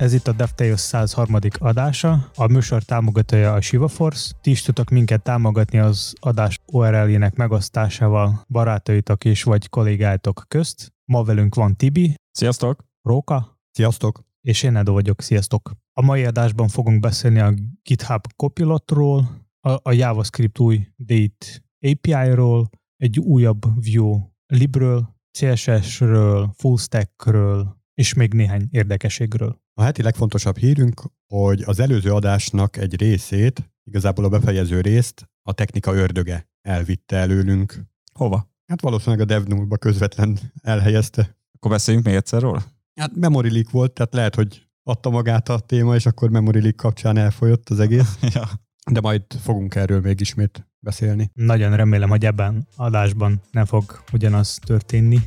Ez 0.00 0.12
itt 0.12 0.28
a 0.28 0.32
DevTales 0.32 0.80
103. 0.80 1.36
adása. 1.58 2.30
A 2.34 2.46
műsor 2.46 2.82
támogatója 2.82 3.52
a 3.52 3.60
Shiva 3.60 3.88
Force. 3.88 4.34
Ti 4.40 4.50
is 4.50 4.62
tudtok 4.62 4.90
minket 4.90 5.22
támogatni 5.22 5.78
az 5.78 6.12
adás 6.20 6.58
URL-jének 6.72 7.34
megosztásával 7.34 8.44
barátaitok 8.48 9.24
és 9.24 9.42
vagy 9.42 9.68
kollégáitok 9.68 10.44
közt. 10.48 10.92
Ma 11.04 11.22
velünk 11.22 11.54
van 11.54 11.76
Tibi. 11.76 12.14
Sziasztok! 12.30 12.84
Róka. 13.02 13.58
Sziasztok! 13.70 14.24
És 14.40 14.62
én 14.62 14.76
Edo 14.76 14.92
vagyok. 14.92 15.22
Sziasztok! 15.22 15.70
A 15.92 16.02
mai 16.02 16.24
adásban 16.24 16.68
fogunk 16.68 17.00
beszélni 17.00 17.40
a 17.40 17.54
GitHub 17.82 18.26
Copilotról, 18.36 19.28
a, 19.60 19.70
a 19.70 19.92
JavaScript 19.92 20.58
új 20.58 20.86
Date 20.96 21.46
API-ról, 21.80 22.70
egy 23.00 23.18
újabb 23.18 23.62
Vue 23.90 24.32
libről, 24.46 25.16
CSS-ről, 25.30 26.54
fullstackről, 26.56 27.76
és 27.94 28.14
még 28.14 28.34
néhány 28.34 28.68
érdekeségről. 28.70 29.60
A 29.74 29.82
heti 29.82 30.02
legfontosabb 30.02 30.56
hírünk, 30.56 31.02
hogy 31.26 31.62
az 31.62 31.80
előző 31.80 32.12
adásnak 32.12 32.76
egy 32.76 33.00
részét, 33.00 33.72
igazából 33.84 34.24
a 34.24 34.28
befejező 34.28 34.80
részt 34.80 35.30
a 35.42 35.52
technika 35.52 35.94
ördöge 35.94 36.48
elvitte 36.62 37.16
előlünk. 37.16 37.84
Hova? 38.12 38.50
Hát 38.66 38.80
valószínűleg 38.80 39.20
a 39.20 39.24
DevNull-ba 39.24 39.76
közvetlen 39.76 40.38
elhelyezte. 40.62 41.36
Akkor 41.52 41.70
beszéljünk 41.70 42.06
még 42.06 42.14
egyszer 42.14 42.40
róla? 42.40 42.62
Hát 42.94 43.16
memory 43.16 43.52
leak 43.52 43.70
volt, 43.70 43.92
tehát 43.92 44.14
lehet, 44.14 44.34
hogy 44.34 44.66
adta 44.82 45.10
magát 45.10 45.48
a 45.48 45.58
téma, 45.58 45.94
és 45.94 46.06
akkor 46.06 46.30
memory 46.30 46.60
leak 46.60 46.76
kapcsán 46.76 47.16
elfolyott 47.16 47.68
az 47.68 47.80
egész. 47.80 48.18
ja. 48.34 48.48
De 48.90 49.00
majd 49.00 49.22
fogunk 49.42 49.74
erről 49.74 50.00
még 50.00 50.20
ismét 50.20 50.69
beszélni. 50.80 51.30
Nagyon 51.34 51.76
remélem, 51.76 52.08
hogy 52.08 52.24
ebben 52.24 52.66
adásban 52.76 53.40
nem 53.50 53.64
fog 53.64 54.02
ugyanaz 54.12 54.58
történni. 54.64 55.18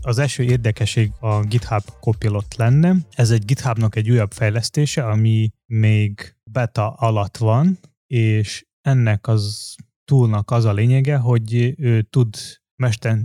Az 0.00 0.18
első 0.18 0.42
érdekesség 0.42 1.12
a 1.20 1.40
GitHub 1.40 1.82
Copilot 2.00 2.56
lenne. 2.56 2.96
Ez 3.10 3.30
egy 3.30 3.44
GitHubnak 3.44 3.96
egy 3.96 4.10
újabb 4.10 4.32
fejlesztése, 4.32 5.06
ami 5.06 5.50
még 5.66 6.36
beta 6.50 6.90
alatt 6.90 7.36
van, 7.36 7.78
és 8.06 8.66
ennek 8.80 9.26
az 9.26 9.74
túlnak 10.04 10.50
az 10.50 10.64
a 10.64 10.72
lényege, 10.72 11.16
hogy 11.16 11.74
ő 11.78 12.02
tud 12.02 12.36
mester, 12.82 13.18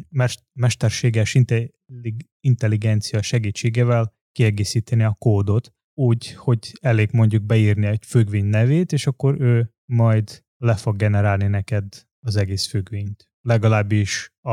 mesterséges 0.54 1.38
intelligencia 2.40 3.22
segítségével 3.22 4.14
kiegészíteni 4.32 5.04
a 5.04 5.16
kódot, 5.20 5.74
úgy, 5.94 6.34
hogy 6.34 6.72
elég 6.82 7.10
mondjuk 7.12 7.44
beírni 7.44 7.86
egy 7.86 8.06
függvény 8.06 8.46
nevét, 8.46 8.92
és 8.92 9.08
akkor 9.08 9.42
ő 9.42 9.74
majd 9.92 10.44
le 10.60 10.76
fog 10.76 10.96
generálni 10.96 11.48
neked 11.48 11.86
az 12.20 12.36
egész 12.36 12.68
függvényt. 12.68 13.32
Legalábbis 13.42 14.34
a, 14.42 14.52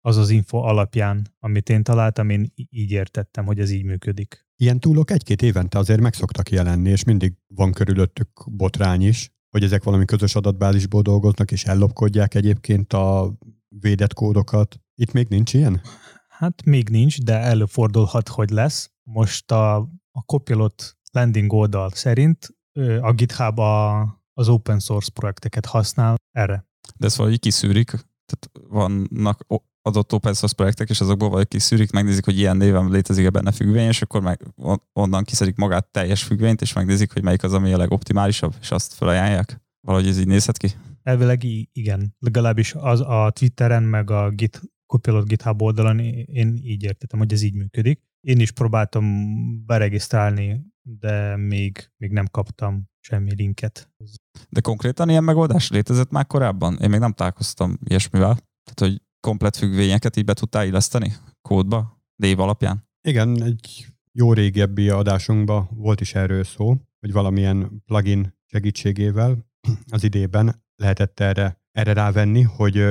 az 0.00 0.16
az 0.16 0.30
info 0.30 0.58
alapján, 0.58 1.26
amit 1.38 1.68
én 1.68 1.82
találtam, 1.82 2.30
én 2.30 2.52
így 2.54 2.90
értettem, 2.90 3.44
hogy 3.44 3.58
ez 3.58 3.70
így 3.70 3.84
működik. 3.84 4.46
Ilyen 4.56 4.80
túlok 4.80 5.10
egy-két 5.10 5.42
évente 5.42 5.78
azért 5.78 6.00
meg 6.00 6.14
szoktak 6.14 6.50
jelenni, 6.50 6.90
és 6.90 7.04
mindig 7.04 7.34
van 7.46 7.72
körülöttük 7.72 8.28
botrány 8.50 9.02
is, 9.02 9.32
hogy 9.50 9.62
ezek 9.62 9.82
valami 9.82 10.04
közös 10.04 10.34
adatbázisból 10.34 11.02
dolgoznak, 11.02 11.52
és 11.52 11.64
ellopkodják 11.64 12.34
egyébként 12.34 12.92
a 12.92 13.38
védett 13.68 14.14
kódokat. 14.14 14.80
Itt 14.94 15.12
még 15.12 15.28
nincs 15.28 15.54
ilyen? 15.54 15.80
Hát 16.28 16.64
még 16.64 16.88
nincs, 16.88 17.22
de 17.22 17.38
előfordulhat, 17.38 18.28
hogy 18.28 18.50
lesz. 18.50 18.90
Most 19.02 19.50
a, 19.50 19.76
a 20.10 20.20
Copilot 20.26 20.96
landing 21.12 21.52
oldal 21.52 21.90
szerint 21.90 22.56
a 23.00 23.12
GitHub 23.12 23.58
a, 23.58 24.00
az 24.34 24.48
open 24.48 24.78
source 24.78 25.10
projekteket 25.14 25.66
használ 25.66 26.14
erre. 26.36 26.66
De 26.96 27.06
ezt 27.06 27.16
valahogy 27.16 27.40
kiszűrik, 27.40 27.86
tehát 28.26 28.68
vannak 28.68 29.46
adott 29.82 30.12
open 30.12 30.34
source 30.34 30.56
projektek, 30.56 30.88
és 30.88 31.00
azokból 31.00 31.28
valahogy 31.28 31.48
kiszűrik, 31.48 31.90
megnézik, 31.90 32.24
hogy 32.24 32.38
ilyen 32.38 32.56
néven 32.56 32.90
létezik-e 32.90 33.30
benne 33.30 33.52
függvény, 33.52 33.88
és 33.88 34.02
akkor 34.02 34.20
meg 34.20 34.42
onnan 34.92 35.24
kiszedik 35.24 35.56
magát 35.56 35.86
teljes 35.86 36.22
függvényt, 36.22 36.60
és 36.60 36.72
megnézik, 36.72 37.12
hogy 37.12 37.22
melyik 37.22 37.42
az, 37.42 37.52
ami 37.52 37.72
a 37.72 37.76
legoptimálisabb, 37.76 38.54
és 38.60 38.70
azt 38.70 38.92
felajánlják. 38.92 39.62
Valahogy 39.80 40.08
ez 40.08 40.18
így 40.18 40.26
nézhet 40.26 40.56
ki? 40.56 40.68
Elvileg 41.02 41.44
igen. 41.72 42.16
Legalábbis 42.18 42.74
az 42.74 43.00
a 43.00 43.30
Twitteren, 43.30 43.82
meg 43.82 44.10
a 44.10 44.30
Git, 44.30 44.62
Copilot 44.86 45.26
GitHub 45.26 45.62
oldalon 45.62 45.98
én 45.98 46.60
így 46.62 46.82
értettem, 46.82 47.18
hogy 47.18 47.32
ez 47.32 47.42
így 47.42 47.54
működik. 47.54 48.02
Én 48.20 48.40
is 48.40 48.50
próbáltam 48.50 49.04
beregisztrálni, 49.66 50.60
de 50.88 51.36
még, 51.36 51.90
még 51.96 52.10
nem 52.10 52.26
kaptam 52.26 52.84
semmi 53.00 53.34
linket. 53.34 53.90
De 54.48 54.60
konkrétan 54.60 55.08
ilyen 55.08 55.24
megoldás 55.24 55.70
létezett 55.70 56.10
már 56.10 56.26
korábban? 56.26 56.78
Én 56.80 56.90
még 56.90 57.00
nem 57.00 57.12
találkoztam 57.12 57.78
ilyesmivel. 57.84 58.32
Tehát, 58.64 58.92
hogy 58.92 59.02
komplet 59.20 59.56
függvényeket 59.56 60.16
így 60.16 60.24
be 60.24 60.34
tudtál 60.34 60.66
illeszteni 60.66 61.12
kódba, 61.42 62.02
név 62.16 62.40
alapján? 62.40 62.88
Igen, 63.08 63.42
egy 63.42 63.86
jó 64.12 64.32
régebbi 64.32 64.88
adásunkban 64.88 65.68
volt 65.74 66.00
is 66.00 66.14
erről 66.14 66.44
szó, 66.44 66.76
hogy 67.00 67.12
valamilyen 67.12 67.82
plugin 67.86 68.34
segítségével 68.46 69.46
az 69.90 70.04
idében 70.04 70.62
lehetett 70.76 71.20
erre, 71.20 71.60
erre 71.70 71.92
rávenni, 71.92 72.42
hogy 72.42 72.84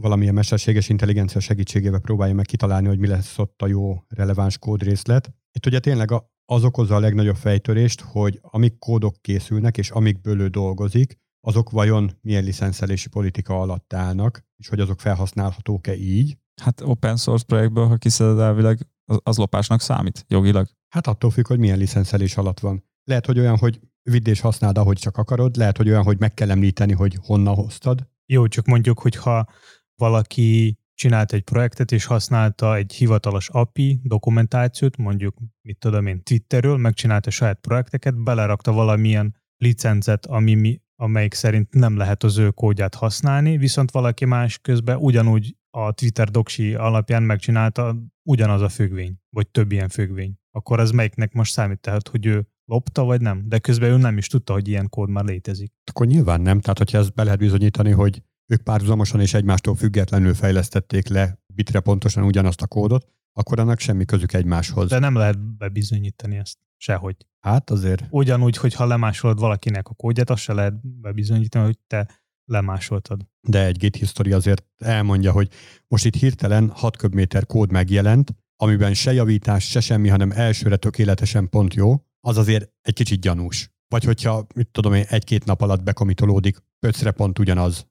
valamilyen 0.00 0.34
mesterséges 0.34 0.88
intelligencia 0.88 1.40
segítségével 1.40 2.00
próbálja 2.00 2.34
meg 2.34 2.46
kitalálni, 2.46 2.86
hogy 2.86 2.98
mi 2.98 3.06
lesz 3.06 3.38
ott 3.38 3.62
a 3.62 3.66
jó 3.66 4.02
releváns 4.08 4.58
kódrészlet. 4.58 5.34
Itt 5.52 5.66
ugye 5.66 5.78
tényleg 5.78 6.10
az 6.50 6.64
okozza 6.64 6.94
a 6.94 7.00
legnagyobb 7.00 7.36
fejtörést, 7.36 8.00
hogy 8.00 8.38
amik 8.42 8.78
kódok 8.78 9.14
készülnek, 9.20 9.78
és 9.78 9.90
amikből 9.90 10.40
ő 10.40 10.48
dolgozik, 10.48 11.18
azok 11.40 11.70
vajon 11.70 12.10
milyen 12.20 12.44
licenszelési 12.44 13.08
politika 13.08 13.60
alatt 13.60 13.92
állnak, 13.92 14.44
és 14.56 14.68
hogy 14.68 14.80
azok 14.80 15.00
felhasználhatók-e 15.00 15.96
így. 15.96 16.38
Hát 16.62 16.80
open 16.80 17.16
source 17.16 17.44
projektből, 17.44 17.86
ha 17.86 17.96
kiszeded 17.96 18.38
elvileg, 18.38 18.86
az, 19.04 19.18
az 19.22 19.36
lopásnak 19.36 19.80
számít 19.80 20.24
jogilag. 20.28 20.68
Hát 20.88 21.06
attól 21.06 21.30
függ, 21.30 21.46
hogy 21.46 21.58
milyen 21.58 21.78
licenszelés 21.78 22.36
alatt 22.36 22.60
van. 22.60 22.84
Lehet, 23.04 23.26
hogy 23.26 23.38
olyan, 23.38 23.58
hogy 23.58 23.80
vidd 24.02 24.28
és 24.28 24.40
használd, 24.40 24.78
ahogy 24.78 24.98
csak 24.98 25.16
akarod, 25.16 25.56
lehet, 25.56 25.76
hogy 25.76 25.88
olyan, 25.88 26.02
hogy 26.02 26.18
meg 26.18 26.34
kell 26.34 26.50
említeni, 26.50 26.92
hogy 26.92 27.18
honnan 27.22 27.54
hoztad. 27.54 28.08
Jó, 28.26 28.46
csak 28.46 28.66
mondjuk, 28.66 28.98
hogyha 28.98 29.46
valaki 29.94 30.77
csinált 30.98 31.32
egy 31.32 31.42
projektet, 31.42 31.92
és 31.92 32.04
használta 32.04 32.76
egy 32.76 32.92
hivatalos 32.92 33.48
API 33.48 34.00
dokumentációt, 34.02 34.96
mondjuk, 34.96 35.36
mit 35.62 35.78
tudom 35.78 36.06
én, 36.06 36.22
Twitterről, 36.22 36.76
megcsinálta 36.76 37.30
saját 37.30 37.60
projekteket, 37.60 38.22
belerakta 38.22 38.72
valamilyen 38.72 39.36
licencet, 39.56 40.26
ami 40.26 40.54
mi, 40.54 40.80
amelyik 40.96 41.34
szerint 41.34 41.74
nem 41.74 41.96
lehet 41.96 42.22
az 42.22 42.38
ő 42.38 42.50
kódját 42.50 42.94
használni, 42.94 43.56
viszont 43.56 43.90
valaki 43.90 44.24
más 44.24 44.58
közben 44.58 44.96
ugyanúgy 44.96 45.56
a 45.70 45.92
Twitter 45.92 46.28
doksi 46.30 46.74
alapján 46.74 47.22
megcsinálta 47.22 47.96
ugyanaz 48.28 48.62
a 48.62 48.68
függvény, 48.68 49.16
vagy 49.30 49.48
több 49.48 49.72
ilyen 49.72 49.88
függvény. 49.88 50.34
Akkor 50.50 50.80
az 50.80 50.90
melyiknek 50.90 51.32
most 51.32 51.52
számít, 51.52 51.80
tehát, 51.80 52.08
hogy 52.08 52.26
ő 52.26 52.48
lopta, 52.64 53.04
vagy 53.04 53.20
nem? 53.20 53.48
De 53.48 53.58
közben 53.58 53.90
ő 53.90 53.96
nem 53.96 54.18
is 54.18 54.26
tudta, 54.26 54.52
hogy 54.52 54.68
ilyen 54.68 54.88
kód 54.88 55.08
már 55.08 55.24
létezik. 55.24 55.72
Akkor 55.90 56.06
nyilván 56.06 56.40
nem, 56.40 56.60
tehát 56.60 56.78
hogyha 56.78 56.98
ezt 56.98 57.14
be 57.14 57.24
lehet 57.24 57.38
bizonyítani, 57.38 57.90
hogy 57.90 58.22
ők 58.50 58.62
párhuzamosan 58.62 59.20
és 59.20 59.34
egymástól 59.34 59.74
függetlenül 59.74 60.34
fejlesztették 60.34 61.08
le 61.08 61.38
bitre 61.54 61.80
pontosan 61.80 62.24
ugyanazt 62.24 62.62
a 62.62 62.66
kódot, 62.66 63.06
akkor 63.32 63.60
annak 63.60 63.78
semmi 63.78 64.04
közük 64.04 64.32
egymáshoz. 64.32 64.88
De 64.88 64.98
nem 64.98 65.14
lehet 65.14 65.56
bebizonyítani 65.56 66.36
ezt 66.36 66.58
sehogy. 66.76 67.16
Hát 67.40 67.70
azért. 67.70 68.04
Ugyanúgy, 68.10 68.56
hogy 68.56 68.74
ha 68.74 68.86
lemásolod 68.86 69.38
valakinek 69.38 69.88
a 69.88 69.94
kódját, 69.94 70.30
azt 70.30 70.42
se 70.42 70.52
lehet 70.52 71.00
bebizonyítani, 71.00 71.64
hogy 71.64 71.78
te 71.86 72.08
lemásoltad. 72.44 73.26
De 73.40 73.66
egy 73.66 73.76
Git 73.76 73.96
history 73.96 74.32
azért 74.32 74.64
elmondja, 74.78 75.32
hogy 75.32 75.48
most 75.88 76.04
itt 76.04 76.14
hirtelen 76.14 76.68
6 76.68 76.96
köbméter 76.96 77.46
kód 77.46 77.72
megjelent, 77.72 78.34
amiben 78.56 78.94
se 78.94 79.12
javítás, 79.12 79.70
se 79.70 79.80
semmi, 79.80 80.08
hanem 80.08 80.30
elsőre 80.30 80.76
tökéletesen 80.76 81.48
pont 81.48 81.74
jó, 81.74 82.04
az 82.20 82.36
azért 82.36 82.70
egy 82.80 82.94
kicsit 82.94 83.20
gyanús. 83.20 83.70
Vagy 83.88 84.04
hogyha, 84.04 84.46
mit 84.54 84.68
tudom 84.68 84.94
én, 84.94 85.04
egy-két 85.08 85.44
nap 85.44 85.60
alatt 85.60 85.82
bekomitolódik, 85.82 86.56
ötszre 86.80 87.10
pont 87.10 87.38
ugyanaz, 87.38 87.86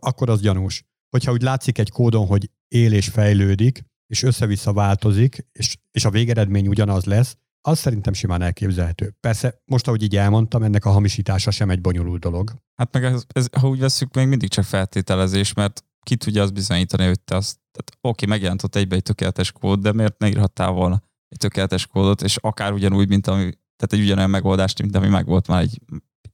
akkor 0.00 0.30
az 0.30 0.40
gyanús. 0.40 0.84
Hogyha 1.10 1.32
úgy 1.32 1.42
látszik 1.42 1.78
egy 1.78 1.90
kódon, 1.90 2.26
hogy 2.26 2.50
él 2.68 2.92
és 2.92 3.08
fejlődik, 3.08 3.84
és 4.06 4.22
össze-vissza 4.22 4.72
változik, 4.72 5.46
és, 5.52 5.76
és 5.90 6.04
a 6.04 6.10
végeredmény 6.10 6.68
ugyanaz 6.68 7.04
lesz, 7.04 7.36
az 7.60 7.78
szerintem 7.78 8.12
simán 8.12 8.42
elképzelhető. 8.42 9.16
Persze, 9.20 9.62
most 9.64 9.86
ahogy 9.86 10.02
így 10.02 10.16
elmondtam, 10.16 10.62
ennek 10.62 10.84
a 10.84 10.90
hamisítása 10.90 11.50
sem 11.50 11.70
egy 11.70 11.80
bonyolult 11.80 12.20
dolog. 12.20 12.54
Hát 12.76 12.92
meg 12.92 13.04
ez, 13.04 13.24
ez 13.28 13.46
ha 13.60 13.68
úgy 13.68 13.78
veszük, 13.78 14.14
még 14.14 14.26
mindig 14.26 14.48
csak 14.48 14.64
feltételezés, 14.64 15.52
mert 15.52 15.84
ki 16.02 16.16
tudja 16.16 16.42
azt 16.42 16.52
bizonyítani, 16.52 17.06
hogy 17.06 17.20
te 17.20 17.36
azt, 17.36 17.58
tehát 17.72 17.98
oké, 18.00 18.26
megjelent 18.26 18.62
ott 18.62 18.76
egybe 18.76 18.96
egy 18.96 19.02
tökéletes 19.02 19.52
kód, 19.52 19.80
de 19.80 19.92
miért 19.92 20.18
ne 20.18 20.28
írhattál 20.28 20.70
volna 20.70 21.02
egy 21.28 21.38
tökéletes 21.38 21.86
kódot, 21.86 22.22
és 22.22 22.36
akár 22.36 22.72
ugyanúgy, 22.72 23.08
mint 23.08 23.26
ami, 23.26 23.42
tehát 23.76 23.92
egy 23.92 24.00
ugyanolyan 24.00 24.30
megoldást, 24.30 24.82
mint 24.82 24.96
ami 24.96 25.08
megvolt 25.08 25.48
már 25.48 25.62
egy, 25.62 25.80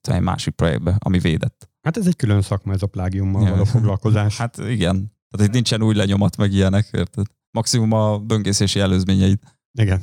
egy 0.02 0.20
másik 0.20 0.54
projektben, 0.54 0.96
ami 0.98 1.18
védett. 1.18 1.69
Hát 1.82 1.96
ez 1.96 2.06
egy 2.06 2.16
külön 2.16 2.42
szakma, 2.42 2.72
ez 2.72 2.82
a 2.82 2.86
plágiummal 2.86 3.42
ja. 3.42 3.50
való 3.50 3.64
foglalkozás. 3.64 4.36
Hát 4.36 4.58
igen. 4.58 5.12
Tehát 5.30 5.46
itt 5.46 5.52
nincsen 5.54 5.82
új 5.82 5.94
lenyomat 5.94 6.36
meg 6.36 6.52
ilyenek, 6.52 6.88
érted? 6.92 7.26
Maximum 7.50 7.92
a 7.92 8.18
böngészési 8.18 8.80
előzményeid. 8.80 9.38
Igen. 9.78 10.02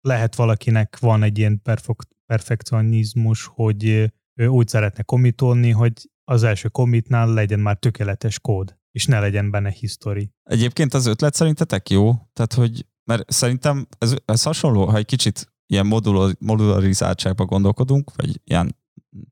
Lehet 0.00 0.34
valakinek 0.34 0.98
van 0.98 1.22
egy 1.22 1.38
ilyen 1.38 1.62
perfekcionizmus, 2.26 3.44
hogy 3.44 3.84
ő 4.34 4.46
úgy 4.46 4.68
szeretne 4.68 5.02
komitolni, 5.02 5.70
hogy 5.70 5.92
az 6.24 6.42
első 6.42 6.68
komitnál 6.68 7.32
legyen 7.32 7.60
már 7.60 7.76
tökéletes 7.76 8.40
kód. 8.40 8.76
és 8.90 9.06
ne 9.06 9.20
legyen 9.20 9.50
benne 9.50 9.70
history. 9.70 10.30
Egyébként 10.42 10.94
az 10.94 11.06
ötlet 11.06 11.34
szerintetek 11.34 11.90
jó? 11.90 12.12
Tehát, 12.32 12.52
hogy 12.54 12.86
mert 13.04 13.30
szerintem 13.30 13.86
ez, 13.98 14.14
ez 14.24 14.42
hasonló, 14.42 14.84
ha 14.84 14.96
egy 14.96 15.06
kicsit 15.06 15.52
ilyen 15.66 15.86
modul, 15.86 16.32
modularizáltságba 16.38 17.44
gondolkodunk, 17.44 18.14
vagy 18.16 18.40
ilyen 18.44 18.76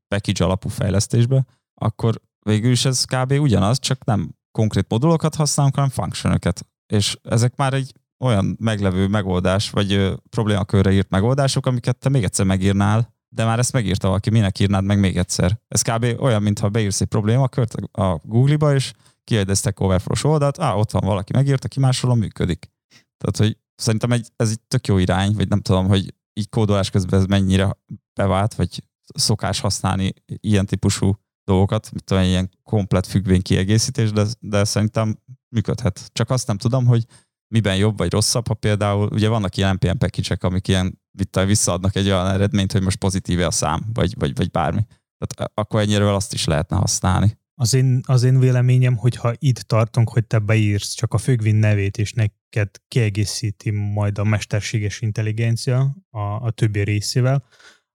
package 0.07 0.45
alapú 0.45 0.69
fejlesztésbe, 0.69 1.45
akkor 1.81 2.21
végül 2.39 2.71
is 2.71 2.85
ez 2.85 3.03
kb. 3.03 3.31
ugyanaz, 3.31 3.79
csak 3.79 4.03
nem 4.05 4.35
konkrét 4.51 4.85
modulokat 4.89 5.35
használunk, 5.35 5.75
hanem 5.75 5.89
functionöket. 5.89 6.67
És 6.93 7.17
ezek 7.23 7.55
már 7.55 7.73
egy 7.73 7.93
olyan 8.19 8.57
meglevő 8.59 9.07
megoldás, 9.07 9.69
vagy 9.69 9.93
ö, 9.93 10.13
problémakörre 10.29 10.91
írt 10.91 11.09
megoldások, 11.09 11.65
amiket 11.65 11.97
te 11.97 12.09
még 12.09 12.23
egyszer 12.23 12.45
megírnál, 12.45 13.15
de 13.29 13.45
már 13.45 13.59
ezt 13.59 13.73
megírta 13.73 14.07
valaki, 14.07 14.29
minek 14.29 14.59
írnád 14.59 14.83
meg 14.83 14.99
még 14.99 15.17
egyszer. 15.17 15.59
Ez 15.67 15.81
kb. 15.81 16.05
olyan, 16.19 16.41
mintha 16.41 16.69
beírsz 16.69 17.01
egy 17.01 17.07
problémakört 17.07 17.73
a 17.91 18.21
Google-ba, 18.23 18.73
és 18.73 18.93
kiadj 19.23 19.49
egy 19.49 19.57
Stack 19.57 19.79
overflow 19.79 20.31
oldalt, 20.31 20.59
á, 20.59 20.73
ott 20.73 20.91
van 20.91 21.05
valaki 21.05 21.33
megírta, 21.33 21.67
ki 21.67 21.79
máshol 21.79 22.15
működik. 22.15 22.71
Tehát, 23.17 23.37
hogy 23.37 23.57
szerintem 23.75 24.11
egy, 24.11 24.27
ez 24.35 24.49
egy 24.49 24.59
tök 24.67 24.87
jó 24.87 24.97
irány, 24.97 25.33
vagy 25.33 25.47
nem 25.47 25.61
tudom, 25.61 25.87
hogy 25.87 26.13
így 26.33 26.49
kódolás 26.49 26.89
közben 26.89 27.19
ez 27.19 27.25
mennyire 27.25 27.77
bevált, 28.13 28.53
vagy 28.53 28.83
szokás 29.15 29.59
használni 29.59 30.13
ilyen 30.25 30.65
típusú 30.65 31.19
dolgokat, 31.47 31.91
mint 31.91 32.11
olyan 32.11 32.23
ilyen 32.23 32.49
komplet 32.63 33.07
függvény 33.07 33.41
kiegészítés, 33.41 34.11
de, 34.11 34.25
de 34.39 34.63
szerintem 34.63 35.17
működhet. 35.55 36.09
Csak 36.13 36.29
azt 36.29 36.47
nem 36.47 36.57
tudom, 36.57 36.85
hogy 36.85 37.05
miben 37.53 37.75
jobb 37.75 37.97
vagy 37.97 38.11
rosszabb, 38.11 38.47
ha 38.47 38.53
például, 38.53 39.09
ugye 39.11 39.29
vannak 39.29 39.57
ilyen 39.57 39.73
NPM 39.73 39.97
package 39.97 40.37
amik 40.39 40.67
ilyen 40.67 41.01
visszaadnak 41.45 41.95
egy 41.95 42.05
olyan 42.05 42.27
eredményt, 42.27 42.71
hogy 42.71 42.83
most 42.83 42.97
pozitíve 42.97 43.45
a 43.45 43.51
szám, 43.51 43.89
vagy, 43.93 44.13
vagy, 44.17 44.35
vagy 44.35 44.51
bármi. 44.51 44.81
Tehát 45.17 45.51
akkor 45.53 45.81
ennyire 45.81 46.13
azt 46.13 46.33
is 46.33 46.45
lehetne 46.45 46.77
használni. 46.77 47.37
Az 47.59 47.73
én, 47.73 48.01
az 48.05 48.23
én 48.23 48.39
véleményem, 48.39 48.95
hogy 48.95 49.15
ha 49.15 49.33
itt 49.37 49.59
tartunk, 49.59 50.09
hogy 50.09 50.25
te 50.25 50.39
beírsz 50.39 50.93
csak 50.93 51.13
a 51.13 51.17
függvény 51.17 51.55
nevét, 51.55 51.97
és 51.97 52.13
neked 52.13 52.69
kiegészíti 52.87 53.69
majd 53.69 54.17
a 54.17 54.23
mesterséges 54.23 55.01
intelligencia 55.01 55.95
a, 56.09 56.19
a 56.19 56.51
többi 56.51 56.79
részével, 56.79 57.43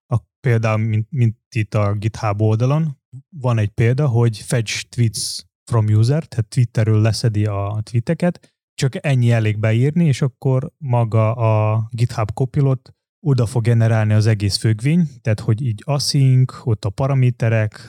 a, 0.07 0.19
például, 0.41 0.79
mint, 0.79 1.07
mint 1.11 1.37
itt 1.51 1.75
a 1.75 1.93
GitHub 1.93 2.41
oldalon, 2.41 3.02
van 3.29 3.59
egy 3.59 3.69
példa, 3.69 4.09
hogy 4.09 4.39
fetch 4.39 4.89
tweets 4.89 5.45
from 5.65 5.87
user, 5.87 6.27
tehát 6.27 6.49
Twitterről 6.49 7.01
leszedi 7.01 7.45
a 7.45 7.81
tweeteket, 7.83 8.55
csak 8.75 9.07
ennyi 9.07 9.31
elég 9.31 9.59
beírni, 9.59 10.05
és 10.05 10.23
akkor 10.23 10.73
maga 10.79 11.33
a 11.33 11.87
GitHub 11.91 12.31
Copilot 12.33 12.95
oda 13.27 13.47
fog 13.47 13.63
generálni 13.63 14.13
az 14.13 14.27
egész 14.27 14.57
függvény, 14.57 15.09
tehát 15.21 15.41
hogy 15.41 15.63
így 15.63 15.83
async, 15.85 16.53
ott 16.65 16.85
a 16.85 16.91
paraméterek, 16.91 17.89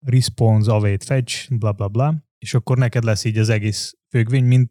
response, 0.00 0.72
await, 0.72 1.04
fetch, 1.04 1.54
bla 1.58 1.72
bla 1.72 1.88
bla, 1.88 2.24
és 2.38 2.54
akkor 2.54 2.78
neked 2.78 3.04
lesz 3.04 3.24
így 3.24 3.38
az 3.38 3.48
egész 3.48 3.94
függvény, 4.08 4.44
mint 4.44 4.70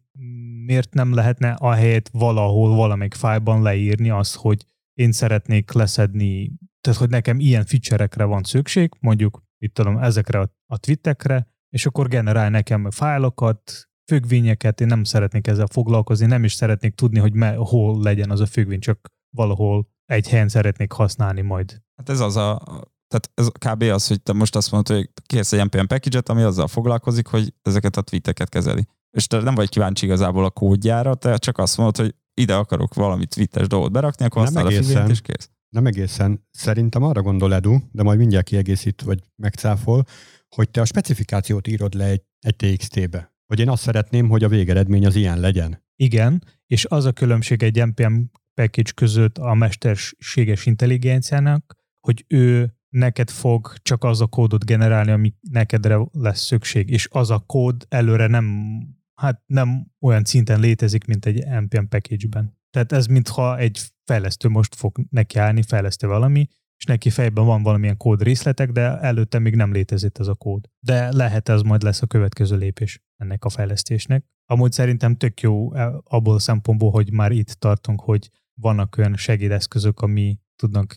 miért 0.66 0.94
nem 0.94 1.14
lehetne 1.14 1.52
a 1.52 1.72
helyet 1.72 2.10
valahol, 2.14 2.76
valamelyik 2.76 3.14
fájlban 3.14 3.62
leírni 3.62 4.10
azt, 4.10 4.36
hogy 4.36 4.66
én 4.94 5.12
szeretnék 5.12 5.72
leszedni, 5.72 6.52
tehát 6.82 7.00
hogy 7.00 7.10
nekem 7.10 7.40
ilyen 7.40 7.66
feature-ekre 7.66 8.24
van 8.24 8.44
szükség, 8.44 8.92
mondjuk, 9.00 9.44
itt 9.58 9.74
tudom, 9.74 9.98
ezekre 9.98 10.40
a, 10.40 10.50
a 10.66 10.78
twittekre, 10.78 11.48
és 11.70 11.86
akkor 11.86 12.08
generál 12.08 12.50
nekem 12.50 12.92
fájlokat, 12.92 13.90
függvényeket, 14.12 14.82
én 14.82 14.88
nem 14.88 15.04
szeretnék 15.04 15.48
ezzel 15.48 15.68
foglalkozni, 15.72 16.26
nem 16.26 16.44
is 16.44 16.54
szeretnék 16.54 16.96
tudni, 16.96 17.20
hogy 17.20 17.34
me, 17.34 17.54
hol 17.56 18.02
legyen 18.02 18.32
az 18.32 18.40
a 18.40 18.46
függvény, 18.46 18.80
csak 18.80 19.08
valahol 19.36 19.88
egy 20.06 20.30
helyen 20.30 20.50
szeretnék 20.50 20.92
használni 20.92 21.42
majd. 21.42 21.82
Hát 21.96 22.10
ez 22.10 22.20
az 22.20 22.36
a, 22.36 22.62
tehát 23.08 23.32
ez 23.34 23.48
kb. 23.48 23.82
az, 23.82 24.08
hogy 24.08 24.22
te 24.22 24.34
most 24.34 24.56
azt 24.56 24.72
mondod, 24.72 24.96
hogy 24.96 25.10
kérsz 25.26 25.54
egy 25.54 25.66
NPM 25.66 25.86
package 25.86 26.22
ami 26.26 26.42
azzal 26.42 26.68
foglalkozik, 26.68 27.28
hogy 27.28 27.54
ezeket 27.62 27.98
a 27.98 28.02
tweeteket 28.02 28.50
kezeli. 28.50 28.88
És 29.18 29.28
te 29.28 29.42
nem 29.42 29.56
vagy 29.56 29.70
kíváncsi 29.70 30.06
igazából 30.06 30.46
a 30.46 30.50
kódjára, 30.50 31.16
te 31.16 31.38
csak 31.38 31.58
azt 31.58 31.78
mondod, 31.78 31.98
hogy 31.98 32.16
ide 32.34 32.56
akarok 32.56 32.94
valami 32.94 33.26
tweetes 33.26 33.68
dolgot 33.68 33.92
berakni, 33.92 34.26
akkor 34.26 34.42
használ 34.42 34.66
a 34.66 34.72
függvényt, 34.72 35.10
és 35.10 35.22
kész. 35.22 35.50
Nem 35.76 35.86
egészen. 35.86 36.48
Szerintem 36.52 37.04
arra 37.04 37.22
gondol 37.22 37.54
Edu, 37.54 37.78
de 37.92 38.04
majd 38.04 38.20
mindjárt 38.20 38.46
kiegészít, 38.46 39.02
vagy 39.02 39.20
megcáfol, 39.36 40.04
hogy 40.50 40.70
te 40.70 40.82
a 40.82 40.86
specifikációt 40.86 41.68
írod 41.68 41.94
le 41.94 42.06
egy, 42.06 42.22
egy 42.40 42.56
TXT-be. 42.56 43.34
Hogy 43.46 43.60
én 43.60 43.70
azt 43.70 43.82
szeretném, 43.82 44.30
hogy 44.30 44.44
a 44.44 44.48
végeredmény 44.48 45.06
az 45.06 45.16
ilyen 45.16 45.40
legyen. 45.40 45.84
Igen, 45.96 46.44
és 46.68 46.86
az 46.86 47.06
a 47.06 47.12
különbség 47.12 47.64
egy 47.64 47.86
NPM 47.86 48.16
package 48.54 48.92
között 48.96 49.38
a 49.38 49.54
mesterséges 49.54 50.66
intelligenciának, 50.66 51.76
hogy 52.00 52.26
ő 52.28 52.76
neked 52.90 53.30
fog 53.30 53.74
csak 53.82 54.04
az 54.04 54.22
a 54.22 54.28
kódot 54.28 54.66
generálni, 54.66 55.12
ami 55.12 55.34
nekedre 55.42 55.98
lesz 56.12 56.42
szükség, 56.42 56.90
és 56.90 57.08
az 57.12 57.30
a 57.30 57.40
kód 57.40 57.86
előre 57.90 58.28
nem, 58.28 58.78
hát 59.14 59.42
nem 59.46 59.92
olyan 60.00 60.24
szinten 60.24 60.60
létezik, 60.60 61.06
mint 61.06 61.26
egy 61.26 61.46
NPM 61.62 61.86
package-ben. 61.90 62.58
Tehát 62.76 62.92
ez 62.92 63.06
mintha 63.06 63.58
egy 63.58 63.80
fejlesztő 64.06 64.50
most 64.50 64.76
fog 64.76 64.98
nekiállni, 65.10 65.62
fejlesztő 65.62 66.08
valami, 66.08 66.48
és 66.78 66.86
neki 66.86 67.10
fejben 67.10 67.46
van 67.46 67.64
valamilyen 67.64 67.98
kód 67.98 68.22
részletek, 68.22 68.72
de 68.72 69.00
előtte 69.00 69.40
még 69.40 69.56
nem 69.56 69.72
létezett 69.72 70.18
ez 70.18 70.28
a 70.28 70.34
kód. 70.34 70.70
De 70.80 71.12
lehet 71.12 71.50
ez 71.50 71.62
majd 71.62 71.82
lesz 71.82 72.02
a 72.02 72.06
következő 72.06 72.58
lépés 72.58 73.02
ennek 73.18 73.46
a 73.46 73.50
fejlesztésnek. 73.50 74.26
Amúgy 74.46 74.72
szerintem 74.72 75.16
tök 75.16 75.42
jó 75.42 75.74
e, 75.74 75.94
abból 76.04 76.36
a 76.36 76.40
szempontból, 76.40 76.92
hogy 76.92 77.12
már 77.12 77.32
itt 77.32 77.52
tartunk, 77.52 78.02
hogy 78.02 78.30
vannak 78.62 78.98
olyan 78.98 79.16
segédeszközök, 79.16 80.00
ami 80.00 80.40
tudnak 80.56 80.96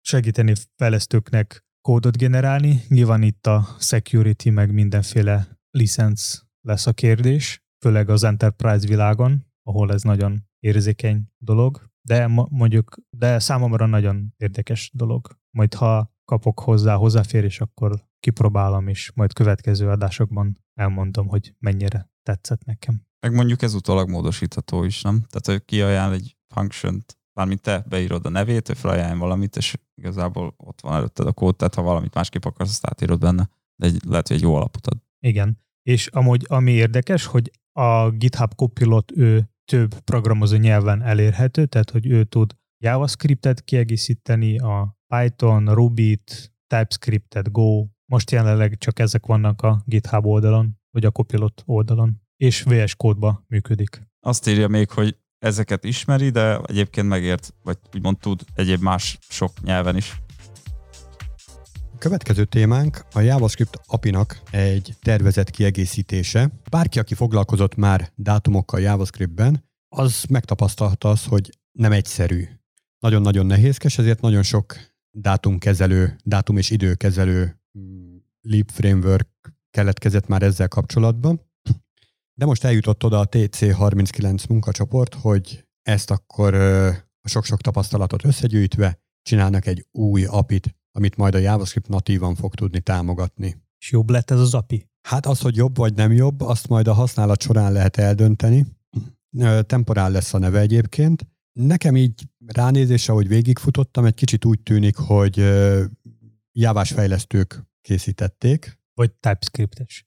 segíteni 0.00 0.52
fejlesztőknek 0.76 1.64
kódot 1.80 2.16
generálni. 2.16 2.82
Nyilván 2.88 3.22
itt 3.22 3.46
a 3.46 3.66
security 3.78 4.48
meg 4.48 4.72
mindenféle 4.72 5.58
licenc 5.70 6.38
lesz 6.60 6.86
a 6.86 6.92
kérdés, 6.92 7.64
főleg 7.84 8.08
az 8.08 8.24
enterprise 8.24 8.86
világon, 8.86 9.46
ahol 9.62 9.92
ez 9.92 10.02
nagyon 10.02 10.45
érzékeny 10.60 11.22
dolog, 11.38 11.90
de 12.02 12.26
mondjuk, 12.50 12.96
de 13.10 13.38
számomra 13.38 13.86
nagyon 13.86 14.34
érdekes 14.36 14.90
dolog. 14.94 15.38
Majd 15.50 15.74
ha 15.74 16.14
kapok 16.24 16.60
hozzá 16.60 16.94
hozzáférés, 16.94 17.60
akkor 17.60 18.06
kipróbálom, 18.20 18.88
és 18.88 19.12
majd 19.14 19.32
következő 19.32 19.88
adásokban 19.88 20.64
elmondom, 20.74 21.28
hogy 21.28 21.54
mennyire 21.58 22.10
tetszett 22.22 22.64
nekem. 22.64 23.06
Meg 23.20 23.34
mondjuk 23.34 23.62
ez 23.62 23.74
utólag 23.74 24.08
módosítható 24.08 24.84
is, 24.84 25.02
nem? 25.02 25.24
Tehát, 25.28 25.46
hogy 25.46 25.64
kiajánl 25.64 26.12
egy 26.12 26.36
function-t, 26.54 27.18
mármint 27.32 27.60
te 27.60 27.84
beírod 27.88 28.26
a 28.26 28.28
nevét, 28.28 28.68
ő 28.68 28.72
felajánl 28.72 29.18
valamit, 29.18 29.56
és 29.56 29.76
igazából 29.94 30.54
ott 30.56 30.80
van 30.80 30.94
előtted 30.94 31.26
a 31.26 31.32
kód, 31.32 31.56
tehát 31.56 31.74
ha 31.74 31.82
valamit 31.82 32.14
másképp 32.14 32.44
akarsz, 32.44 32.70
azt 32.70 32.86
átírod 32.86 33.20
benne, 33.20 33.48
de 33.76 33.86
egy, 33.86 33.98
lehet, 34.04 34.28
hogy 34.28 34.36
egy 34.36 34.42
jó 34.42 34.54
alapot 34.54 34.86
ad. 34.86 34.98
Igen. 35.20 35.64
És 35.82 36.06
amúgy 36.06 36.44
ami 36.48 36.72
érdekes, 36.72 37.24
hogy 37.24 37.50
a 37.72 38.10
GitHub 38.10 38.54
Copilot 38.54 39.12
ő 39.16 39.50
több 39.66 39.98
programozó 40.00 40.56
nyelven 40.56 41.02
elérhető, 41.02 41.66
tehát 41.66 41.90
hogy 41.90 42.06
ő 42.06 42.24
tud 42.24 42.56
JavaScriptet 42.84 43.64
kiegészíteni, 43.64 44.58
a 44.58 44.96
Python, 45.06 45.74
Ruby-t, 45.74 46.52
TypeScriptet, 46.66 47.52
Go. 47.52 47.86
Most 48.10 48.30
jelenleg 48.30 48.78
csak 48.78 48.98
ezek 48.98 49.26
vannak 49.26 49.62
a 49.62 49.82
GitHub 49.84 50.26
oldalon, 50.26 50.78
vagy 50.90 51.04
a 51.04 51.10
Copilot 51.10 51.62
oldalon, 51.66 52.22
és 52.36 52.62
VS 52.62 52.94
kódba 52.94 53.44
működik. 53.48 54.00
Azt 54.20 54.48
írja 54.48 54.68
még, 54.68 54.90
hogy 54.90 55.16
ezeket 55.38 55.84
ismeri, 55.84 56.30
de 56.30 56.58
egyébként 56.58 57.08
megért, 57.08 57.54
vagy 57.62 57.78
úgymond 57.94 58.18
tud 58.18 58.40
egyéb 58.54 58.82
más 58.82 59.18
sok 59.28 59.52
nyelven 59.62 59.96
is. 59.96 60.20
Következő 61.98 62.44
témánk 62.44 63.04
a 63.12 63.20
JavaScript 63.20 63.80
apinak 63.86 64.40
egy 64.50 64.94
tervezett 65.02 65.50
kiegészítése. 65.50 66.50
Bárki, 66.70 66.98
aki 66.98 67.14
foglalkozott 67.14 67.74
már 67.74 68.12
dátumokkal 68.14 68.80
JavaScriptben, 68.80 69.64
az 69.88 70.24
megtapasztalta 70.28 71.08
az, 71.08 71.24
hogy 71.24 71.50
nem 71.72 71.92
egyszerű. 71.92 72.44
Nagyon-nagyon 72.98 73.46
nehézkes, 73.46 73.98
ezért 73.98 74.20
nagyon 74.20 74.42
sok 74.42 74.76
dátumkezelő, 75.10 76.16
dátum 76.24 76.56
és 76.56 76.70
időkezelő 76.70 77.60
mm, 77.78 78.16
Leap 78.40 78.70
Framework 78.70 79.28
keletkezett 79.70 80.26
már 80.26 80.42
ezzel 80.42 80.68
kapcsolatban. 80.68 81.40
De 82.34 82.44
most 82.44 82.64
eljutott 82.64 83.04
oda 83.04 83.18
a 83.18 83.28
TC39 83.28 84.48
munkacsoport, 84.48 85.14
hogy 85.14 85.64
ezt 85.82 86.10
akkor 86.10 86.54
a 87.20 87.28
sok-sok 87.28 87.60
tapasztalatot 87.60 88.24
összegyűjtve 88.24 89.00
csinálnak 89.22 89.66
egy 89.66 89.86
új 89.92 90.24
apit, 90.24 90.74
amit 90.96 91.16
majd 91.16 91.34
a 91.34 91.38
JavaScript 91.38 91.88
natívan 91.88 92.34
fog 92.34 92.54
tudni 92.54 92.80
támogatni. 92.80 93.56
És 93.78 93.90
jobb 93.90 94.10
lett 94.10 94.30
ez 94.30 94.38
az 94.38 94.54
API? 94.54 94.88
Hát 95.08 95.26
az, 95.26 95.40
hogy 95.40 95.56
jobb 95.56 95.76
vagy 95.76 95.94
nem 95.94 96.12
jobb, 96.12 96.40
azt 96.40 96.68
majd 96.68 96.88
a 96.88 96.92
használat 96.92 97.42
során 97.42 97.72
lehet 97.72 97.96
eldönteni. 97.96 98.66
Temporál 99.66 100.10
lesz 100.10 100.34
a 100.34 100.38
neve 100.38 100.60
egyébként. 100.60 101.26
Nekem 101.52 101.96
így 101.96 102.22
ránézésre, 102.46 103.12
hogy 103.12 103.28
végigfutottam, 103.28 104.04
egy 104.04 104.14
kicsit 104.14 104.44
úgy 104.44 104.60
tűnik, 104.60 104.96
hogy 104.96 105.36
jávás 106.52 106.92
fejlesztők 106.92 107.62
készítették. 107.80 108.78
Vagy 108.94 109.12
TypeScript-es. 109.12 110.06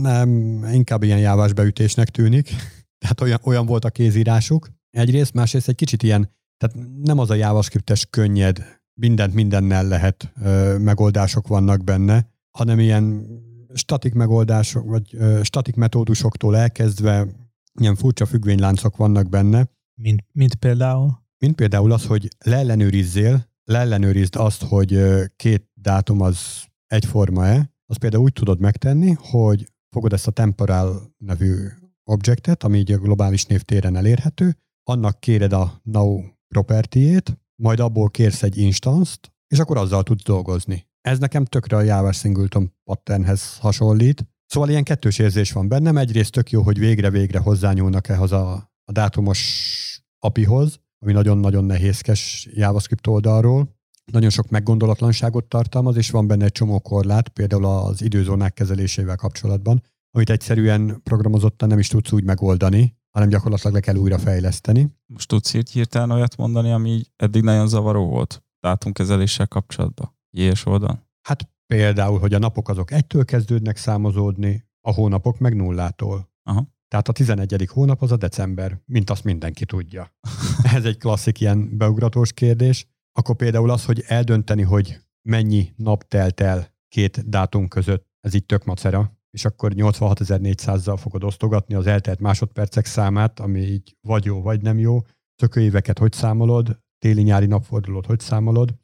Nem, 0.00 0.30
inkább 0.72 1.02
ilyen 1.02 1.18
jávás 1.18 1.52
beütésnek 1.52 2.08
tűnik. 2.08 2.48
Tehát 3.00 3.20
olyan, 3.20 3.38
olyan 3.42 3.66
volt 3.66 3.84
a 3.84 3.90
kézírásuk. 3.90 4.68
Egyrészt, 4.90 5.32
másrészt 5.32 5.68
egy 5.68 5.74
kicsit 5.74 6.02
ilyen, 6.02 6.36
tehát 6.56 6.86
nem 7.02 7.18
az 7.18 7.30
a 7.30 7.34
JavaScriptes 7.34 8.06
könnyed 8.10 8.77
mindent 8.98 9.34
mindennel 9.34 9.88
lehet, 9.88 10.32
ö, 10.42 10.78
megoldások 10.78 11.48
vannak 11.48 11.84
benne, 11.84 12.28
hanem 12.50 12.78
ilyen 12.78 13.26
statik 13.74 14.14
megoldások, 14.14 14.84
vagy 14.86 15.14
ö, 15.14 15.40
statik 15.42 15.74
metódusoktól 15.74 16.56
elkezdve 16.56 17.26
ilyen 17.80 17.94
furcsa 17.96 18.26
függvényláncok 18.26 18.96
vannak 18.96 19.28
benne, 19.28 19.68
Mint, 19.94 20.24
mint 20.32 20.54
például? 20.54 21.26
mint 21.38 21.54
például 21.54 21.92
az, 21.92 22.06
hogy 22.06 22.28
leellenőrizzél, 22.44 23.48
leellenőrizd 23.64 24.36
azt, 24.36 24.62
hogy 24.62 24.92
ö, 24.92 25.24
két 25.36 25.70
dátum 25.74 26.20
az 26.20 26.64
egyforma-e, 26.86 27.70
azt 27.86 27.98
például 27.98 28.22
úgy 28.22 28.32
tudod 28.32 28.60
megtenni, 28.60 29.16
hogy 29.18 29.72
fogod 29.90 30.12
ezt 30.12 30.26
a 30.26 30.30
temporal 30.30 31.14
nevű 31.18 31.54
objektet, 32.04 32.62
ami 32.64 32.78
így 32.78 32.92
a 32.92 32.98
globális 32.98 33.44
névtéren 33.44 33.96
elérhető, 33.96 34.56
annak 34.82 35.20
kéred 35.20 35.52
a 35.52 35.80
now 35.82 36.22
property 36.48 36.96
majd 37.62 37.80
abból 37.80 38.10
kérsz 38.10 38.42
egy 38.42 38.58
instance-t, 38.58 39.32
és 39.48 39.58
akkor 39.58 39.76
azzal 39.76 40.02
tudsz 40.02 40.22
dolgozni. 40.22 40.86
Ez 41.00 41.18
nekem 41.18 41.44
tökre 41.44 41.76
a 41.76 41.80
Java 41.80 42.12
Singleton 42.12 42.72
patternhez 42.84 43.58
hasonlít. 43.58 44.26
Szóval 44.46 44.68
ilyen 44.68 44.84
kettős 44.84 45.18
érzés 45.18 45.52
van 45.52 45.68
bennem. 45.68 45.96
Egyrészt 45.96 46.32
tök 46.32 46.50
jó, 46.50 46.62
hogy 46.62 46.78
végre-végre 46.78 47.38
hozzányúlnak 47.38 48.08
ehhez 48.08 48.32
a, 48.32 48.52
a 48.84 48.92
dátumos 48.92 50.02
apihoz, 50.18 50.80
ami 50.98 51.12
nagyon-nagyon 51.12 51.64
nehézkes 51.64 52.48
JavaScript 52.50 53.06
oldalról. 53.06 53.76
Nagyon 54.12 54.30
sok 54.30 54.48
meggondolatlanságot 54.48 55.44
tartalmaz, 55.44 55.96
és 55.96 56.10
van 56.10 56.26
benne 56.26 56.44
egy 56.44 56.52
csomó 56.52 56.80
korlát, 56.80 57.28
például 57.28 57.64
az 57.64 58.02
időzónák 58.02 58.54
kezelésével 58.54 59.16
kapcsolatban, 59.16 59.82
amit 60.10 60.30
egyszerűen 60.30 61.00
programozottan 61.02 61.68
nem 61.68 61.78
is 61.78 61.88
tudsz 61.88 62.12
úgy 62.12 62.24
megoldani, 62.24 62.97
hanem 63.10 63.28
gyakorlatilag 63.28 63.72
le 63.74 63.80
kell 63.80 63.96
újra 63.96 64.18
fejleszteni. 64.18 64.96
Most 65.06 65.28
tudsz 65.28 65.54
írt 65.54 65.68
hirtelen 65.68 66.10
olyat 66.10 66.36
mondani, 66.36 66.70
ami 66.72 66.90
így 66.90 67.10
eddig 67.16 67.42
nagyon 67.42 67.68
zavaró 67.68 68.06
volt 68.08 68.42
dátumkezeléssel 68.60 69.46
kapcsolatban? 69.46 70.16
JS 70.30 70.66
oldalon? 70.66 71.06
Hát 71.22 71.50
például, 71.66 72.18
hogy 72.18 72.34
a 72.34 72.38
napok 72.38 72.68
azok 72.68 72.90
egytől 72.90 73.24
kezdődnek 73.24 73.76
számozódni, 73.76 74.66
a 74.80 74.92
hónapok 74.92 75.38
meg 75.38 75.56
nullától. 75.56 76.30
Aha. 76.42 76.76
Tehát 76.88 77.08
a 77.08 77.12
11. 77.12 77.68
hónap 77.72 78.02
az 78.02 78.12
a 78.12 78.16
december, 78.16 78.80
mint 78.84 79.10
azt 79.10 79.24
mindenki 79.24 79.64
tudja. 79.64 80.12
Ez 80.74 80.84
egy 80.84 80.98
klasszik 80.98 81.40
ilyen 81.40 81.76
beugratós 81.76 82.32
kérdés. 82.32 82.86
Akkor 83.12 83.36
például 83.36 83.70
az, 83.70 83.84
hogy 83.84 84.04
eldönteni, 84.06 84.62
hogy 84.62 85.00
mennyi 85.22 85.72
nap 85.76 86.08
telt 86.08 86.40
el 86.40 86.76
két 86.88 87.28
dátum 87.28 87.68
között, 87.68 88.06
ez 88.20 88.34
így 88.34 88.44
tök 88.44 88.64
macera, 88.64 89.17
és 89.38 89.44
akkor 89.44 89.72
86.400-zal 89.74 90.96
fogod 91.00 91.24
osztogatni 91.24 91.74
az 91.74 91.86
eltelt 91.86 92.20
másodpercek 92.20 92.86
számát, 92.86 93.40
ami 93.40 93.60
így 93.60 93.96
vagy 94.00 94.24
jó, 94.24 94.42
vagy 94.42 94.62
nem 94.62 94.78
jó. 94.78 94.98
Szökőéveket 95.34 95.98
hogy 95.98 96.12
számolod, 96.12 96.80
téli-nyári 96.98 97.46
napfordulót 97.46 98.06
hogy 98.06 98.20
számolod, 98.20 98.74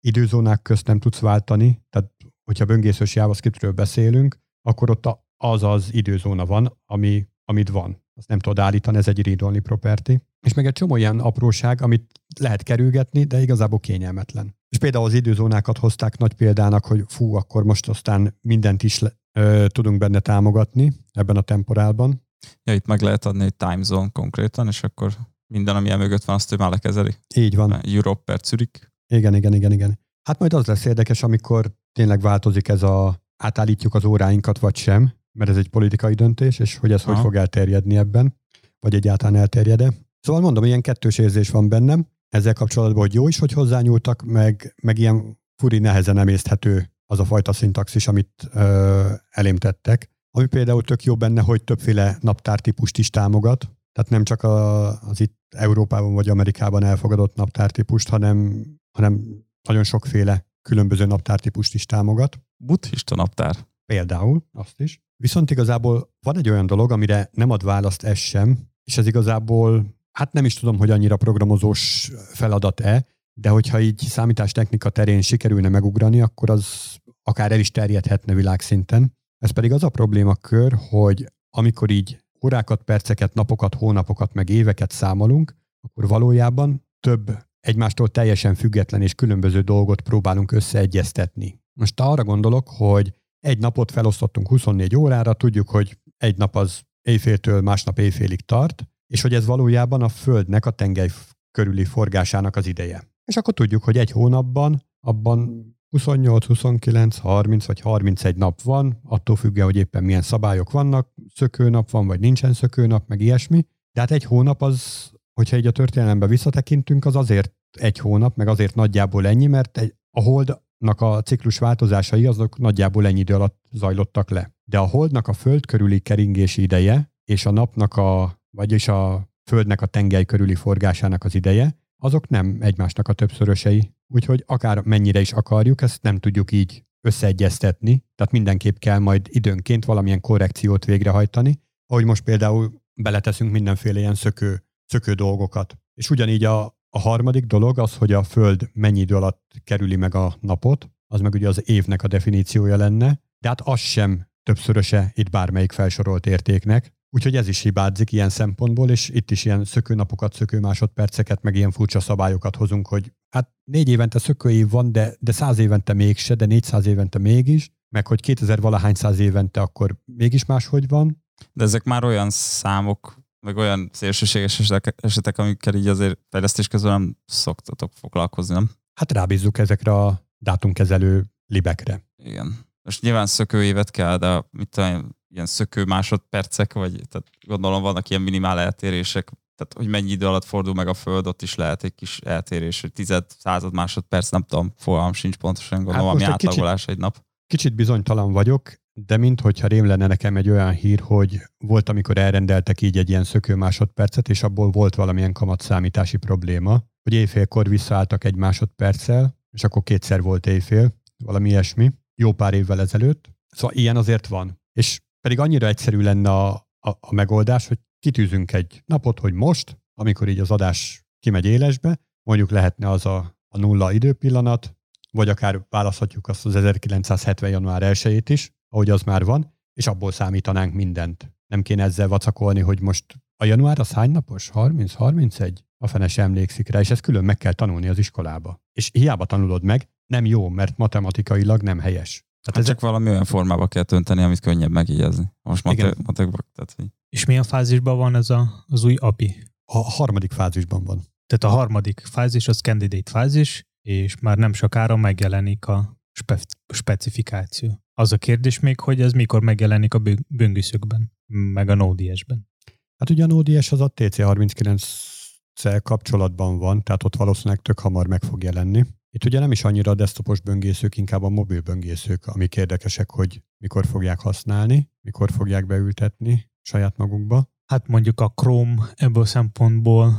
időzónák 0.00 0.62
közt 0.62 0.86
nem 0.86 0.98
tudsz 0.98 1.18
váltani, 1.18 1.82
tehát 1.90 2.12
hogyha 2.44 2.64
böngészős 2.64 3.14
JavaScriptről 3.14 3.72
beszélünk, 3.72 4.38
akkor 4.62 4.90
ott 4.90 5.08
az 5.36 5.62
az 5.62 5.94
időzóna 5.94 6.46
van, 6.46 6.78
ami, 6.86 7.26
amit 7.44 7.68
van. 7.68 8.02
Azt 8.14 8.28
nem 8.28 8.38
tudod 8.38 8.58
állítani, 8.58 8.96
ez 8.96 9.08
egy 9.08 9.26
read-only 9.26 9.60
property. 9.60 10.10
És 10.46 10.54
meg 10.54 10.66
egy 10.66 10.72
csomó 10.72 10.96
ilyen 10.96 11.20
apróság, 11.20 11.82
amit 11.82 12.20
lehet 12.40 12.62
kerülgetni, 12.62 13.24
de 13.24 13.40
igazából 13.40 13.80
kényelmetlen. 13.80 14.56
És 14.76 14.82
például 14.82 15.04
az 15.04 15.14
időzónákat 15.14 15.78
hozták 15.78 16.18
nagy 16.18 16.34
példának, 16.34 16.84
hogy 16.84 17.04
fú, 17.08 17.34
akkor 17.34 17.64
most 17.64 17.88
aztán 17.88 18.38
mindent 18.40 18.82
is 18.82 18.98
le, 18.98 19.12
ö, 19.38 19.66
tudunk 19.68 19.98
benne 19.98 20.20
támogatni 20.20 20.92
ebben 21.12 21.36
a 21.36 21.40
temporálban. 21.40 22.22
Ja, 22.64 22.74
itt 22.74 22.86
meg 22.86 23.00
lehet 23.00 23.24
adni 23.24 23.44
egy 23.44 23.54
time 23.54 23.82
zone 23.82 24.08
konkrétan, 24.12 24.66
és 24.66 24.82
akkor 24.82 25.12
minden, 25.46 25.76
ami 25.76 25.94
mögött 25.94 26.24
van, 26.24 26.36
azt 26.36 26.52
ő 26.52 26.56
már 26.56 26.70
lekezeli. 26.70 27.14
Így 27.36 27.56
van. 27.56 27.80
Europe 27.86 28.20
per 28.24 28.40
Zürich. 28.44 28.80
Igen, 29.12 29.34
igen, 29.34 29.54
igen, 29.54 29.72
igen. 29.72 29.98
Hát 30.22 30.38
majd 30.38 30.52
az 30.52 30.66
lesz 30.66 30.84
érdekes, 30.84 31.22
amikor 31.22 31.72
tényleg 31.92 32.20
változik 32.20 32.68
ez 32.68 32.82
a 32.82 33.20
átállítjuk 33.36 33.94
az 33.94 34.04
óráinkat, 34.04 34.58
vagy 34.58 34.76
sem, 34.76 35.12
mert 35.38 35.50
ez 35.50 35.56
egy 35.56 35.68
politikai 35.68 36.14
döntés, 36.14 36.58
és 36.58 36.76
hogy 36.76 36.92
ez 36.92 37.02
Aha. 37.02 37.12
hogy 37.12 37.22
fog 37.22 37.36
elterjedni 37.36 37.96
ebben, 37.96 38.36
vagy 38.80 38.94
egyáltalán 38.94 39.36
elterjed-e. 39.36 39.92
Szóval 40.20 40.42
mondom, 40.42 40.64
ilyen 40.64 40.80
kettős 40.80 41.18
érzés 41.18 41.50
van 41.50 41.68
bennem, 41.68 42.06
ezzel 42.28 42.52
kapcsolatban, 42.52 43.00
hogy 43.00 43.14
jó 43.14 43.28
is, 43.28 43.38
hogy 43.38 43.52
hozzányúltak, 43.52 44.22
meg, 44.22 44.74
meg 44.82 44.98
ilyen 44.98 45.38
furi 45.56 45.78
nehezen 45.78 46.18
emészthető 46.18 46.90
az 47.06 47.20
a 47.20 47.24
fajta 47.24 47.52
szintaxis, 47.52 48.08
amit 48.08 48.48
ö, 48.52 49.12
elém 49.30 49.56
tettek. 49.56 50.10
Ami 50.30 50.46
például 50.46 50.82
tök 50.82 51.04
jó 51.04 51.16
benne, 51.16 51.40
hogy 51.40 51.64
többféle 51.64 52.16
naptártípust 52.20 52.98
is 52.98 53.10
támogat, 53.10 53.70
tehát 53.92 54.10
nem 54.10 54.24
csak 54.24 54.42
a, 54.42 54.88
az 55.00 55.20
itt 55.20 55.38
Európában 55.56 56.14
vagy 56.14 56.28
Amerikában 56.28 56.84
elfogadott 56.84 57.34
naptártípust, 57.34 58.08
hanem, 58.08 58.66
hanem 58.96 59.44
nagyon 59.68 59.84
sokféle 59.84 60.46
különböző 60.62 61.04
naptártípust 61.04 61.74
is 61.74 61.86
támogat. 61.86 62.40
Buddhista 62.56 63.14
naptár. 63.14 63.56
Például 63.86 64.44
azt 64.52 64.80
is. 64.80 65.04
Viszont 65.16 65.50
igazából 65.50 66.14
van 66.20 66.36
egy 66.36 66.50
olyan 66.50 66.66
dolog, 66.66 66.92
amire 66.92 67.30
nem 67.32 67.50
ad 67.50 67.64
választ 67.64 68.02
ez 68.02 68.18
sem, 68.18 68.58
és 68.84 68.98
ez 68.98 69.06
igazából, 69.06 69.95
hát 70.16 70.32
nem 70.32 70.44
is 70.44 70.54
tudom, 70.54 70.78
hogy 70.78 70.90
annyira 70.90 71.16
programozós 71.16 72.10
feladat-e, 72.32 73.06
de 73.40 73.48
hogyha 73.48 73.80
így 73.80 73.98
számítástechnika 73.98 74.90
terén 74.90 75.20
sikerülne 75.20 75.68
megugrani, 75.68 76.20
akkor 76.20 76.50
az 76.50 76.96
akár 77.22 77.52
el 77.52 77.58
is 77.58 77.70
terjedhetne 77.70 78.34
világszinten. 78.34 79.12
Ez 79.38 79.50
pedig 79.50 79.72
az 79.72 79.82
a 79.82 79.88
problémakör, 79.88 80.76
hogy 80.90 81.26
amikor 81.50 81.90
így 81.90 82.18
órákat, 82.44 82.82
perceket, 82.82 83.34
napokat, 83.34 83.74
hónapokat, 83.74 84.34
meg 84.34 84.48
éveket 84.48 84.90
számolunk, 84.90 85.56
akkor 85.80 86.08
valójában 86.08 86.86
több 87.00 87.38
egymástól 87.60 88.08
teljesen 88.08 88.54
független 88.54 89.02
és 89.02 89.14
különböző 89.14 89.60
dolgot 89.60 90.00
próbálunk 90.00 90.52
összeegyeztetni. 90.52 91.60
Most 91.72 92.00
arra 92.00 92.24
gondolok, 92.24 92.68
hogy 92.68 93.12
egy 93.40 93.58
napot 93.58 93.90
felosztottunk 93.90 94.48
24 94.48 94.96
órára, 94.96 95.32
tudjuk, 95.32 95.68
hogy 95.68 95.98
egy 96.16 96.36
nap 96.36 96.56
az 96.56 96.80
éjféltől 97.02 97.60
másnap 97.60 97.98
éjfélig 97.98 98.40
tart, 98.40 98.84
és 99.06 99.22
hogy 99.22 99.34
ez 99.34 99.46
valójában 99.46 100.02
a 100.02 100.08
Földnek 100.08 100.66
a 100.66 100.70
tengely 100.70 101.10
körüli 101.50 101.84
forgásának 101.84 102.56
az 102.56 102.66
ideje. 102.66 103.08
És 103.24 103.36
akkor 103.36 103.54
tudjuk, 103.54 103.84
hogy 103.84 103.98
egy 103.98 104.10
hónapban 104.10 104.82
abban 105.00 105.64
28, 105.88 106.46
29, 106.46 107.18
30 107.18 107.66
vagy 107.66 107.80
31 107.80 108.36
nap 108.36 108.62
van, 108.62 109.00
attól 109.04 109.36
függően, 109.36 109.66
hogy 109.66 109.76
éppen 109.76 110.04
milyen 110.04 110.22
szabályok 110.22 110.70
vannak, 110.70 111.08
szökőnap 111.34 111.90
van, 111.90 112.06
vagy 112.06 112.20
nincsen 112.20 112.52
szökőnap, 112.52 113.08
meg 113.08 113.20
ilyesmi. 113.20 113.66
De 113.92 114.00
hát 114.00 114.10
egy 114.10 114.24
hónap 114.24 114.62
az, 114.62 115.10
hogyha 115.34 115.56
így 115.56 115.66
a 115.66 115.70
történelembe 115.70 116.26
visszatekintünk, 116.26 117.04
az 117.04 117.16
azért 117.16 117.54
egy 117.78 117.98
hónap, 117.98 118.36
meg 118.36 118.48
azért 118.48 118.74
nagyjából 118.74 119.26
ennyi, 119.26 119.46
mert 119.46 119.78
egy, 119.78 119.94
a 120.10 120.20
holdnak 120.22 121.00
a 121.00 121.22
ciklus 121.22 121.58
változásai 121.58 122.26
azok 122.26 122.58
nagyjából 122.58 123.06
ennyi 123.06 123.20
idő 123.20 123.34
alatt 123.34 123.64
zajlottak 123.70 124.30
le. 124.30 124.54
De 124.64 124.78
a 124.78 124.86
holdnak 124.86 125.28
a 125.28 125.32
föld 125.32 125.66
körüli 125.66 126.00
keringési 126.00 126.62
ideje, 126.62 127.12
és 127.24 127.46
a 127.46 127.50
napnak 127.50 127.96
a, 127.96 128.35
vagyis 128.56 128.88
a 128.88 129.28
földnek 129.44 129.80
a 129.80 129.86
tengely 129.86 130.24
körüli 130.24 130.54
forgásának 130.54 131.24
az 131.24 131.34
ideje, 131.34 131.78
azok 131.96 132.28
nem 132.28 132.56
egymásnak 132.60 133.08
a 133.08 133.12
többszörösei. 133.12 133.94
Úgyhogy 134.08 134.44
akár 134.46 134.80
mennyire 134.80 135.20
is 135.20 135.32
akarjuk, 135.32 135.82
ezt 135.82 136.02
nem 136.02 136.18
tudjuk 136.18 136.52
így 136.52 136.84
összeegyeztetni, 137.00 138.04
tehát 138.14 138.32
mindenképp 138.32 138.76
kell 138.76 138.98
majd 138.98 139.26
időnként 139.30 139.84
valamilyen 139.84 140.20
korrekciót 140.20 140.84
végrehajtani, 140.84 141.60
ahogy 141.86 142.04
most 142.04 142.22
például 142.22 142.82
beleteszünk 142.94 143.52
mindenféle 143.52 143.98
ilyen 143.98 144.14
szökő, 144.14 144.64
szökő 144.86 145.12
dolgokat. 145.12 145.78
És 145.94 146.10
ugyanígy 146.10 146.44
a, 146.44 146.64
a 146.90 146.98
harmadik 146.98 147.44
dolog 147.44 147.78
az, 147.78 147.96
hogy 147.96 148.12
a 148.12 148.22
Föld 148.22 148.70
mennyi 148.72 149.00
idő 149.00 149.16
alatt 149.16 149.52
kerüli 149.64 149.96
meg 149.96 150.14
a 150.14 150.36
napot, 150.40 150.90
az 151.06 151.20
meg 151.20 151.34
ugye 151.34 151.48
az 151.48 151.68
évnek 151.68 152.02
a 152.02 152.08
definíciója 152.08 152.76
lenne, 152.76 153.20
de 153.38 153.48
hát 153.48 153.60
az 153.60 153.78
sem 153.78 154.26
többszöröse 154.42 155.12
itt 155.14 155.30
bármelyik 155.30 155.72
felsorolt 155.72 156.26
értéknek, 156.26 156.92
Úgyhogy 157.16 157.36
ez 157.36 157.48
is 157.48 157.60
hibázik 157.60 158.12
ilyen 158.12 158.28
szempontból, 158.28 158.90
és 158.90 159.08
itt 159.08 159.30
is 159.30 159.44
ilyen 159.44 159.64
szökőnapokat, 159.64 160.34
szökő 160.34 160.60
másodperceket, 160.60 161.42
meg 161.42 161.54
ilyen 161.54 161.70
furcsa 161.70 162.00
szabályokat 162.00 162.56
hozunk, 162.56 162.88
hogy 162.88 163.12
hát 163.28 163.50
négy 163.64 163.88
évente 163.88 164.18
szökőév 164.18 164.70
van, 164.70 164.92
de, 164.92 165.14
de 165.20 165.32
száz 165.32 165.58
évente 165.58 165.92
mégse, 165.92 166.34
de 166.34 166.46
400 166.46 166.86
évente 166.86 167.18
mégis, 167.18 167.70
meg 167.88 168.06
hogy 168.06 168.20
2000 168.20 168.60
valahány 168.60 168.94
száz 168.94 169.18
évente 169.18 169.60
akkor 169.60 169.96
mégis 170.04 170.44
máshogy 170.44 170.88
van. 170.88 171.24
De 171.52 171.64
ezek 171.64 171.84
már 171.84 172.04
olyan 172.04 172.30
számok, 172.30 173.18
meg 173.46 173.56
olyan 173.56 173.90
szélsőséges 173.92 174.70
esetek, 174.96 175.38
amikkel 175.38 175.74
így 175.74 175.88
azért 175.88 176.18
fejlesztés 176.30 176.68
közben 176.68 176.92
nem 176.92 177.16
szoktatok 177.24 177.92
foglalkozni, 177.94 178.54
nem? 178.54 178.70
Hát 178.94 179.12
rábízzuk 179.12 179.58
ezekre 179.58 179.92
a 179.94 180.20
dátumkezelő 180.38 181.24
libekre. 181.46 182.04
Igen. 182.16 182.64
Most 182.82 183.02
nyilván 183.02 183.26
szökőévet 183.26 183.90
kell, 183.90 184.16
de 184.16 184.44
mit 184.50 184.68
tudom, 184.68 185.15
ilyen 185.28 185.46
szökő 185.46 185.84
másodpercek, 185.84 186.72
vagy 186.72 186.92
tehát 186.92 187.26
gondolom 187.46 187.82
vannak 187.82 188.08
ilyen 188.08 188.22
minimál 188.22 188.58
eltérések, 188.58 189.32
tehát 189.56 189.72
hogy 189.76 189.86
mennyi 189.86 190.10
idő 190.10 190.26
alatt 190.26 190.44
fordul 190.44 190.74
meg 190.74 190.88
a 190.88 190.94
Föld, 190.94 191.26
ott 191.26 191.42
is 191.42 191.54
lehet 191.54 191.84
egy 191.84 191.94
kis 191.94 192.18
eltérés, 192.18 192.80
hogy 192.80 192.92
tized, 192.92 193.24
század 193.38 193.72
másodperc, 193.72 194.28
nem 194.28 194.42
tudom, 194.42 194.72
fogalmam 194.76 195.12
sincs 195.12 195.36
pontosan, 195.36 195.84
gondolom, 195.84 196.06
Hát 196.06 196.14
ami 196.14 196.24
átlagolás 196.24 196.86
egy 196.86 196.98
nap. 196.98 197.24
Kicsit 197.46 197.74
bizonytalan 197.74 198.32
vagyok, 198.32 198.72
de 198.92 199.16
minthogyha 199.16 199.66
rém 199.66 199.86
lenne 199.86 200.06
nekem 200.06 200.36
egy 200.36 200.50
olyan 200.50 200.72
hír, 200.72 201.00
hogy 201.00 201.40
volt, 201.58 201.88
amikor 201.88 202.18
elrendeltek 202.18 202.80
így 202.80 202.98
egy 202.98 203.08
ilyen 203.08 203.24
szökő 203.24 203.54
másodpercet, 203.54 204.28
és 204.28 204.42
abból 204.42 204.70
volt 204.70 204.94
valamilyen 204.94 205.32
kamatszámítási 205.32 206.16
probléma, 206.16 206.82
hogy 207.02 207.12
éjfélkor 207.12 207.68
visszaálltak 207.68 208.24
egy 208.24 208.36
másodperccel, 208.36 209.36
és 209.50 209.64
akkor 209.64 209.82
kétszer 209.82 210.22
volt 210.22 210.46
éjfél, 210.46 210.94
valami 211.24 211.48
ilyesmi, 211.48 211.92
jó 212.14 212.32
pár 212.32 212.54
évvel 212.54 212.80
ezelőtt. 212.80 213.30
Szóval 213.48 213.76
ilyen 213.76 213.96
azért 213.96 214.26
van. 214.26 214.60
És 214.72 215.00
pedig 215.26 215.40
annyira 215.40 215.66
egyszerű 215.66 216.00
lenne 216.00 216.30
a, 216.30 216.48
a, 216.80 216.90
a 217.00 217.14
megoldás, 217.14 217.68
hogy 217.68 217.78
kitűzünk 217.98 218.52
egy 218.52 218.82
napot, 218.84 219.20
hogy 219.20 219.32
most, 219.32 219.78
amikor 219.94 220.28
így 220.28 220.38
az 220.38 220.50
adás 220.50 221.04
kimegy 221.18 221.44
élesbe, 221.44 222.00
mondjuk 222.22 222.50
lehetne 222.50 222.90
az 222.90 223.06
a, 223.06 223.36
a 223.48 223.58
nulla 223.58 223.92
időpillanat, 223.92 224.76
vagy 225.10 225.28
akár 225.28 225.66
választhatjuk 225.70 226.28
azt 226.28 226.46
az 226.46 226.56
1970. 226.56 227.50
január 227.50 227.82
1 227.82 228.30
is, 228.30 228.52
ahogy 228.68 228.90
az 228.90 229.02
már 229.02 229.24
van, 229.24 229.54
és 229.72 229.86
abból 229.86 230.12
számítanánk 230.12 230.74
mindent. 230.74 231.32
Nem 231.46 231.62
kéne 231.62 231.82
ezzel 231.82 232.08
vacakolni, 232.08 232.60
hogy 232.60 232.80
most 232.80 233.04
a 233.36 233.44
január 233.44 233.78
az 233.78 233.92
hány 233.92 234.10
napos? 234.10 234.48
30, 234.48 234.92
31? 234.94 235.64
A 235.78 235.86
fene 235.86 236.08
sem 236.08 236.24
emlékszik 236.24 236.68
rá, 236.68 236.80
és 236.80 236.90
ezt 236.90 237.02
külön 237.02 237.24
meg 237.24 237.36
kell 237.36 237.52
tanulni 237.52 237.88
az 237.88 237.98
iskolába. 237.98 238.60
És 238.72 238.90
hiába 238.92 239.24
tanulod 239.24 239.62
meg, 239.62 239.88
nem 240.06 240.24
jó, 240.24 240.48
mert 240.48 240.76
matematikailag 240.76 241.62
nem 241.62 241.78
helyes. 241.78 242.25
Tehát 242.46 242.66
hát 242.68 242.76
csak 242.76 242.80
valami 242.80 243.08
olyan 243.08 243.24
formába 243.24 243.66
kell 243.66 243.82
tönteni, 243.82 244.22
amit 244.22 244.40
könnyebb 244.40 244.70
megjegyezni. 244.70 245.32
Most 245.42 245.64
matek, 245.64 245.96
matek, 245.96 246.28
tehát, 246.30 246.72
hogy... 246.76 246.86
És 247.08 247.24
milyen 247.24 247.42
fázisban 247.42 247.96
van 247.96 248.14
ez 248.14 248.30
a, 248.30 248.64
az 248.68 248.84
új 248.84 248.94
API? 248.94 249.42
A 249.64 249.78
harmadik 249.78 250.32
fázisban 250.32 250.84
van. 250.84 251.04
Tehát 251.26 251.54
a 251.54 251.58
harmadik 251.58 252.00
fázis 252.00 252.48
az 252.48 252.58
candidate 252.60 253.10
fázis, 253.10 253.66
és 253.82 254.20
már 254.20 254.38
nem 254.38 254.52
sokára 254.52 254.96
megjelenik 254.96 255.66
a 255.66 255.98
spe- 256.12 256.56
specifikáció. 256.74 257.82
Az 257.94 258.12
a 258.12 258.16
kérdés 258.16 258.60
még, 258.60 258.80
hogy 258.80 259.00
ez 259.00 259.12
mikor 259.12 259.42
megjelenik 259.42 259.94
a 259.94 260.02
böngészőkben, 260.28 261.12
meg 261.26 261.68
a 261.68 261.74
Node.js-ben. 261.74 262.48
Hát 262.96 263.10
ugye 263.10 263.24
a 263.24 263.26
Node.js 263.26 263.72
az 263.72 263.80
a 263.80 263.92
TC39-szel 263.96 265.80
kapcsolatban 265.82 266.58
van, 266.58 266.82
tehát 266.82 267.04
ott 267.04 267.16
valószínűleg 267.16 267.62
tök 267.62 267.78
hamar 267.78 268.06
meg 268.06 268.22
fog 268.22 268.42
jelenni. 268.42 268.84
Itt 269.16 269.24
ugye 269.24 269.38
nem 269.38 269.52
is 269.52 269.64
annyira 269.64 269.90
a 269.90 269.94
desktopos 269.94 270.40
böngészők, 270.40 270.96
inkább 270.96 271.22
a 271.22 271.28
mobil 271.28 271.60
böngészők, 271.60 272.26
amik 272.26 272.56
érdekesek, 272.56 273.10
hogy 273.10 273.42
mikor 273.58 273.86
fogják 273.86 274.20
használni, 274.20 274.90
mikor 275.00 275.30
fogják 275.30 275.66
beültetni 275.66 276.50
saját 276.62 276.96
magukba. 276.96 277.50
Hát 277.64 277.88
mondjuk 277.88 278.20
a 278.20 278.28
Chrome 278.28 278.92
ebből 278.94 279.24
szempontból 279.24 280.16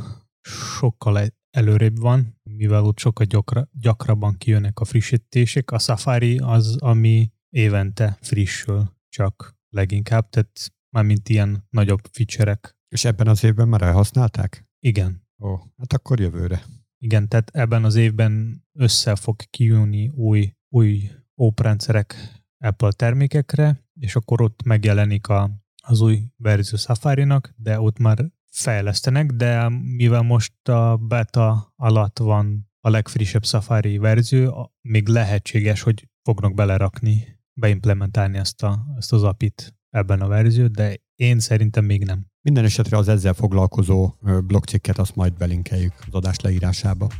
sokkal 0.78 1.26
előrébb 1.50 1.98
van, 1.98 2.40
mivel 2.42 2.84
ott 2.84 2.98
sokkal 2.98 3.26
gyakra, 3.26 3.68
gyakrabban 3.72 4.36
kijönnek 4.38 4.78
a 4.78 4.84
frissítések. 4.84 5.70
A 5.70 5.78
Safari 5.78 6.38
az, 6.38 6.76
ami 6.78 7.32
évente 7.48 8.18
frissül 8.20 8.96
csak 9.08 9.56
leginkább, 9.68 10.28
tehát 10.28 10.72
mármint 10.90 11.28
ilyen 11.28 11.66
nagyobb 11.70 12.00
feature-ek. 12.12 12.76
És 12.88 13.04
ebben 13.04 13.28
az 13.28 13.44
évben 13.44 13.68
már 13.68 13.82
elhasználták? 13.82 14.66
Igen. 14.78 15.26
Ó, 15.38 15.56
hát 15.76 15.92
akkor 15.92 16.20
jövőre. 16.20 16.62
Igen, 16.98 17.28
tehát 17.28 17.50
ebben 17.52 17.84
az 17.84 17.94
évben 17.94 18.64
össze 18.72 19.16
fog 19.16 19.36
kijönni 19.50 20.08
új, 20.08 20.52
új 20.68 21.10
óprendszerek 21.36 22.14
Apple 22.58 22.92
termékekre, 22.92 23.84
és 24.00 24.16
akkor 24.16 24.40
ott 24.42 24.62
megjelenik 24.62 25.28
a, 25.28 25.50
az 25.82 26.00
új 26.00 26.22
verzió 26.36 26.76
Safari-nak, 26.76 27.54
de 27.56 27.80
ott 27.80 27.98
már 27.98 28.30
fejlesztenek, 28.50 29.30
de 29.30 29.68
mivel 29.68 30.22
most 30.22 30.68
a 30.68 30.96
beta 30.96 31.72
alatt 31.76 32.18
van 32.18 32.70
a 32.80 32.90
legfrissebb 32.90 33.44
Safari 33.44 33.98
verzió, 33.98 34.72
még 34.80 35.08
lehetséges, 35.08 35.82
hogy 35.82 36.08
fognak 36.22 36.54
belerakni, 36.54 37.40
beimplementálni 37.52 38.38
ezt, 38.38 38.62
a, 38.62 38.86
ezt 38.96 39.12
az 39.12 39.22
apit 39.22 39.76
ebben 39.90 40.20
a 40.20 40.26
verziót, 40.26 40.70
de 40.70 40.96
én 41.14 41.40
szerintem 41.40 41.84
még 41.84 42.04
nem. 42.04 42.26
Minden 42.48 42.66
esetre 42.66 42.96
az 42.96 43.08
ezzel 43.08 43.32
foglalkozó 43.32 44.14
blogcikket 44.44 44.98
azt 44.98 45.16
majd 45.16 45.36
belinkeljük 45.36 45.92
az 46.06 46.14
adás 46.14 46.40
leírásába. 46.40 47.10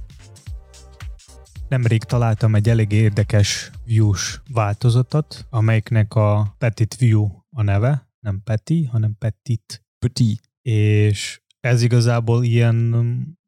Nemrég 1.68 2.02
találtam 2.02 2.54
egy 2.54 2.68
elég 2.68 2.92
érdekes 2.92 3.70
views 3.84 4.42
változatot, 4.52 5.46
amelyiknek 5.50 6.14
a 6.14 6.54
Petit 6.58 6.96
View 6.96 7.28
a 7.50 7.62
neve, 7.62 8.08
nem 8.20 8.42
Peti, 8.44 8.84
hanem 8.84 9.16
Petit. 9.18 9.84
Petit 9.98 10.40
és 10.62 11.40
ez 11.60 11.82
igazából 11.82 12.44
ilyen, 12.44 12.94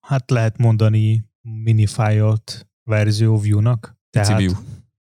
hát 0.00 0.30
lehet 0.30 0.58
mondani 0.58 1.24
minifájolt 1.40 2.68
verzió 2.82 3.38
view-nak. 3.38 3.96
Pici 4.10 4.34
view. 4.34 4.52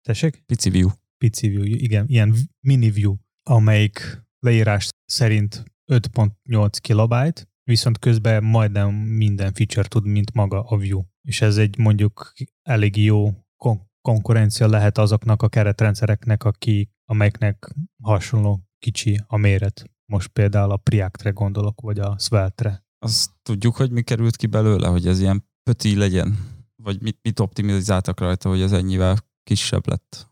Tessék? 0.01 0.43
Pici 0.45 0.69
view. 0.69 0.89
Pici 1.17 1.47
view, 1.47 1.63
igen, 1.63 2.05
ilyen 2.07 2.35
mini 2.59 2.89
view, 2.89 3.15
amelyik 3.43 4.21
leírás 4.39 4.89
szerint 5.05 5.68
5.8 5.93 6.77
kilobyte, 6.81 7.47
viszont 7.63 7.99
közben 7.99 8.43
majdnem 8.43 8.93
minden 8.95 9.53
feature 9.53 9.87
tud, 9.87 10.05
mint 10.05 10.33
maga 10.33 10.63
a 10.63 10.77
view. 10.77 11.03
És 11.21 11.41
ez 11.41 11.57
egy 11.57 11.77
mondjuk 11.77 12.33
elég 12.61 12.97
jó 12.97 13.33
kon- 13.57 13.89
konkurencia 14.01 14.67
lehet 14.67 14.97
azoknak 14.97 15.41
a 15.41 15.49
keretrendszereknek, 15.49 16.43
aki, 16.43 16.89
amelyeknek 17.05 17.75
hasonló 18.03 18.61
kicsi 18.79 19.23
a 19.27 19.37
méret. 19.37 19.89
Most 20.05 20.27
például 20.27 20.71
a 20.71 20.77
Priactre 20.77 21.29
gondolok, 21.29 21.81
vagy 21.81 21.99
a 21.99 22.15
Svelte-re. 22.19 22.83
Azt 22.99 23.31
tudjuk, 23.41 23.75
hogy 23.75 23.91
mi 23.91 24.01
került 24.01 24.35
ki 24.35 24.47
belőle, 24.47 24.87
hogy 24.87 25.07
ez 25.07 25.19
ilyen 25.19 25.49
pöti 25.63 25.95
legyen? 25.95 26.37
Vagy 26.75 27.01
mit, 27.01 27.19
mit 27.21 27.39
optimizáltak 27.39 28.19
rajta, 28.19 28.49
hogy 28.49 28.61
ez 28.61 28.71
ennyivel 28.71 29.17
kisebb 29.43 29.87
lett? 29.87 30.27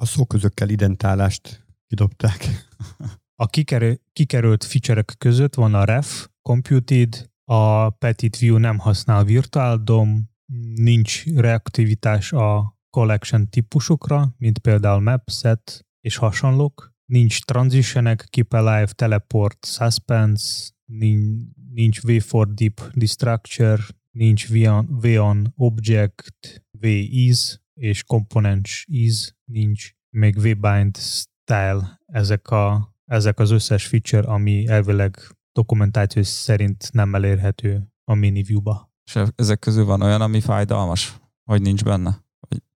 A 0.00 0.06
szóközökkel 0.06 0.68
identálást 0.68 1.66
kidobták. 1.86 2.46
A 3.36 3.46
kikerül, 3.46 4.00
kikerült 4.12 4.64
feature 4.64 5.04
között 5.18 5.54
van 5.54 5.74
a 5.74 5.84
ref, 5.84 6.28
computed, 6.42 7.30
a 7.44 7.90
Petit 7.90 8.38
View 8.38 8.56
nem 8.56 8.78
használ 8.78 9.24
Virtual 9.24 9.78
DOM, 9.78 10.30
nincs 10.74 11.24
reaktivitás 11.34 12.32
a 12.32 12.78
collection 12.90 13.48
típusokra, 13.48 14.34
mint 14.38 14.58
például 14.58 15.00
map, 15.00 15.30
set 15.30 15.86
és 16.00 16.16
hasonlók, 16.16 16.92
nincs 17.04 17.44
transitionek, 17.44 18.26
keep 18.30 18.52
alive, 18.52 18.92
teleport, 18.92 19.66
suspense, 19.66 20.70
nincs, 20.84 21.42
nincs 21.72 22.00
v4 22.02 22.46
deep 22.54 22.90
destructure, 22.92 23.82
nincs 24.10 24.48
v-on, 24.88 25.52
object, 25.56 26.62
v-ease 26.70 27.60
és 27.74 28.04
components 28.04 28.84
ease, 28.88 29.32
nincs 29.44 29.92
még 30.10 30.36
v-bind 30.36 30.96
style, 30.96 32.00
ezek, 32.06 32.50
a, 32.50 32.93
ezek 33.04 33.38
az 33.38 33.50
összes 33.50 33.86
feature, 33.86 34.28
ami 34.28 34.66
elvileg 34.66 35.16
dokumentáció 35.52 36.22
szerint 36.22 36.92
nem 36.92 37.14
elérhető 37.14 37.92
a 38.04 38.14
mini 38.14 38.42
view-ba. 38.42 38.92
És 39.04 39.18
ezek 39.36 39.58
közül 39.58 39.84
van 39.84 40.02
olyan, 40.02 40.20
ami 40.20 40.40
fájdalmas, 40.40 41.20
hogy 41.44 41.62
nincs 41.62 41.84
benne? 41.84 42.22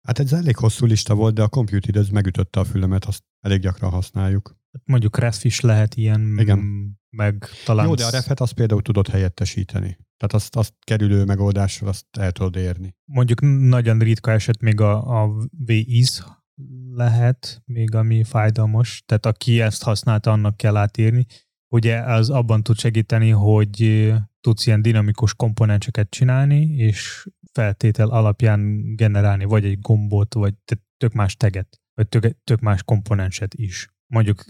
Hát 0.06 0.18
ez 0.18 0.32
elég 0.32 0.56
hosszú 0.56 0.86
lista 0.86 1.14
volt, 1.14 1.34
de 1.34 1.42
a 1.42 1.48
Computed 1.48 1.96
ez 1.96 2.08
megütötte 2.08 2.60
a 2.60 2.64
fülemet, 2.64 3.04
azt 3.04 3.24
elég 3.40 3.60
gyakran 3.60 3.90
használjuk. 3.90 4.56
Mondjuk 4.84 5.18
ref 5.18 5.44
is 5.44 5.60
lehet 5.60 5.94
ilyen, 5.94 6.36
Igen. 6.38 6.58
meg 7.10 7.48
talán... 7.64 7.86
Jó, 7.86 7.94
de 7.94 8.04
a 8.04 8.10
refet 8.10 8.40
azt 8.40 8.52
például 8.52 8.82
tudod 8.82 9.08
helyettesíteni. 9.08 9.98
Tehát 10.16 10.32
azt, 10.32 10.56
azt 10.56 10.74
kerülő 10.84 11.24
megoldással 11.24 11.88
azt 11.88 12.06
el 12.18 12.32
tudod 12.32 12.56
érni. 12.56 12.96
Mondjuk 13.04 13.40
nagyon 13.68 13.98
ritka 13.98 14.30
eset 14.30 14.60
még 14.60 14.80
a, 14.80 15.22
a 15.22 15.48
VIS 15.50 16.22
lehet, 16.90 17.62
még 17.64 17.94
ami 17.94 18.24
fájdalmas. 18.24 19.02
Tehát 19.06 19.26
aki 19.26 19.60
ezt 19.60 19.82
használta, 19.82 20.32
annak 20.32 20.56
kell 20.56 20.76
átírni. 20.76 21.26
Ugye 21.68 21.98
az 21.98 22.30
abban 22.30 22.62
tud 22.62 22.78
segíteni, 22.78 23.30
hogy 23.30 24.12
tudsz 24.40 24.66
ilyen 24.66 24.82
dinamikus 24.82 25.34
komponenseket 25.34 26.10
csinálni, 26.10 26.74
és 26.76 27.28
feltétel 27.52 28.08
alapján 28.08 28.94
generálni 28.96 29.44
vagy 29.44 29.64
egy 29.64 29.80
gombot, 29.80 30.34
vagy 30.34 30.54
tök 30.96 31.12
más 31.12 31.36
teget, 31.36 31.80
vagy 31.94 32.08
tök, 32.08 32.36
tök 32.44 32.60
más 32.60 32.82
komponenset 32.82 33.54
is. 33.54 33.88
Mondjuk 34.06 34.44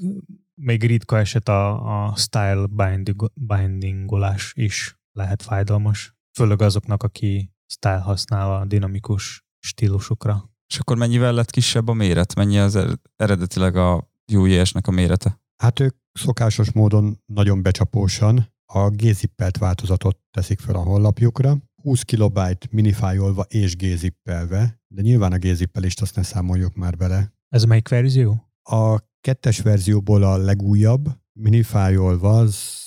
még 0.54 0.84
ritka 0.84 1.18
eset 1.18 1.48
a, 1.48 2.04
a 2.06 2.16
style 2.16 2.66
binding, 2.66 3.30
bindingolás 3.34 4.52
is 4.56 4.98
lehet 5.12 5.42
fájdalmas. 5.42 6.14
Főleg 6.38 6.62
azoknak, 6.62 7.02
aki 7.02 7.52
style 7.66 7.98
használ 7.98 8.54
a 8.54 8.64
dinamikus 8.64 9.44
stílusokra. 9.58 10.50
És 10.68 10.78
akkor 10.78 10.96
mennyivel 10.96 11.32
lett 11.32 11.50
kisebb 11.50 11.88
a 11.88 11.92
méret? 11.92 12.34
Mennyi 12.34 12.58
az 12.58 12.76
er-, 12.76 13.00
eredetileg 13.16 13.76
a 13.76 14.10
Vue.js-nek 14.32 14.86
a 14.86 14.90
mérete? 14.90 15.40
Hát 15.56 15.80
ők 15.80 15.96
szokásos 16.12 16.72
módon 16.72 17.22
nagyon 17.26 17.62
becsapósan 17.62 18.54
a 18.66 18.90
gzippelt 18.90 19.58
változatot 19.58 20.18
teszik 20.30 20.60
fel 20.60 20.74
a 20.74 20.82
honlapjukra, 20.82 21.56
20 21.82 22.02
kilobyte 22.02 22.66
minifájolva 22.70 23.42
és 23.48 23.76
gzippelve, 23.76 24.80
de 24.88 25.02
nyilván 25.02 25.32
a 25.32 25.38
gzippelést 25.38 26.00
azt 26.00 26.16
ne 26.16 26.22
számoljuk 26.22 26.74
már 26.74 26.96
bele. 26.96 27.32
Ez 27.48 27.64
melyik 27.64 27.88
verzió? 27.88 28.50
A 28.62 28.98
kettes 29.20 29.60
verzióból 29.60 30.22
a 30.22 30.36
legújabb 30.36 31.08
minifájolva 31.32 32.38
az 32.38 32.84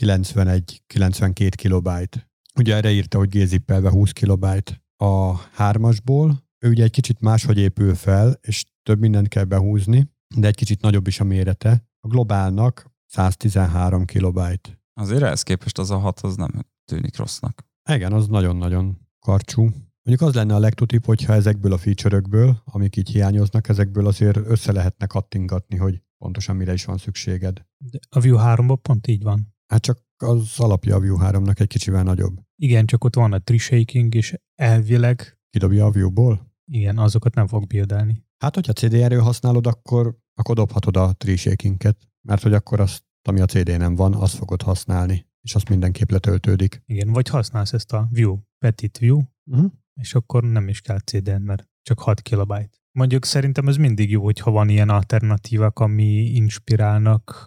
91-92 0.00 1.52
kilobyte. 1.56 2.30
Ugye 2.58 2.74
erre 2.74 2.90
írta, 2.90 3.18
hogy 3.18 3.28
gzippelve 3.28 3.90
20 3.90 4.10
kilobyte. 4.10 4.84
A 4.96 5.34
hármasból 5.36 6.45
ő 6.58 6.68
ugye 6.68 6.84
egy 6.84 6.90
kicsit 6.90 7.20
máshogy 7.20 7.58
épül 7.58 7.94
fel, 7.94 8.38
és 8.40 8.64
több 8.82 9.00
mindent 9.00 9.28
kell 9.28 9.44
behúzni, 9.44 10.10
de 10.36 10.46
egy 10.46 10.54
kicsit 10.54 10.80
nagyobb 10.80 11.06
is 11.06 11.20
a 11.20 11.24
mérete. 11.24 11.88
A 12.00 12.08
globálnak 12.08 12.90
113 13.06 14.04
kilobyte. 14.04 14.80
Azért 15.00 15.22
ehhez 15.22 15.42
képest 15.42 15.78
az 15.78 15.90
a 15.90 15.98
hat 15.98 16.20
az 16.20 16.36
nem 16.36 16.50
tűnik 16.84 17.16
rossznak. 17.16 17.64
Igen, 17.90 18.12
az 18.12 18.26
nagyon-nagyon 18.26 18.98
karcsú. 19.18 19.62
Mondjuk 20.02 20.28
az 20.28 20.34
lenne 20.34 20.54
a 20.54 20.58
legtutibb, 20.58 21.04
hogyha 21.04 21.32
ezekből 21.32 21.72
a 21.72 21.78
feature-ökből, 21.78 22.62
amik 22.64 22.96
így 22.96 23.10
hiányoznak, 23.10 23.68
ezekből 23.68 24.06
azért 24.06 24.36
össze 24.36 24.72
lehetne 24.72 25.06
kattingatni, 25.06 25.76
hogy 25.76 26.02
pontosan 26.18 26.56
mire 26.56 26.72
is 26.72 26.84
van 26.84 26.98
szükséged. 26.98 27.64
De 27.78 27.98
a 28.08 28.20
View 28.20 28.36
3-ban 28.40 28.78
pont 28.82 29.06
így 29.06 29.22
van. 29.22 29.54
Hát 29.66 29.82
csak 29.82 30.04
az 30.16 30.54
alapja 30.56 30.96
a 30.96 31.00
View 31.00 31.16
3-nak 31.20 31.60
egy 31.60 31.66
kicsivel 31.66 32.02
nagyobb. 32.02 32.40
Igen, 32.56 32.86
csak 32.86 33.04
ott 33.04 33.14
van 33.14 33.32
a 33.32 33.38
tree 33.38 33.58
shaking, 33.58 34.14
és 34.14 34.34
elvileg, 34.54 35.35
Kidobja 35.56 35.84
a 35.84 35.90
View-ból? 35.90 36.52
igen, 36.72 36.98
azokat 36.98 37.34
nem 37.34 37.46
fog 37.46 37.66
bildelni. 37.66 38.24
Hát, 38.38 38.54
hogyha 38.54 38.72
CDR-ről 38.72 39.20
használod, 39.20 39.66
akkor, 39.66 40.18
akkor 40.34 40.54
dobhatod 40.54 40.96
a 40.96 41.12
tree 41.12 41.36
shakinget, 41.36 41.96
mert 42.28 42.42
hogy 42.42 42.52
akkor 42.52 42.80
azt, 42.80 43.04
ami 43.28 43.40
a 43.40 43.44
CD-nem 43.46 43.94
van, 43.94 44.14
azt 44.14 44.34
fogod 44.36 44.62
használni, 44.62 45.26
és 45.40 45.54
azt 45.54 45.68
mindenképp 45.68 46.10
letöltődik. 46.10 46.82
Igen, 46.86 47.12
vagy 47.12 47.28
használsz 47.28 47.72
ezt 47.72 47.92
a 47.92 48.08
View, 48.10 48.38
Petit 48.58 48.98
View, 48.98 49.20
Uh-huh. 49.50 49.72
és 50.00 50.14
akkor 50.14 50.42
nem 50.44 50.68
is 50.68 50.80
kell 50.80 50.98
CD-n, 50.98 51.40
mert 51.42 51.68
csak 51.82 51.98
6 52.00 52.20
kilobyte. 52.22 52.78
Mondjuk 52.98 53.24
szerintem 53.24 53.68
ez 53.68 53.76
mindig 53.76 54.10
jó, 54.10 54.22
hogyha 54.24 54.50
van 54.50 54.68
ilyen 54.68 54.88
alternatívák, 54.88 55.78
ami 55.78 56.04
inspirálnak 56.24 57.46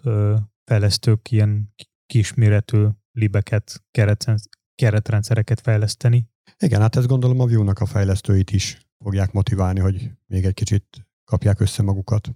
fejlesztők 0.64 1.30
ilyen 1.30 1.74
kisméretű 2.06 2.86
libeket, 3.12 3.84
keretrendszereket 4.74 5.60
fejleszteni. 5.60 6.28
Igen, 6.58 6.80
hát 6.80 6.96
ezt 6.96 7.06
gondolom 7.06 7.40
a 7.40 7.46
Vue-nak 7.46 7.78
a 7.78 7.86
fejlesztőit 7.86 8.50
is 8.50 8.78
fogják 8.98 9.32
motiválni, 9.32 9.80
hogy 9.80 10.10
még 10.26 10.44
egy 10.44 10.54
kicsit 10.54 11.08
kapják 11.24 11.60
össze 11.60 11.82
magukat. 11.82 12.26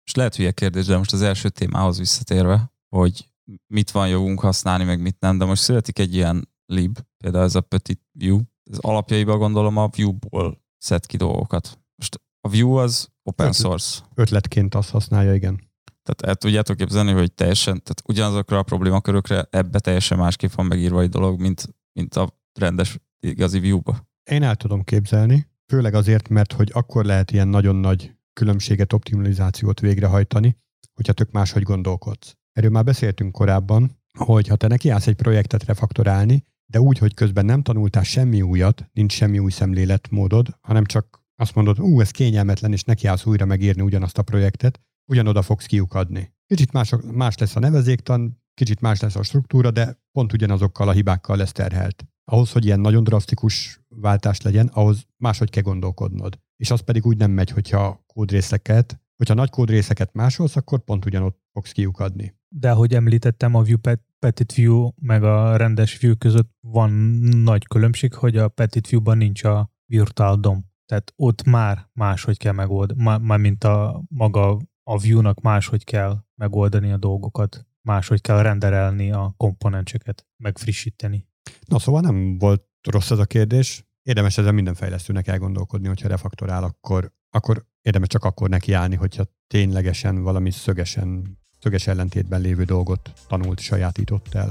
Most 0.00 0.16
lehet 0.16 0.36
hülye 0.36 0.50
kérdés, 0.50 0.86
de 0.86 0.96
most 0.96 1.12
az 1.12 1.22
első 1.22 1.48
témához 1.48 1.98
visszatérve, 1.98 2.72
hogy 2.88 3.28
mit 3.66 3.90
van 3.90 4.08
jogunk 4.08 4.40
használni, 4.40 4.84
meg 4.84 5.00
mit 5.00 5.16
nem, 5.20 5.38
de 5.38 5.44
most 5.44 5.62
születik 5.62 5.98
egy 5.98 6.14
ilyen 6.14 6.48
lib, 6.66 6.98
például 7.16 7.44
ez 7.44 7.54
a 7.54 7.60
Petit 7.60 8.00
View, 8.18 8.40
ez 8.70 8.78
alapjaiban 8.80 9.38
gondolom 9.38 9.76
a 9.76 9.88
Vue-ból 9.96 10.64
szed 10.78 11.06
ki 11.06 11.16
dolgokat. 11.16 11.78
Most 11.96 12.20
a 12.40 12.48
Vue 12.48 12.82
az 12.82 13.08
open 13.22 13.46
Ötlet. 13.46 13.62
source. 13.62 14.00
Ötletként 14.14 14.74
azt 14.74 14.90
használja, 14.90 15.34
igen. 15.34 15.68
Tehát 16.02 16.22
el 16.22 16.34
tudjátok 16.34 16.76
képzelni, 16.76 17.12
hogy 17.12 17.32
teljesen, 17.32 17.82
tehát 17.82 18.02
ugyanazokra 18.06 18.58
a 18.58 18.62
problémakörökre 18.62 19.46
ebbe 19.50 19.78
teljesen 19.78 20.18
másképp 20.18 20.50
van 20.50 20.66
megírva 20.66 21.00
egy 21.00 21.08
dolog, 21.08 21.40
mint, 21.40 21.74
mint 21.92 22.14
a 22.14 22.39
rendes 22.58 22.98
igazi 23.20 23.60
Vue-ba. 23.60 24.08
Én 24.30 24.42
el 24.42 24.56
tudom 24.56 24.82
képzelni, 24.82 25.46
főleg 25.66 25.94
azért, 25.94 26.28
mert 26.28 26.52
hogy 26.52 26.70
akkor 26.72 27.04
lehet 27.04 27.30
ilyen 27.30 27.48
nagyon 27.48 27.76
nagy 27.76 28.14
különbséget, 28.32 28.92
optimalizációt 28.92 29.80
végrehajtani, 29.80 30.56
hogyha 30.94 31.12
tök 31.12 31.30
máshogy 31.30 31.62
gondolkodsz. 31.62 32.36
Erről 32.52 32.70
már 32.70 32.84
beszéltünk 32.84 33.32
korábban, 33.32 33.98
hogy 34.18 34.46
ha 34.46 34.56
te 34.56 34.66
nekiállsz 34.66 35.06
egy 35.06 35.16
projektet 35.16 35.64
refaktorálni, 35.64 36.44
de 36.66 36.80
úgy, 36.80 36.98
hogy 36.98 37.14
közben 37.14 37.44
nem 37.44 37.62
tanultál 37.62 38.02
semmi 38.02 38.42
újat, 38.42 38.90
nincs 38.92 39.12
semmi 39.12 39.38
új 39.38 39.50
szemléletmódod, 39.50 40.56
hanem 40.60 40.84
csak 40.84 41.20
azt 41.36 41.54
mondod, 41.54 41.80
ú, 41.80 42.00
ez 42.00 42.10
kényelmetlen, 42.10 42.72
és 42.72 42.82
nekiállsz 42.82 43.26
újra 43.26 43.44
megírni 43.44 43.82
ugyanazt 43.82 44.18
a 44.18 44.22
projektet, 44.22 44.80
ugyanoda 45.10 45.42
fogsz 45.42 45.66
kiukadni. 45.66 46.32
Kicsit 46.46 46.72
más, 46.72 46.94
más 47.12 47.38
lesz 47.38 47.56
a 47.56 47.60
nevezéktan, 47.60 48.42
kicsit 48.54 48.80
más 48.80 49.00
lesz 49.00 49.16
a 49.16 49.22
struktúra, 49.22 49.70
de 49.70 50.00
pont 50.12 50.32
ugyanazokkal 50.32 50.88
a 50.88 50.92
hibákkal 50.92 51.36
lesz 51.36 51.52
terhelt. 51.52 52.04
Ahhoz, 52.32 52.52
hogy 52.52 52.64
ilyen 52.64 52.80
nagyon 52.80 53.04
drasztikus 53.04 53.80
váltás 53.88 54.40
legyen, 54.40 54.66
ahhoz 54.66 55.06
máshogy 55.16 55.50
kell 55.50 55.62
gondolkodnod. 55.62 56.38
És 56.56 56.70
az 56.70 56.80
pedig 56.80 57.06
úgy 57.06 57.16
nem 57.16 57.30
megy, 57.30 57.50
hogyha 57.50 58.04
kódrészeket, 58.06 59.00
hogyha 59.16 59.34
nagy 59.34 59.50
kódrészeket 59.50 60.12
másolsz, 60.12 60.56
akkor 60.56 60.84
pont 60.84 61.04
ugyanott 61.04 61.40
fogsz 61.52 61.72
kiukadni. 61.72 62.34
De 62.48 62.70
ahogy 62.70 62.94
említettem, 62.94 63.54
a 63.54 63.62
View 63.62 63.78
Pet- 63.78 64.04
Petit 64.18 64.54
View 64.54 64.88
meg 65.02 65.22
a 65.22 65.56
rendes 65.56 65.98
View 65.98 66.16
között 66.16 66.50
van 66.60 66.90
nagy 67.30 67.66
különbség, 67.66 68.14
hogy 68.14 68.36
a 68.36 68.48
Petit 68.48 68.88
View-ban 68.88 69.16
nincs 69.16 69.44
a 69.44 69.70
Virtual 69.86 70.36
DOM. 70.36 70.64
Tehát 70.86 71.12
ott 71.16 71.42
már 71.42 71.88
máshogy 71.92 72.36
kell 72.36 72.52
megoldani, 72.52 73.02
már, 73.02 73.20
már 73.20 73.38
mint 73.38 73.64
a 73.64 74.02
maga 74.08 74.58
a 74.82 74.98
View-nak 74.98 75.40
máshogy 75.40 75.84
kell 75.84 76.24
megoldani 76.34 76.92
a 76.92 76.96
dolgokat, 76.96 77.66
máshogy 77.82 78.20
kell 78.20 78.42
renderelni 78.42 79.12
a 79.12 79.34
komponenseket, 79.36 80.26
megfrissíteni. 80.36 81.28
Na 81.66 81.78
szóval 81.78 82.00
nem 82.00 82.38
volt 82.38 82.62
rossz 82.90 83.10
ez 83.10 83.18
a 83.18 83.24
kérdés. 83.24 83.84
Érdemes 84.02 84.38
ezen 84.38 84.54
minden 84.54 84.74
fejlesztőnek 84.74 85.26
elgondolkodni, 85.26 85.86
hogyha 85.88 86.08
refaktorál, 86.08 86.64
akkor, 86.64 87.12
akkor 87.30 87.64
érdemes 87.82 88.08
csak 88.08 88.24
akkor 88.24 88.48
nekiállni, 88.48 88.96
hogyha 88.96 89.24
ténylegesen 89.46 90.22
valami 90.22 90.50
szögesen, 90.50 91.38
szöges 91.60 91.86
ellentétben 91.86 92.40
lévő 92.40 92.64
dolgot 92.64 93.12
tanult, 93.28 93.60
sajátított 93.60 94.34
el. 94.34 94.50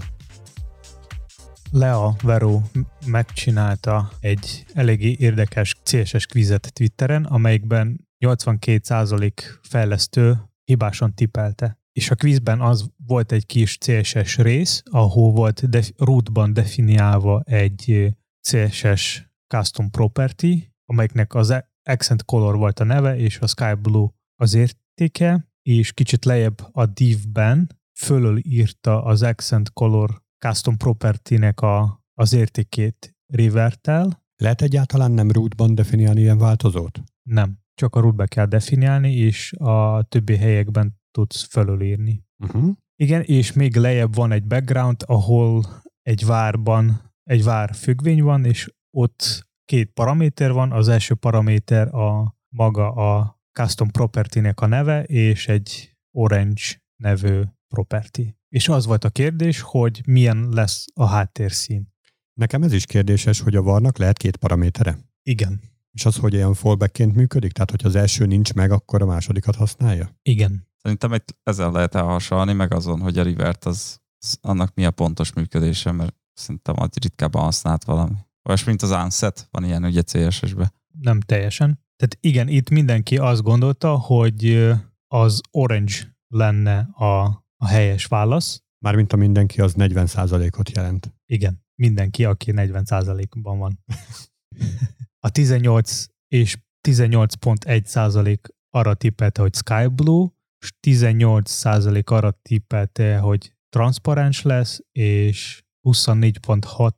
Lea 1.71 2.15
Vero 2.21 2.61
megcsinálta 3.05 4.11
egy 4.19 4.65
eléggé 4.73 5.15
érdekes 5.19 5.75
CSS 5.83 6.25
quizet 6.25 6.73
Twitteren, 6.73 7.25
amelyikben 7.25 8.07
82% 8.25 9.31
fejlesztő 9.61 10.37
hibásan 10.63 11.13
tipelte. 11.13 11.77
És 11.99 12.11
a 12.11 12.15
quizben 12.15 12.61
az 12.61 12.89
volt 13.05 13.31
egy 13.31 13.45
kis 13.45 13.77
CSS 13.77 14.37
rész, 14.37 14.83
ahol 14.85 15.31
volt 15.31 15.69
def- 15.69 15.93
rootban 15.97 16.53
definiálva 16.53 17.41
egy 17.45 18.13
CSS 18.41 19.23
custom 19.47 19.89
property, 19.89 20.73
amelyiknek 20.85 21.35
az 21.35 21.63
accent 21.83 22.25
color 22.25 22.57
volt 22.57 22.79
a 22.79 22.83
neve, 22.83 23.17
és 23.17 23.39
a 23.39 23.47
sky 23.47 23.73
blue 23.81 24.07
az 24.35 24.53
értéke, 24.53 25.49
és 25.61 25.93
kicsit 25.93 26.25
lejjebb 26.25 26.67
a 26.71 26.85
div-ben 26.85 27.79
fölül 27.97 28.39
írta 28.43 29.03
az 29.03 29.23
accent 29.23 29.73
color 29.73 30.21
custom 30.45 30.77
property-nek 30.77 31.61
a, 31.61 32.03
az 32.13 32.33
értékét 32.33 33.15
revertel. 33.33 34.23
Lehet 34.35 34.61
egyáltalán 34.61 35.11
nem 35.11 35.31
rootban 35.31 35.75
definiálni 35.75 36.21
ilyen 36.21 36.37
változót? 36.37 37.01
Nem, 37.23 37.59
csak 37.73 37.95
a 37.95 37.99
rootbe 37.99 38.25
kell 38.25 38.45
definiálni, 38.45 39.13
és 39.15 39.53
a 39.53 40.03
többi 40.03 40.35
helyekben 40.35 40.98
tudsz 41.11 41.43
fölülírni. 41.43 42.23
Uh-huh. 42.37 42.71
Igen, 42.95 43.21
és 43.21 43.53
még 43.53 43.75
lejjebb 43.75 44.15
van 44.15 44.31
egy 44.31 44.43
background, 44.43 45.03
ahol 45.05 45.63
egy 46.01 46.25
várban 46.25 47.13
egy 47.23 47.43
vár 47.43 47.75
függvény 47.75 48.23
van, 48.23 48.45
és 48.45 48.73
ott 48.97 49.47
két 49.65 49.91
paraméter 49.91 50.51
van. 50.51 50.71
Az 50.71 50.87
első 50.87 51.15
paraméter 51.15 51.93
a 51.93 52.35
maga 52.55 52.91
a 52.91 53.41
custom 53.51 53.89
property-nek 53.89 54.61
a 54.61 54.65
neve, 54.65 55.03
és 55.03 55.47
egy 55.47 55.97
orange 56.11 56.61
nevű 56.95 57.41
property. 57.67 58.35
És 58.49 58.67
az 58.69 58.85
volt 58.85 59.03
a 59.03 59.09
kérdés, 59.09 59.61
hogy 59.61 60.01
milyen 60.05 60.49
lesz 60.49 60.85
a 60.93 61.05
háttérszín. 61.05 61.93
Nekem 62.33 62.63
ez 62.63 62.73
is 62.73 62.85
kérdéses, 62.85 63.39
hogy 63.39 63.55
a 63.55 63.61
varnak 63.61 63.97
lehet 63.97 64.17
két 64.17 64.37
paramétere. 64.37 64.97
Igen, 65.23 65.61
És 65.91 66.05
az, 66.05 66.15
hogy 66.15 66.33
ilyen 66.33 66.53
fallbackként 66.53 67.15
működik? 67.15 67.51
Tehát, 67.51 67.71
hogyha 67.71 67.87
az 67.87 67.95
első 67.95 68.25
nincs 68.25 68.53
meg, 68.53 68.71
akkor 68.71 69.01
a 69.01 69.05
másodikat 69.05 69.55
használja? 69.55 70.17
igen. 70.21 70.68
Szerintem 70.81 71.13
egy, 71.13 71.23
ezzel 71.43 71.71
lehet 71.71 71.95
elhasalni, 71.95 72.53
meg 72.53 72.73
azon, 72.73 72.99
hogy 72.99 73.17
a 73.17 73.23
revert 73.23 73.65
az, 73.65 73.99
az 74.19 74.37
annak 74.41 74.73
mi 74.73 74.85
a 74.85 74.91
pontos 74.91 75.33
működése, 75.33 75.91
mert 75.91 76.15
szerintem 76.33 76.75
az 76.77 76.89
ritkábban 77.01 77.41
használt 77.41 77.83
valami. 77.83 78.15
Vagy 78.41 78.61
mint 78.65 78.81
az 78.81 78.91
Unset, 78.91 79.47
van 79.51 79.63
ilyen 79.63 79.83
ugye 79.83 80.01
CSS-be. 80.01 80.73
Nem 81.01 81.19
teljesen. 81.19 81.67
Tehát 81.95 82.17
igen, 82.19 82.47
itt 82.47 82.69
mindenki 82.69 83.17
azt 83.17 83.41
gondolta, 83.41 83.97
hogy 83.97 84.71
az 85.07 85.41
orange 85.51 86.17
lenne 86.27 86.79
a, 86.79 87.23
a 87.57 87.67
helyes 87.67 88.05
válasz. 88.05 88.63
Mármint 88.85 89.13
a 89.13 89.17
mindenki 89.17 89.61
az 89.61 89.73
40%-ot 89.77 90.69
jelent. 90.69 91.13
Igen, 91.25 91.65
mindenki, 91.75 92.25
aki 92.25 92.51
40%-ban 92.55 93.57
van. 93.57 93.83
A 95.25 95.29
18 95.29 96.05
és 96.27 96.57
18.1% 96.87 98.37
arra 98.69 98.93
tippelte, 98.93 99.41
hogy 99.41 99.55
Sky 99.55 99.87
Blue, 99.87 100.27
18% 100.87 102.03
arra 102.05 102.39
tippelte, 102.41 103.17
hogy 103.17 103.53
transzparens 103.69 104.41
lesz, 104.41 104.79
és 104.91 105.63
24.6 105.87 106.91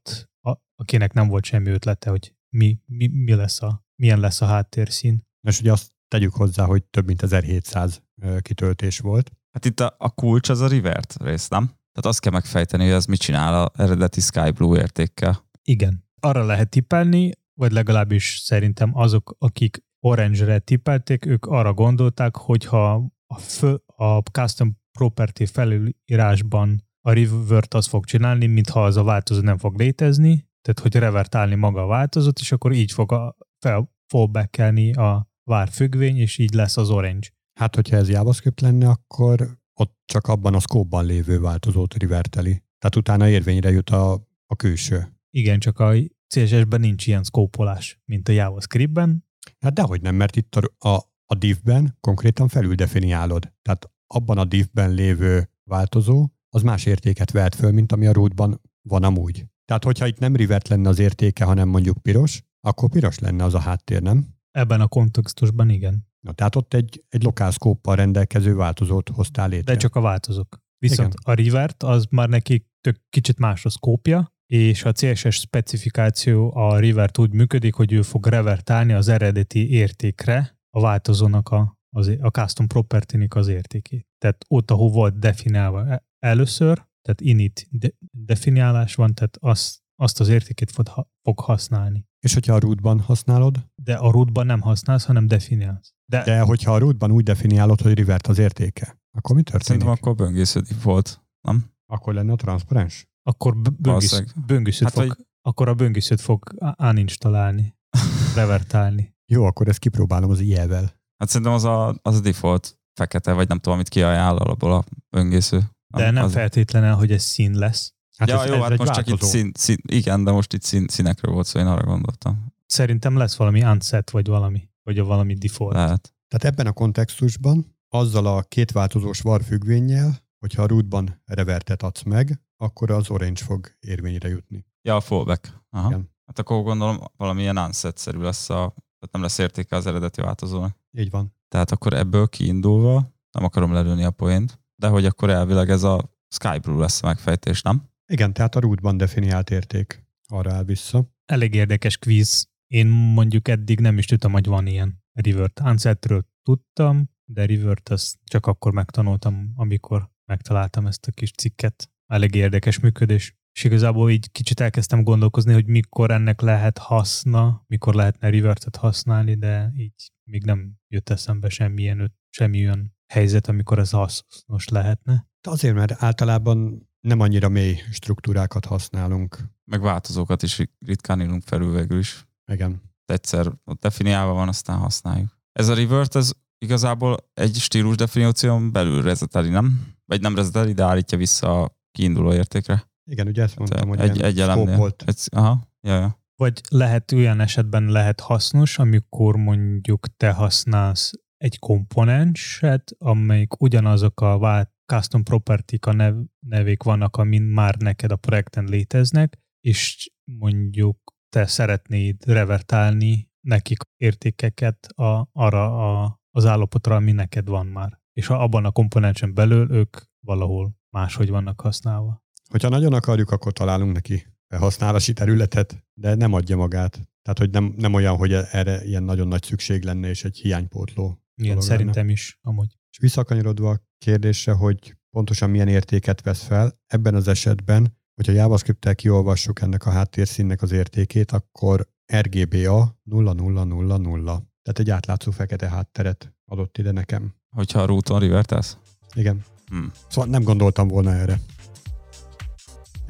a- 0.47 0.57
akinek 0.75 1.13
nem 1.13 1.27
volt 1.27 1.45
semmi 1.45 1.69
ötlete, 1.69 2.09
hogy 2.09 2.35
mi, 2.49 2.79
mi, 2.85 3.07
mi 3.07 3.33
lesz 3.33 3.61
a, 3.61 3.85
milyen 3.95 4.19
lesz 4.19 4.41
a 4.41 4.45
háttérszín. 4.45 5.21
És 5.47 5.59
ugye 5.59 5.71
azt 5.71 5.91
tegyük 6.07 6.33
hozzá, 6.33 6.65
hogy 6.65 6.83
több 6.83 7.05
mint 7.05 7.21
1700 7.21 8.03
ö, 8.21 8.39
kitöltés 8.39 8.99
volt. 8.99 9.31
Hát 9.51 9.65
itt 9.65 9.79
a, 9.79 9.95
a 9.97 10.09
kulcs 10.09 10.49
az 10.49 10.59
a 10.61 10.67
revert 10.67 11.15
rész, 11.19 11.47
nem? 11.47 11.65
Tehát 11.65 12.05
azt 12.05 12.19
kell 12.19 12.31
megfejteni, 12.31 12.83
hogy 12.83 12.93
ez 12.93 13.05
mit 13.05 13.19
csinál 13.19 13.63
a 13.63 13.71
eredeti 13.81 14.21
Sky 14.21 14.51
Blue 14.51 14.79
értékkel. 14.79 15.49
Igen, 15.63 16.05
arra 16.19 16.45
lehet 16.45 16.69
tippelni, 16.69 17.31
vagy 17.53 17.71
legalábbis 17.71 18.41
szerintem 18.43 18.97
azok, 18.97 19.35
akik 19.39 19.83
Orange-re 19.99 20.59
tippelték, 20.59 21.25
ők 21.25 21.45
arra 21.45 21.73
gondolták, 21.73 22.35
hogyha 22.35 23.07
a, 23.31 23.37
fő, 23.39 23.83
a 23.95 24.17
custom 24.17 24.77
property 24.91 25.45
felülírásban 25.45 26.83
a 27.01 27.11
revert 27.11 27.73
az 27.73 27.87
fog 27.87 28.05
csinálni, 28.05 28.45
mintha 28.45 28.83
az 28.83 28.97
a 28.97 29.03
változó 29.03 29.41
nem 29.41 29.57
fog 29.57 29.79
létezni, 29.79 30.49
tehát 30.61 30.79
hogy 30.79 30.95
revertálni 30.95 31.55
maga 31.55 31.81
a 31.81 31.87
változót, 31.87 32.39
és 32.39 32.51
akkor 32.51 32.71
így 32.71 32.91
fog 32.91 33.11
a, 33.11 33.37
fel, 33.59 33.91
fallbackelni 34.07 34.93
a 34.93 35.29
vár 35.43 35.69
függvény, 35.69 36.17
és 36.17 36.37
így 36.37 36.53
lesz 36.53 36.77
az 36.77 36.89
orange. 36.89 37.27
Hát, 37.59 37.75
hogyha 37.75 37.95
ez 37.95 38.09
JavaScript 38.09 38.61
lenne, 38.61 38.89
akkor 38.89 39.59
ott 39.73 39.99
csak 40.05 40.27
abban 40.27 40.53
a 40.53 40.59
scope-ban 40.59 41.05
lévő 41.05 41.39
változót 41.39 41.93
riverteli. 41.93 42.51
Tehát 42.51 42.95
utána 42.95 43.29
érvényre 43.29 43.71
jut 43.71 43.89
a, 43.89 44.13
a 44.45 44.55
külső. 44.55 45.07
Igen, 45.29 45.59
csak 45.59 45.79
a 45.79 45.93
CSS-ben 46.27 46.79
nincs 46.79 47.07
ilyen 47.07 47.23
szkópolás, 47.23 48.01
mint 48.05 48.29
a 48.29 48.31
JavaScript-ben. 48.31 49.25
Hát 49.59 49.73
dehogy 49.73 50.01
nem, 50.01 50.15
mert 50.15 50.35
itt 50.35 50.55
a, 50.55 50.89
a, 50.89 51.10
a 51.31 51.35
div-ben 51.35 51.97
konkrétan 51.99 52.47
felül 52.47 52.75
definiálod. 52.75 53.53
Tehát 53.61 53.91
abban 54.07 54.37
a 54.37 54.45
div-ben 54.45 54.91
lévő 54.91 55.49
változó, 55.63 56.29
az 56.49 56.61
más 56.61 56.85
értéket 56.85 57.31
vehet 57.31 57.55
föl, 57.55 57.71
mint 57.71 57.91
ami 57.91 58.05
a 58.05 58.13
rootban 58.13 58.61
van 58.81 59.03
amúgy. 59.03 59.45
Tehát, 59.65 59.83
hogyha 59.83 60.07
itt 60.07 60.19
nem 60.19 60.35
rivert 60.35 60.67
lenne 60.67 60.89
az 60.89 60.99
értéke, 60.99 61.43
hanem 61.43 61.67
mondjuk 61.67 62.01
piros, 62.01 62.43
akkor 62.61 62.89
piros 62.89 63.19
lenne 63.19 63.43
az 63.43 63.53
a 63.53 63.59
háttér, 63.59 64.01
nem? 64.01 64.27
Ebben 64.51 64.81
a 64.81 64.87
kontextusban 64.87 65.69
igen. 65.69 66.07
Na, 66.19 66.31
tehát 66.31 66.55
ott 66.55 66.73
egy, 66.73 67.03
egy 67.09 67.23
lokál 67.23 67.51
szkóppal 67.51 67.95
rendelkező 67.95 68.55
változót 68.55 69.09
hoztál 69.09 69.49
létre. 69.49 69.73
De 69.73 69.79
csak 69.79 69.95
a 69.95 70.01
változók. 70.01 70.57
Viszont 70.77 71.13
igen. 71.13 71.33
a 71.33 71.33
rivert 71.33 71.83
az 71.83 72.05
már 72.09 72.29
neki 72.29 72.67
tök 72.81 73.01
kicsit 73.09 73.37
más 73.37 73.65
a 73.65 73.69
szkópja, 73.69 74.33
és 74.45 74.83
a 74.83 74.91
CSS 74.91 75.35
specifikáció 75.35 76.55
a 76.55 76.79
rivert 76.79 77.17
úgy 77.17 77.33
működik, 77.33 77.73
hogy 77.73 77.93
ő 77.93 78.01
fog 78.01 78.25
revertálni 78.25 78.93
az 78.93 79.07
eredeti 79.07 79.71
értékre 79.71 80.59
a 80.77 80.81
változónak 80.81 81.49
a, 81.49 81.77
az, 81.95 82.11
a 82.19 82.29
custom 82.29 82.67
property 82.67 83.27
az 83.29 83.47
értékét. 83.47 84.07
Tehát 84.17 84.45
ott, 84.47 84.71
ahol 84.71 84.89
volt 84.89 85.19
definiálva 85.19 85.87
e- 85.87 86.05
először, 86.19 86.85
tehát 87.01 87.21
init 87.21 87.67
de, 87.69 87.89
definiálás 88.11 88.95
van, 88.95 89.13
tehát 89.13 89.37
azt, 89.39 89.79
azt 89.95 90.19
az 90.19 90.27
értékét 90.27 90.71
fog, 90.71 91.07
fog 91.21 91.39
használni. 91.39 92.05
És 92.19 92.33
hogyha 92.33 92.53
a 92.53 92.59
rootban 92.59 92.99
használod? 92.99 93.67
De 93.75 93.95
a 93.95 94.11
rootban 94.11 94.45
nem 94.45 94.61
használsz, 94.61 95.05
hanem 95.05 95.27
definiálsz. 95.27 95.93
De, 96.05 96.23
De 96.23 96.41
hogyha 96.41 96.73
a 96.73 96.77
rootban 96.77 97.11
úgy 97.11 97.23
definiálod, 97.23 97.81
hogy 97.81 97.93
rivert 97.93 98.27
az 98.27 98.37
értéke, 98.37 98.99
akkor 99.17 99.35
mi 99.35 99.41
történik? 99.41 99.81
Szerintem 99.81 99.89
akkor 99.89 100.25
böngésződik 100.25 100.83
volt, 100.83 101.21
nem? 101.47 101.71
Akkor 101.85 102.13
lenne 102.13 102.31
a 102.31 102.35
transzparens? 102.35 103.09
Akkor 103.23 103.57
böngész, 103.57 104.23
böngészőt 104.45 104.83
hát, 104.83 104.93
fog, 104.93 105.07
vagy... 105.07 105.25
akkor 105.41 105.67
a 105.67 105.73
böngészőt 105.73 106.21
fog 106.21 106.53
uninstallálni, 106.77 107.77
revertálni. 108.35 109.15
Jó, 109.31 109.45
akkor 109.45 109.67
ezt 109.67 109.79
kipróbálom 109.79 110.29
az 110.29 110.39
ilyevel. 110.39 110.99
Hát 111.17 111.29
szerintem 111.29 111.53
az 111.55 111.63
a, 111.63 111.95
az 112.01 112.15
a 112.15 112.19
default 112.19 112.79
fekete, 112.93 113.33
vagy 113.33 113.47
nem 113.47 113.57
tudom, 113.57 113.73
amit 113.73 113.89
kiajánl 113.89 114.37
alapból 114.37 114.73
a 114.73 114.83
böngésző. 115.09 115.61
De 115.87 116.11
nem 116.11 116.23
az... 116.23 116.31
feltétlenül, 116.31 116.93
hogy 116.93 117.11
ez 117.11 117.23
szín 117.23 117.53
lesz. 117.53 117.93
Hát 118.17 118.29
ja, 118.29 118.43
ez, 118.43 118.49
jó, 118.49 118.53
ez 118.53 118.61
hát 118.61 118.77
most 118.77 118.91
csak 118.91 119.07
itt 119.07 119.21
szín, 119.21 119.51
szín, 119.53 119.77
igen, 119.81 120.23
de 120.23 120.31
most 120.31 120.53
itt 120.53 120.61
szín, 120.61 120.87
színekről 120.87 121.33
volt 121.33 121.45
szó, 121.45 121.59
én 121.59 121.65
arra 121.65 121.83
gondoltam. 121.83 122.53
Szerintem 122.65 123.17
lesz 123.17 123.35
valami 123.35 123.63
unset, 123.63 124.09
vagy 124.09 124.27
valami, 124.27 124.69
vagy 124.83 124.99
a 124.99 125.03
valami 125.03 125.33
default. 125.33 125.73
Lehet. 125.73 126.13
Tehát 126.27 126.53
ebben 126.53 126.67
a 126.67 126.73
kontextusban 126.73 127.77
azzal 127.89 128.25
a 128.25 128.41
két 128.41 128.71
változós 128.71 129.19
var 129.19 129.43
függvényel, 129.43 130.23
hogyha 130.39 130.63
a 130.63 130.67
rootban 130.67 131.21
revertet 131.25 131.83
adsz 131.83 132.03
meg, 132.03 132.41
akkor 132.57 132.91
az 132.91 133.09
orange 133.09 133.43
fog 133.43 133.71
érvényre 133.79 134.29
jutni. 134.29 134.65
Ja, 134.81 134.95
a 134.95 135.01
fallback. 135.01 135.63
Aha. 135.69 135.87
Igen. 135.87 136.09
Hát 136.25 136.39
akkor 136.39 136.63
gondolom 136.63 136.99
valamilyen 137.17 137.57
unset-szerű 137.57 138.19
lesz 138.19 138.49
a, 138.49 138.73
tehát 139.01 139.11
nem 139.11 139.21
lesz 139.21 139.37
értéke 139.37 139.75
az 139.75 139.85
eredeti 139.85 140.21
változónak. 140.21 140.77
Így 140.91 141.09
van. 141.09 141.35
Tehát 141.47 141.71
akkor 141.71 141.93
ebből 141.93 142.27
kiindulva, 142.27 143.13
nem 143.31 143.43
akarom 143.43 143.73
lelőni 143.73 144.03
a 144.03 144.11
poént, 144.11 144.59
de 144.75 144.87
hogy 144.87 145.05
akkor 145.05 145.29
elvileg 145.29 145.69
ez 145.69 145.83
a 145.83 146.19
Skyblue 146.27 146.79
lesz 146.79 147.03
a 147.03 147.07
megfejtés, 147.07 147.61
nem? 147.61 147.89
Igen, 148.11 148.33
tehát 148.33 148.55
a 148.55 148.59
rootban 148.59 148.97
definiált 148.97 149.49
érték 149.49 150.05
arra 150.27 150.53
áll 150.53 150.63
vissza. 150.63 151.13
Elég 151.25 151.53
érdekes 151.53 151.97
kvíz. 151.97 152.49
Én 152.67 152.87
mondjuk 152.87 153.47
eddig 153.47 153.79
nem 153.79 153.97
is 153.97 154.05
tudtam, 154.05 154.31
hogy 154.31 154.45
van 154.45 154.67
ilyen 154.67 155.03
revert. 155.13 155.59
Unsetről 155.59 156.25
tudtam, 156.43 157.09
de 157.25 157.45
revert 157.45 157.89
azt 157.89 158.17
csak 158.23 158.45
akkor 158.45 158.71
megtanultam, 158.71 159.51
amikor 159.55 160.09
megtaláltam 160.25 160.87
ezt 160.87 161.07
a 161.07 161.11
kis 161.11 161.31
cikket. 161.31 161.91
Elég 162.07 162.35
érdekes 162.35 162.79
működés. 162.79 163.39
És 163.53 163.63
igazából 163.63 164.11
így 164.11 164.31
kicsit 164.31 164.59
elkezdtem 164.59 165.03
gondolkozni, 165.03 165.53
hogy 165.53 165.65
mikor 165.67 166.11
ennek 166.11 166.41
lehet 166.41 166.77
haszna, 166.77 167.63
mikor 167.67 167.93
lehetne 167.93 168.29
revertet 168.29 168.75
használni, 168.75 169.35
de 169.35 169.71
így 169.75 170.11
még 170.23 170.43
nem 170.43 170.73
jött 170.87 171.09
eszembe 171.09 171.49
semmilyen, 171.49 172.13
semmi 172.29 172.65
olyan 172.65 172.95
helyzet, 173.07 173.47
amikor 173.47 173.79
ez 173.79 173.89
hasznos 173.89 174.67
lehetne. 174.67 175.27
De 175.41 175.49
azért, 175.49 175.75
mert 175.75 176.03
általában 176.03 176.89
nem 176.99 177.19
annyira 177.19 177.49
mély 177.49 177.79
struktúrákat 177.91 178.65
használunk. 178.65 179.37
Meg 179.63 179.81
változókat 179.81 180.43
is 180.43 180.61
ritkán 180.79 181.21
írunk 181.21 181.43
felül 181.43 181.75
végül 181.75 181.99
is. 181.99 182.25
Igen. 182.51 182.81
Egyszer 183.05 183.51
ott 183.65 183.81
definiálva 183.81 184.33
van, 184.33 184.47
aztán 184.47 184.77
használjuk. 184.77 185.39
Ez 185.51 185.67
a 185.67 185.73
revert, 185.73 186.15
ez 186.15 186.31
igazából 186.57 187.17
egy 187.33 187.55
stílus 187.55 187.95
definíción 187.95 188.71
belül 188.71 189.01
rezeteli, 189.01 189.49
nem? 189.49 189.95
Vagy 190.05 190.21
nem 190.21 190.35
rezeteli, 190.35 190.73
de 190.73 190.83
állítja 190.83 191.17
vissza 191.17 191.61
a 191.61 191.77
kiinduló 191.91 192.33
értékre. 192.33 192.90
Igen, 193.03 193.27
ugye 193.27 193.43
ezt 193.43 193.57
mondtam, 193.57 193.87
hogy 193.87 193.99
egy, 193.99 194.21
egy 194.21 194.39
elemnél. 194.39 194.77
Volt. 194.77 195.03
Egy, 195.05 195.27
aha, 195.31 195.67
ja, 195.81 195.93
ja. 195.93 196.19
Vagy 196.35 196.61
lehet 196.69 197.11
olyan 197.11 197.39
esetben 197.39 197.85
lehet 197.85 198.19
hasznos, 198.19 198.79
amikor 198.79 199.35
mondjuk 199.35 200.07
te 200.17 200.31
használsz 200.31 201.11
egy 201.37 201.59
komponenset, 201.59 202.91
amelyik 202.97 203.61
ugyanazok 203.61 204.21
a 204.21 204.37
vált 204.37 204.71
custom 204.85 205.23
property 205.23 205.75
a 205.81 205.91
nev, 205.91 206.15
nevék 206.39 206.83
vannak, 206.83 207.17
amin 207.17 207.41
már 207.41 207.75
neked 207.75 208.11
a 208.11 208.15
projekten 208.15 208.65
léteznek, 208.65 209.37
és 209.59 210.11
mondjuk 210.39 210.97
te 211.29 211.45
szeretnéd 211.45 212.25
revertálni 212.25 213.29
nekik 213.41 213.81
értékeket 213.97 214.85
a, 214.85 215.29
arra 215.31 216.01
a, 216.03 216.19
az 216.31 216.45
állapotra, 216.45 216.95
ami 216.95 217.11
neked 217.11 217.47
van 217.47 217.67
már. 217.67 217.99
És 218.13 218.27
ha 218.27 218.43
abban 218.43 218.65
a 218.65 218.71
komponensen 218.71 219.33
belül 219.33 219.71
ők 219.71 219.97
valahol 220.25 220.75
máshogy 220.89 221.29
vannak 221.29 221.61
használva. 221.61 222.23
Hogyha 222.51 222.69
nagyon 222.69 222.93
akarjuk, 222.93 223.31
akkor 223.31 223.53
találunk 223.53 223.93
neki 223.93 224.25
használási 224.49 225.13
területet, 225.13 225.85
de 225.93 226.15
nem 226.15 226.33
adja 226.33 226.55
magát. 226.55 226.91
Tehát, 227.21 227.39
hogy 227.39 227.49
nem, 227.49 227.73
nem 227.77 227.93
olyan, 227.93 228.15
hogy 228.15 228.33
erre 228.33 228.83
ilyen 228.85 229.03
nagyon 229.03 229.27
nagy 229.27 229.43
szükség 229.43 229.83
lenne, 229.83 230.09
és 230.09 230.23
egy 230.23 230.37
hiánypótló. 230.37 231.21
Igen, 231.35 231.61
szerintem 231.61 231.95
lenne. 231.95 232.11
is, 232.11 232.39
amúgy. 232.41 232.77
És 232.91 232.97
visszakanyarodva 232.97 233.69
a 233.69 233.81
kérdésre, 233.97 234.51
hogy 234.51 234.95
pontosan 235.09 235.49
milyen 235.49 235.67
értéket 235.67 236.21
vesz 236.21 236.43
fel, 236.43 236.79
ebben 236.87 237.15
az 237.15 237.27
esetben, 237.27 237.97
hogyha 238.15 238.31
JavaScript-tel 238.31 238.95
kiolvassuk 238.95 239.61
ennek 239.61 239.85
a 239.85 239.89
háttérszínnek 239.89 240.61
az 240.61 240.71
értékét, 240.71 241.31
akkor 241.31 241.89
RGBA 242.15 242.99
0000. 243.03 244.23
Tehát 244.61 244.79
egy 244.79 244.89
átlátszó 244.89 245.31
fekete 245.31 245.69
hátteret 245.69 246.33
adott 246.45 246.77
ide 246.77 246.91
nekem. 246.91 247.33
Hogyha 247.49 247.81
a 247.81 247.85
rúton 247.85 248.19
rivertesz? 248.19 248.77
Igen. 249.13 249.43
Hmm. 249.65 249.91
Szóval 250.07 250.29
nem 250.29 250.43
gondoltam 250.43 250.87
volna 250.87 251.13
erre. 251.13 251.39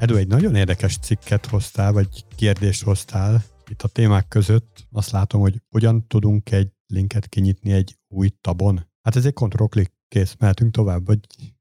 Edu, 0.02 0.16
egy 0.16 0.26
nagyon 0.26 0.54
érdekes 0.54 0.98
cikket 0.98 1.46
hoztál, 1.46 1.92
vagy 1.92 2.24
kérdést 2.36 2.82
hoztál 2.82 3.42
itt 3.70 3.82
a 3.82 3.88
témák 3.88 4.28
között. 4.28 4.86
Azt 4.90 5.10
látom, 5.10 5.40
hogy 5.40 5.62
hogyan 5.68 6.06
tudunk 6.06 6.50
egy 6.50 6.68
linket 6.86 7.28
kinyitni 7.28 7.72
egy 7.72 7.96
új 8.08 8.28
tabon. 8.40 8.86
Hát 9.02 9.16
ez 9.16 9.24
egy 9.24 9.32
control-click, 9.32 9.92
kész, 10.08 10.34
mehetünk 10.38 10.72
tovább, 10.72 11.06
vagy... 11.06 11.18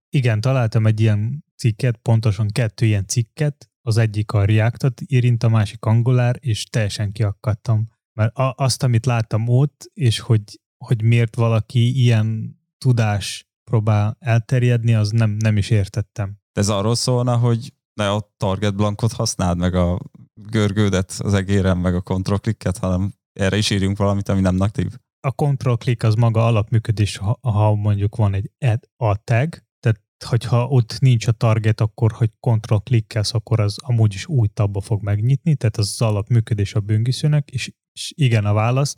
Igen, 0.09 0.41
találtam 0.41 0.85
egy 0.85 0.99
ilyen 0.99 1.45
cikket, 1.55 1.97
pontosan 1.97 2.47
kettő 2.47 2.85
ilyen 2.85 3.07
cikket, 3.07 3.69
az 3.81 3.97
egyik 3.97 4.31
a 4.31 4.45
Reactot 4.45 5.01
érint, 5.01 5.43
a 5.43 5.49
másik 5.49 5.85
Angular, 5.85 6.37
és 6.39 6.63
teljesen 6.63 7.11
kiakadtam. 7.11 7.89
Mert 8.13 8.31
azt, 8.55 8.83
amit 8.83 9.05
láttam 9.05 9.47
ott, 9.47 9.91
és 9.93 10.19
hogy, 10.19 10.61
hogy 10.85 11.03
miért 11.03 11.35
valaki 11.35 12.01
ilyen 12.01 12.59
tudás 12.77 13.49
próbál 13.63 14.15
elterjedni, 14.19 14.93
az 14.93 15.09
nem, 15.09 15.31
nem 15.39 15.57
is 15.57 15.69
értettem. 15.69 16.39
De 16.53 16.61
ez 16.61 16.69
arról 16.69 16.95
szólna, 16.95 17.37
hogy 17.37 17.73
ne 18.01 18.09
a 18.09 18.31
target 18.37 18.75
blankot 18.75 19.11
használd, 19.11 19.57
meg 19.57 19.75
a 19.75 19.99
görgődet 20.33 21.13
az 21.17 21.33
egéren, 21.33 21.77
meg 21.77 21.95
a 21.95 22.01
control 22.01 22.39
clicket, 22.39 22.77
hanem 22.77 23.13
erre 23.39 23.57
is 23.57 23.69
írjunk 23.69 23.97
valamit, 23.97 24.29
ami 24.29 24.41
nem 24.41 24.55
natív. 24.55 24.91
A 25.27 25.31
control 25.31 25.77
click 25.77 26.03
az 26.03 26.15
maga 26.15 26.45
alapműködés, 26.45 27.17
ha, 27.17 27.39
ha 27.41 27.75
mondjuk 27.75 28.15
van 28.15 28.33
egy 28.33 28.51
add 28.59 28.83
a 28.97 29.15
tag, 29.23 29.49
tehát 29.79 30.01
hogyha 30.25 30.67
ott 30.67 30.99
nincs 30.99 31.27
a 31.27 31.31
target, 31.31 31.81
akkor 31.81 32.11
hogy 32.11 32.31
control 32.39 32.81
klikkelsz, 32.81 33.33
akkor 33.33 33.59
az 33.59 33.77
amúgy 33.81 34.13
is 34.13 34.27
új 34.27 34.47
tabba 34.47 34.81
fog 34.81 35.03
megnyitni, 35.03 35.55
tehát 35.55 35.77
az, 35.77 35.89
az 35.91 36.01
alapműködés 36.01 36.73
a 36.73 36.79
böngészőnek, 36.79 37.49
és, 37.49 37.71
és 37.93 38.13
igen 38.15 38.45
a 38.45 38.53
válasz. 38.53 38.95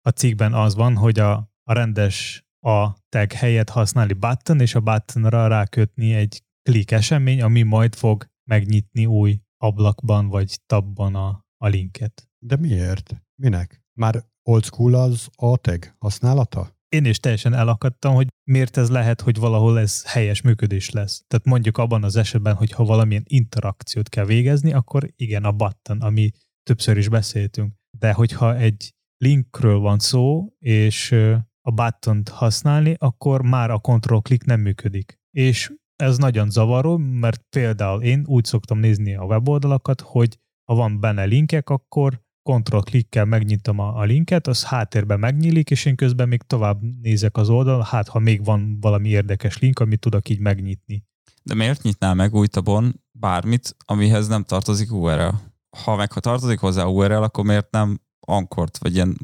A 0.00 0.10
cikkben 0.10 0.54
az 0.54 0.74
van, 0.74 0.96
hogy 0.96 1.18
a, 1.18 1.32
a 1.62 1.72
rendes 1.72 2.44
a 2.60 2.96
tag 3.08 3.32
helyett 3.32 3.68
használni 3.68 4.12
button, 4.12 4.60
és 4.60 4.74
a 4.74 4.80
buttonra 4.80 5.46
rákötni 5.46 6.14
egy 6.14 6.42
klik 6.62 6.90
esemény, 6.90 7.42
ami 7.42 7.62
majd 7.62 7.94
fog 7.94 8.26
megnyitni 8.48 9.06
új 9.06 9.40
ablakban 9.56 10.28
vagy 10.28 10.60
tabban 10.66 11.14
a, 11.14 11.44
a 11.56 11.66
linket. 11.66 12.28
De 12.38 12.56
miért? 12.56 13.22
Minek? 13.34 13.82
Már 13.92 14.24
old 14.42 14.64
school 14.64 14.94
az 14.94 15.28
a 15.36 15.56
tag 15.56 15.94
használata? 15.98 16.74
Én 16.88 17.04
is 17.04 17.18
teljesen 17.18 17.54
elakadtam, 17.54 18.14
hogy 18.14 18.28
miért 18.50 18.76
ez 18.76 18.90
lehet, 18.90 19.20
hogy 19.20 19.38
valahol 19.38 19.78
ez 19.78 20.04
helyes 20.04 20.42
működés 20.42 20.90
lesz. 20.90 21.24
Tehát 21.26 21.46
mondjuk 21.46 21.78
abban 21.78 22.04
az 22.04 22.16
esetben, 22.16 22.54
hogy 22.54 22.70
ha 22.70 22.84
valamilyen 22.84 23.24
interakciót 23.26 24.08
kell 24.08 24.24
végezni, 24.24 24.72
akkor 24.72 25.12
igen, 25.16 25.44
a 25.44 25.52
button, 25.52 26.00
ami 26.00 26.30
többször 26.62 26.96
is 26.96 27.08
beszéltünk. 27.08 27.74
De 27.98 28.12
hogyha 28.12 28.56
egy 28.56 28.94
linkről 29.16 29.78
van 29.78 29.98
szó, 29.98 30.52
és 30.58 31.12
a 31.60 31.70
button 31.70 32.22
használni, 32.30 32.94
akkor 32.98 33.42
már 33.42 33.70
a 33.70 33.78
control 33.78 34.20
click 34.20 34.44
nem 34.44 34.60
működik. 34.60 35.18
És 35.30 35.72
ez 35.96 36.16
nagyon 36.16 36.50
zavaró, 36.50 36.96
mert 36.96 37.42
például 37.50 38.02
én 38.02 38.24
úgy 38.26 38.44
szoktam 38.44 38.78
nézni 38.78 39.14
a 39.14 39.24
weboldalakat, 39.24 40.00
hogy 40.00 40.38
ha 40.64 40.74
van 40.74 41.00
benne 41.00 41.24
linkek, 41.24 41.70
akkor 41.70 42.24
kontroll 42.42 42.82
klikkel 42.82 43.24
megnyitom 43.24 43.78
a, 43.78 43.98
a 43.98 44.04
linket, 44.04 44.46
az 44.46 44.64
háttérben 44.64 45.18
megnyílik, 45.18 45.70
és 45.70 45.84
én 45.84 45.96
közben 45.96 46.28
még 46.28 46.42
tovább 46.42 46.80
nézek 47.02 47.36
az 47.36 47.48
oldal, 47.48 47.86
hát 47.90 48.08
ha 48.08 48.18
még 48.18 48.44
van 48.44 48.80
valami 48.80 49.08
érdekes 49.08 49.58
link, 49.58 49.78
amit 49.78 50.00
tudok 50.00 50.28
így 50.28 50.38
megnyitni. 50.38 51.04
De 51.42 51.54
miért 51.54 51.82
nyitnál 51.82 52.14
meg 52.14 52.34
új 52.34 52.46
tabon 52.46 53.02
bármit, 53.12 53.76
amihez 53.84 54.28
nem 54.28 54.44
tartozik 54.44 54.92
URL? 54.92 55.28
Ha 55.84 55.96
meg 55.96 56.12
ha 56.12 56.20
tartozik 56.20 56.58
hozzá 56.58 56.84
URL, 56.84 57.22
akkor 57.22 57.44
miért 57.44 57.70
nem 57.70 58.00
ankort, 58.20 58.78
vagy 58.78 58.94
ilyen 58.94 59.16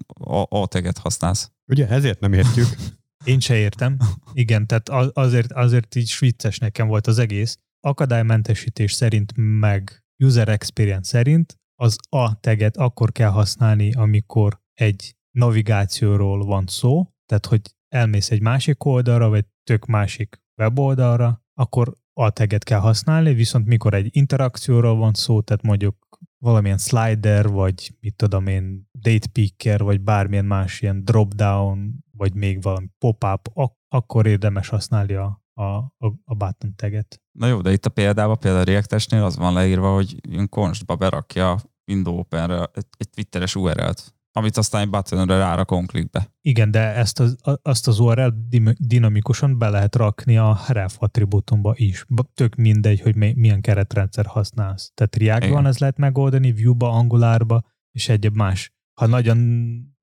ATG-et 0.49 0.99
használsz? 0.99 1.51
Ugye 1.67 1.89
ezért 1.89 2.21
nem 2.21 2.33
értjük. 2.33 2.67
Én 3.25 3.41
se 3.41 3.57
értem. 3.57 3.97
Igen, 4.33 4.67
tehát 4.67 4.89
azért, 5.13 5.53
azért 5.53 5.95
így 5.95 6.17
vicces 6.19 6.59
nekem 6.59 6.87
volt 6.87 7.07
az 7.07 7.19
egész. 7.19 7.57
Akadálymentesítés 7.81 8.93
szerint 8.93 9.33
meg 9.37 10.05
user 10.25 10.49
experience 10.49 11.09
szerint 11.09 11.61
az 11.81 11.97
A 12.09 12.41
teget 12.41 12.77
akkor 12.77 13.13
kell 13.13 13.31
használni, 13.31 13.93
amikor 13.93 14.61
egy 14.75 15.17
navigációról 15.31 16.45
van 16.45 16.65
szó, 16.67 17.13
tehát 17.27 17.47
hogy 17.47 17.61
elmész 17.89 18.31
egy 18.31 18.41
másik 18.43 18.85
oldalra, 18.85 19.29
vagy 19.29 19.45
tök 19.65 19.87
másik 19.87 20.41
weboldalra, 20.57 21.43
akkor 21.55 21.93
A 22.13 22.31
teget 22.31 22.65
kell 22.65 22.79
használni, 22.79 23.35
viszont 23.35 23.67
mikor 23.67 23.95
egy 23.95 24.17
interakcióról 24.17 24.97
van 24.97 25.13
szó, 25.13 25.41
tehát 25.41 25.63
mondjuk 25.63 26.09
valamilyen 26.39 26.79
slider, 26.79 27.49
vagy 27.49 27.95
mit 28.01 28.15
tudom 28.15 28.47
én, 28.47 28.89
date 28.99 29.27
picker, 29.33 29.83
vagy 29.83 30.01
bármilyen 30.01 30.45
más 30.45 30.81
ilyen 30.81 31.05
drop-down, 31.05 32.02
vagy 32.17 32.35
még 32.35 32.63
valami 32.63 32.87
pop-up, 32.99 33.49
ak- 33.53 33.79
akkor 33.89 34.27
érdemes 34.27 34.69
használni 34.69 35.15
a, 35.15 35.43
a, 35.53 35.63
a, 35.63 36.07
a 36.25 36.35
button 36.35 36.75
taget. 36.77 37.23
Na 37.33 37.47
jó, 37.47 37.61
de 37.61 37.73
itt 37.73 37.87
a 37.87 37.91
példában, 37.91 38.39
például 38.39 38.63
a 38.63 38.71
React-esnél 38.71 39.25
az 39.25 39.37
van 39.37 39.53
leírva, 39.53 39.95
hogy 39.95 40.17
ilyen 40.29 40.49
konstba 40.49 40.97
berakja 40.97 41.57
Windows 41.87 42.19
Open-re 42.19 42.71
egy, 42.75 42.87
egy 42.97 43.11
Twitteres 43.11 43.55
URL-t, 43.55 44.15
amit 44.33 44.57
aztán 44.57 44.83
egy 44.83 44.91
buttonra 44.91 45.39
rárak 45.39 45.71
onklikbe. 45.71 46.33
Igen, 46.41 46.71
de 46.71 46.95
ezt 46.95 47.21
az, 47.21 47.37
azt 47.63 47.89
az 47.89 47.99
URL 47.99 48.29
dinamikusan 48.79 49.59
be 49.59 49.69
lehet 49.69 49.97
rakni 49.97 50.37
a 50.37 50.59
ref 50.69 50.97
attribútumba 50.99 51.73
is. 51.77 52.07
Tök 52.35 52.55
mindegy, 52.55 53.01
hogy 53.01 53.17
milyen 53.17 53.61
keretrendszer 53.61 54.27
használsz. 54.27 54.93
Tehát 54.95 55.17
React-ban 55.17 55.67
ez 55.67 55.79
lehet 55.79 55.97
megoldani, 55.97 56.53
Vue-ba, 56.53 56.91
Angularba, 56.91 57.63
és 57.91 58.09
egyéb 58.09 58.37
más. 58.37 58.73
Ha 59.01 59.07
nagyon 59.07 59.39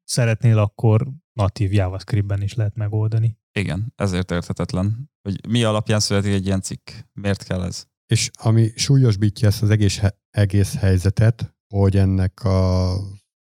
szeretnél, 0.04 0.58
akkor 0.58 1.08
natív 1.40 1.74
JavaScript-ben 1.74 2.42
is 2.42 2.54
lehet 2.54 2.76
megoldani. 2.76 3.38
Igen, 3.52 3.94
ezért 3.96 4.32
érthetetlen, 4.32 5.12
hogy 5.22 5.48
mi 5.48 5.64
alapján 5.64 6.00
születik 6.00 6.34
egy 6.34 6.46
ilyen 6.46 6.62
cikk, 6.62 6.90
miért 7.14 7.44
kell 7.44 7.64
ez. 7.64 7.86
És 8.06 8.30
ami 8.34 8.72
súlyosbítja 8.76 9.48
ezt 9.48 9.62
az 9.62 9.70
egész, 9.70 10.02
egész 10.30 10.76
helyzetet, 10.76 11.56
hogy 11.74 11.98
ennek 11.98 12.44
a 12.44 12.94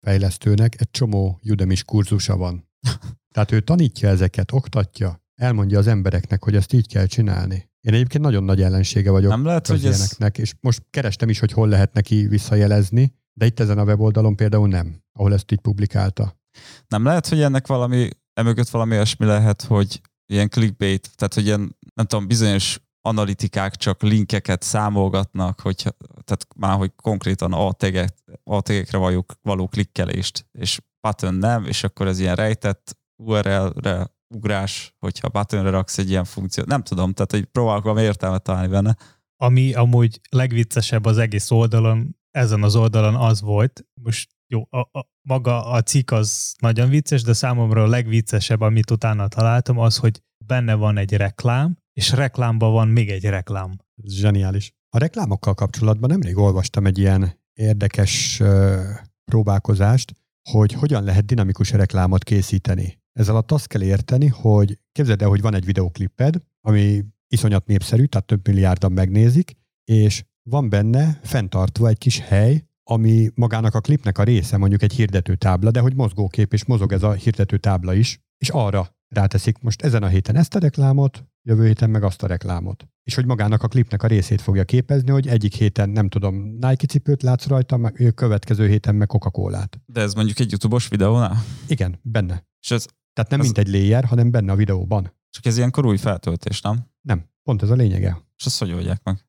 fejlesztőnek 0.00 0.80
egy 0.80 0.90
csomó 0.90 1.40
Udemy 1.42 1.76
kurzusa 1.84 2.36
van. 2.36 2.68
Tehát 3.34 3.52
ő 3.52 3.60
tanítja 3.60 4.08
ezeket, 4.08 4.52
oktatja, 4.52 5.22
elmondja 5.34 5.78
az 5.78 5.86
embereknek, 5.86 6.44
hogy 6.44 6.56
ezt 6.56 6.72
így 6.72 6.88
kell 6.88 7.06
csinálni. 7.06 7.70
Én 7.80 7.94
egyébként 7.94 8.24
nagyon 8.24 8.44
nagy 8.44 8.62
ellensége 8.62 9.10
vagyok 9.10 9.30
Nem 9.30 9.44
lehet, 9.44 9.66
hogy 9.66 9.86
ez... 9.86 10.16
és 10.32 10.54
most 10.60 10.82
kerestem 10.90 11.28
is, 11.28 11.38
hogy 11.38 11.52
hol 11.52 11.68
lehet 11.68 11.92
neki 11.92 12.26
visszajelezni, 12.26 13.14
de 13.32 13.46
itt 13.46 13.60
ezen 13.60 13.78
a 13.78 13.84
weboldalon 13.84 14.36
például 14.36 14.68
nem, 14.68 15.02
ahol 15.12 15.32
ezt 15.32 15.52
így 15.52 15.60
publikálta. 15.60 16.40
Nem 16.88 17.04
lehet, 17.04 17.28
hogy 17.28 17.40
ennek 17.42 17.66
valami, 17.66 18.08
emögött 18.32 18.68
valami 18.68 18.94
olyasmi 18.94 19.26
lehet, 19.26 19.62
hogy 19.62 20.00
ilyen 20.26 20.48
clickbait, 20.48 21.10
tehát 21.16 21.34
hogy 21.34 21.44
ilyen, 21.44 21.76
nem 21.94 22.06
tudom, 22.06 22.26
bizonyos 22.26 22.80
analitikák 23.00 23.76
csak 23.76 24.02
linkeket 24.02 24.62
számolgatnak, 24.62 25.60
hogy, 25.60 25.76
tehát 26.24 26.46
már, 26.56 26.76
hogy 26.76 26.92
konkrétan 27.02 27.52
a 27.52 27.72
tegekre 28.62 28.96
való, 28.96 29.26
való 29.42 29.68
klikkelést, 29.68 30.46
és 30.52 30.80
button 31.00 31.34
nem, 31.34 31.64
és 31.64 31.84
akkor 31.84 32.06
ez 32.06 32.18
ilyen 32.18 32.34
rejtett 32.34 32.98
URL-re 33.22 34.14
ugrás, 34.34 34.94
hogyha 34.98 35.28
buttonre 35.28 35.70
raksz 35.70 35.98
egy 35.98 36.10
ilyen 36.10 36.24
funkciót. 36.24 36.66
Nem 36.66 36.82
tudom, 36.82 37.12
tehát 37.12 37.30
hogy 37.30 37.44
próbálok 37.44 37.82
valami 37.82 38.02
értelmet 38.02 38.42
találni 38.42 38.68
benne. 38.68 38.96
Ami 39.36 39.74
amúgy 39.74 40.20
legviccesebb 40.30 41.04
az 41.04 41.18
egész 41.18 41.50
oldalon, 41.50 42.16
ezen 42.30 42.62
az 42.62 42.76
oldalon 42.76 43.14
az 43.14 43.40
volt, 43.40 43.86
most 44.02 44.35
jó, 44.48 44.66
a, 44.70 44.78
a, 44.78 45.08
maga 45.22 45.64
a 45.70 45.82
cikk 45.82 46.10
az 46.10 46.54
nagyon 46.58 46.88
vicces, 46.88 47.22
de 47.22 47.32
számomra 47.32 47.82
a 47.82 47.86
legviccesebb, 47.86 48.60
amit 48.60 48.90
utána 48.90 49.28
találtam, 49.28 49.78
az, 49.78 49.96
hogy 49.96 50.22
benne 50.46 50.74
van 50.74 50.96
egy 50.96 51.12
reklám, 51.12 51.78
és 51.92 52.12
reklámban 52.12 52.72
van 52.72 52.88
még 52.88 53.10
egy 53.10 53.24
reklám. 53.24 53.78
Ez 54.04 54.12
zseniális. 54.12 54.74
A 54.88 54.98
reklámokkal 54.98 55.54
kapcsolatban 55.54 56.10
nemrég 56.10 56.36
olvastam 56.36 56.86
egy 56.86 56.98
ilyen 56.98 57.40
érdekes 57.52 58.40
uh, 58.40 58.84
próbálkozást, 59.24 60.14
hogy 60.50 60.72
hogyan 60.72 61.04
lehet 61.04 61.24
dinamikus 61.24 61.70
reklámot 61.70 62.24
készíteni. 62.24 62.98
Ez 63.12 63.28
alatt 63.28 63.52
azt 63.52 63.66
kell 63.66 63.82
érteni, 63.82 64.26
hogy 64.26 64.78
képzeld 64.92 65.22
el, 65.22 65.28
hogy 65.28 65.40
van 65.40 65.54
egy 65.54 65.64
videokliped, 65.64 66.42
ami 66.60 67.04
iszonyat 67.28 67.66
népszerű, 67.66 68.04
tehát 68.04 68.26
több 68.26 68.46
milliárdan 68.46 68.92
megnézik, 68.92 69.56
és 69.84 70.24
van 70.42 70.68
benne 70.68 71.20
fenntartva 71.22 71.88
egy 71.88 71.98
kis 71.98 72.18
hely, 72.18 72.64
ami 72.88 73.30
magának 73.34 73.74
a 73.74 73.80
klipnek 73.80 74.18
a 74.18 74.22
része, 74.22 74.56
mondjuk 74.56 74.82
egy 74.82 74.92
hirdetőtábla, 74.92 75.70
de 75.70 75.80
hogy 75.80 75.94
mozgókép, 75.94 76.52
és 76.52 76.64
mozog 76.64 76.92
ez 76.92 77.02
a 77.02 77.12
hirdetőtábla 77.12 77.94
is, 77.94 78.20
és 78.38 78.48
arra 78.48 78.96
ráteszik 79.08 79.58
most 79.58 79.82
ezen 79.82 80.02
a 80.02 80.06
héten 80.06 80.36
ezt 80.36 80.54
a 80.54 80.58
reklámot, 80.58 81.24
jövő 81.42 81.66
héten 81.66 81.90
meg 81.90 82.02
azt 82.02 82.22
a 82.22 82.26
reklámot. 82.26 82.88
És 83.02 83.14
hogy 83.14 83.26
magának 83.26 83.62
a 83.62 83.68
klipnek 83.68 84.02
a 84.02 84.06
részét 84.06 84.40
fogja 84.40 84.64
képezni, 84.64 85.10
hogy 85.10 85.26
egyik 85.26 85.54
héten 85.54 85.90
nem 85.90 86.08
tudom, 86.08 86.34
Nike 86.34 86.86
cipőt 86.86 87.22
látsz 87.22 87.46
rajta, 87.46 87.76
meg 87.76 88.12
következő 88.14 88.68
héten 88.68 88.94
meg 88.94 89.06
Coca-Colát. 89.06 89.80
De 89.86 90.00
ez 90.00 90.14
mondjuk 90.14 90.38
egy 90.38 90.50
YouTube-os 90.50 90.88
videónál? 90.88 91.44
Igen, 91.68 91.98
benne. 92.02 92.46
És 92.60 92.70
ez, 92.70 92.86
Tehát 93.12 93.30
nem 93.30 93.40
ez... 93.40 93.46
mint 93.46 93.58
egy 93.58 93.68
layer, 93.68 94.04
hanem 94.04 94.30
benne 94.30 94.52
a 94.52 94.56
videóban. 94.56 95.12
Csak 95.30 95.46
ez 95.46 95.56
ilyenkor 95.56 95.86
új 95.86 95.96
feltöltés, 95.96 96.60
nem? 96.60 96.90
Nem, 97.00 97.28
pont 97.42 97.62
ez 97.62 97.70
a 97.70 97.74
lényege. 97.74 98.22
És 98.36 98.46
azt 98.46 98.58
hogy 98.58 98.72
oldják 98.72 99.02
meg? 99.02 99.24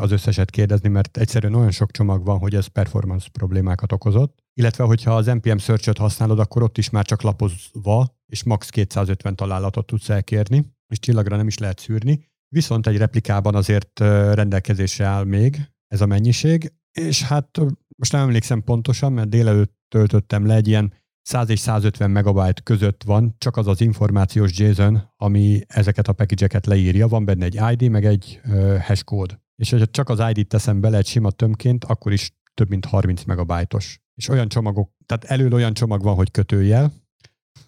az 0.00 0.10
összeset 0.10 0.50
kérdezni, 0.50 0.88
mert 0.88 1.16
egyszerűen 1.16 1.54
olyan 1.54 1.70
sok 1.70 1.90
csomag 1.90 2.24
van, 2.24 2.38
hogy 2.38 2.54
ez 2.54 2.66
performance 2.66 3.28
problémákat 3.32 3.92
okozott. 3.92 4.38
Illetve, 4.54 4.84
hogyha 4.84 5.16
az 5.16 5.26
NPM 5.26 5.56
search 5.56 5.98
használod, 5.98 6.38
akkor 6.38 6.62
ott 6.62 6.78
is 6.78 6.90
már 6.90 7.04
csak 7.04 7.22
lapozva, 7.22 8.16
és 8.26 8.42
max 8.42 8.68
250 8.68 9.36
találatot 9.36 9.86
tudsz 9.86 10.08
elkérni, 10.08 10.72
és 10.88 10.98
csillagra 10.98 11.36
nem 11.36 11.46
is 11.46 11.58
lehet 11.58 11.78
szűrni. 11.78 12.32
Viszont 12.54 12.86
egy 12.86 12.96
replikában 12.96 13.54
azért 13.54 13.98
rendelkezésre 14.32 15.04
áll 15.04 15.24
még 15.24 15.60
ez 15.88 16.00
a 16.00 16.06
mennyiség, 16.06 16.72
és 16.92 17.22
hát 17.22 17.58
most 17.96 18.12
nem 18.12 18.20
emlékszem 18.20 18.62
pontosan, 18.62 19.12
mert 19.12 19.28
délelőtt 19.28 19.74
töltöttem 19.88 20.46
le 20.46 20.54
egy 20.54 20.68
ilyen 20.68 20.92
100 21.22 21.48
és 21.48 21.58
150 21.58 22.10
megabyte 22.10 22.60
között 22.62 23.02
van 23.02 23.34
csak 23.38 23.56
az 23.56 23.66
az 23.66 23.80
információs 23.80 24.58
JSON, 24.58 25.12
ami 25.16 25.60
ezeket 25.66 26.08
a 26.08 26.12
package-eket 26.12 26.66
leírja. 26.66 27.08
Van 27.08 27.24
benne 27.24 27.44
egy 27.44 27.60
ID, 27.72 27.90
meg 27.90 28.04
egy 28.04 28.40
uh, 28.44 28.78
hash 28.78 29.04
kód. 29.04 29.38
És 29.56 29.70
hogyha 29.70 29.86
csak 29.86 30.08
az 30.08 30.22
ID-t 30.32 30.48
teszem 30.48 30.80
bele 30.80 30.96
egy 30.96 31.06
sima 31.06 31.30
tömként, 31.30 31.84
akkor 31.84 32.12
is 32.12 32.32
több 32.54 32.68
mint 32.68 32.84
30 32.84 33.24
megabájtos. 33.24 34.00
És 34.14 34.28
olyan 34.28 34.48
csomagok, 34.48 34.90
tehát 35.06 35.24
elől 35.24 35.52
olyan 35.52 35.74
csomag 35.74 36.02
van, 36.02 36.14
hogy 36.14 36.30
kötőjel, 36.30 36.92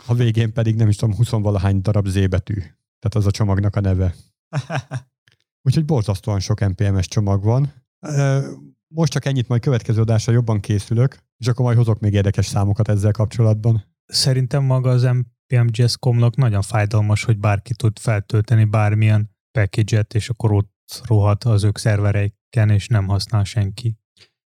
a 0.07 0.15
végén 0.15 0.53
pedig 0.53 0.77
nem 0.77 0.89
is 0.89 0.97
tudom, 0.97 1.17
20 1.17 1.31
valahány 1.31 1.81
darab 1.81 2.07
Z 2.07 2.29
betű. 2.29 2.59
Tehát 2.99 3.15
az 3.15 3.27
a 3.27 3.31
csomagnak 3.31 3.77
a 3.77 3.81
neve. 3.81 4.15
Úgyhogy 5.67 5.85
borzasztóan 5.85 6.41
sok 6.41 6.61
NPMS 6.69 7.09
csomag 7.09 7.45
van. 7.45 7.73
Most 8.89 9.13
csak 9.13 9.25
ennyit, 9.25 9.49
majd 9.49 9.61
következő 9.61 10.01
adásra 10.01 10.33
jobban 10.33 10.61
készülök, 10.61 11.19
és 11.37 11.47
akkor 11.47 11.65
majd 11.65 11.77
hozok 11.77 12.01
még 12.01 12.13
érdekes 12.13 12.47
számokat 12.47 12.89
ezzel 12.89 13.13
kapcsolatban. 13.13 13.85
Szerintem 14.07 14.65
maga 14.65 14.91
az 14.91 15.03
NPM 15.03 15.67
Jazz.com-nak 15.71 16.37
nagyon 16.37 16.63
fájdalmas, 16.63 17.25
hogy 17.25 17.39
bárki 17.39 17.75
tud 17.75 17.99
feltölteni 17.99 18.65
bármilyen 18.65 19.31
package-et, 19.59 20.15
és 20.15 20.29
akkor 20.29 20.53
ott 20.53 21.03
rohat 21.05 21.45
az 21.45 21.65
ők 21.65 21.79
szervereiken, 21.79 22.71
és 22.71 22.87
nem 22.89 23.07
használ 23.07 23.45
senki. 23.45 23.99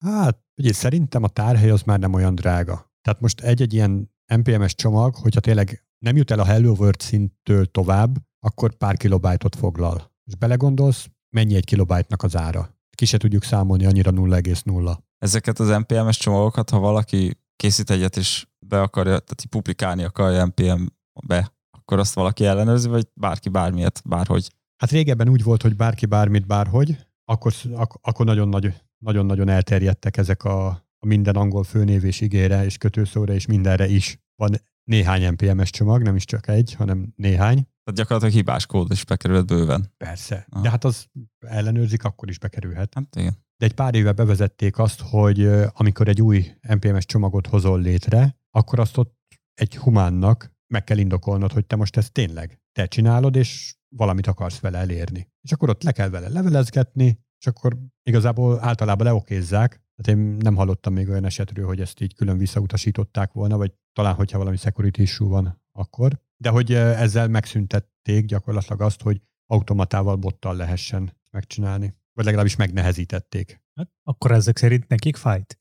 Hát, 0.05 0.39
ugye 0.57 0.73
szerintem 0.73 1.23
a 1.23 1.29
tárhely 1.29 1.71
az 1.71 1.83
már 1.83 1.99
nem 1.99 2.13
olyan 2.13 2.35
drága. 2.35 2.93
Tehát 3.01 3.21
most 3.21 3.41
egy-egy 3.41 3.73
ilyen 3.73 4.13
NPMS 4.35 4.75
csomag, 4.75 5.15
hogyha 5.15 5.41
tényleg 5.41 5.85
nem 5.99 6.17
jut 6.17 6.31
el 6.31 6.39
a 6.39 6.45
Hello 6.45 6.73
World 6.73 7.01
szinttől 7.01 7.67
tovább, 7.67 8.19
akkor 8.47 8.75
pár 8.75 8.97
kilobájtot 8.97 9.57
foglal. 9.57 10.13
És 10.25 10.35
belegondolsz, 10.35 11.09
mennyi 11.37 11.55
egy 11.55 11.65
kilobájtnak 11.65 12.23
az 12.23 12.37
ára? 12.37 12.77
Ki 12.97 13.05
se 13.05 13.19
tudjuk 13.19 13.43
számolni 13.43 13.85
annyira 13.87 14.11
0,0. 14.11 14.97
Ezeket 15.19 15.59
az 15.59 15.69
NPM-es 15.69 16.17
csomagokat, 16.17 16.71
ha 16.71 16.79
valaki 16.79 17.39
készít 17.57 17.91
egyet, 17.91 18.17
és 18.17 18.47
be 18.67 18.81
akarja, 18.81 19.19
tehát 19.19 19.45
publikálni 19.49 20.03
akarja 20.03 20.45
NPM-be, 20.45 21.53
akkor 21.71 21.99
azt 21.99 22.15
valaki 22.15 22.45
ellenőrzi, 22.45 22.89
vagy 22.89 23.09
bárki 23.15 23.49
bármilyet, 23.49 24.03
bárhogy? 24.05 24.51
Hát 24.77 24.91
régebben 24.91 25.29
úgy 25.29 25.43
volt, 25.43 25.63
hogy 25.63 25.77
bárki 25.77 26.07
bármit, 26.07 26.47
bárhogy, 26.47 26.97
akkor, 27.25 27.53
ak- 27.75 27.99
akkor 28.01 28.27
nagyon 28.27 28.49
nagy, 28.49 28.75
nagyon-nagyon 28.99 29.49
elterjedtek 29.49 30.17
ezek 30.17 30.45
a, 30.45 30.67
a 30.99 31.07
minden 31.07 31.37
angol 31.37 31.65
főnév 31.65 32.05
és 32.05 32.21
igére 32.21 32.65
és 32.65 32.79
kötőszóra 32.79 33.33
és 33.33 33.47
mindenre 33.47 33.87
is. 33.87 34.19
Van 34.37 34.57
néhány 34.85 35.29
NPMS 35.29 35.71
csomag, 35.71 36.03
nem 36.03 36.17
is 36.17 36.25
csak 36.25 36.49
egy, 36.49 36.75
hanem 36.75 37.13
néhány. 37.17 37.55
Tehát 37.55 37.99
gyakorlatilag 37.99 38.35
hibás 38.35 38.67
kód 38.67 38.91
is 38.91 39.05
bekerült 39.05 39.47
bőven. 39.47 39.93
Persze. 39.97 40.47
Aha. 40.49 40.63
De 40.63 40.71
hát 40.71 40.85
az 40.85 41.07
ellenőrzik, 41.39 42.05
akkor 42.05 42.29
is 42.29 42.39
bekerülhet. 42.39 42.95
Hát 42.95 43.17
igen. 43.17 43.37
De 43.57 43.67
egy 43.67 43.75
pár 43.75 43.95
éve 43.95 44.13
bevezették 44.13 44.79
azt, 44.79 45.01
hogy 45.01 45.47
amikor 45.73 46.09
egy 46.09 46.23
új 46.23 46.47
NPMS 46.61 47.05
csomagot 47.05 47.47
hozol 47.47 47.81
létre, 47.81 48.37
akkor 48.51 48.79
azt 48.79 48.97
ott 48.97 49.17
egy 49.55 49.77
humánnak 49.77 50.53
meg 50.67 50.85
kell 50.85 50.99
indokolnod, 50.99 51.53
hogy 51.53 51.67
te 51.67 51.77
most 51.77 51.97
ezt 51.97 52.13
tényleg 52.13 52.61
te 52.73 52.87
csinálod, 52.87 53.37
és 53.37 53.77
valamit 53.97 54.27
akarsz 54.27 54.61
vele 54.61 54.79
elérni. 54.79 55.29
És 55.41 55.53
akkor 55.53 55.69
ott 55.69 55.83
le 55.83 55.93
kell 55.93 56.09
vele 56.09 56.29
levelezgetni, 56.29 57.19
és 57.43 57.49
akkor 57.49 57.77
igazából 58.03 58.59
általában 58.61 59.07
leokézzák. 59.07 59.83
Tehát 59.97 60.21
én 60.21 60.37
nem 60.37 60.55
hallottam 60.55 60.93
még 60.93 61.09
olyan 61.09 61.25
esetről, 61.25 61.67
hogy 61.67 61.81
ezt 61.81 62.01
így 62.01 62.15
külön 62.15 62.39
visszautasították 62.39 63.33
volna, 63.33 63.57
vagy 63.57 63.73
talán, 63.93 64.15
hogyha 64.15 64.39
valami 64.39 64.57
security 64.57 64.99
issue 64.99 65.29
van, 65.29 65.63
akkor. 65.73 66.21
De 66.37 66.49
hogy 66.49 66.73
ezzel 66.75 67.29
megszüntették 67.29 68.25
gyakorlatilag 68.25 68.81
azt, 68.81 69.03
hogy 69.03 69.21
automatával, 69.47 70.17
bottal 70.17 70.57
lehessen 70.57 71.17
megcsinálni. 71.31 71.95
Vagy 72.13 72.25
legalábbis 72.25 72.57
megnehezítették. 72.57 73.63
Hát, 73.75 73.91
akkor 74.03 74.33
ezek 74.33 74.59
szerint 74.59 74.89
nekik 74.89 75.17
fájt? 75.17 75.61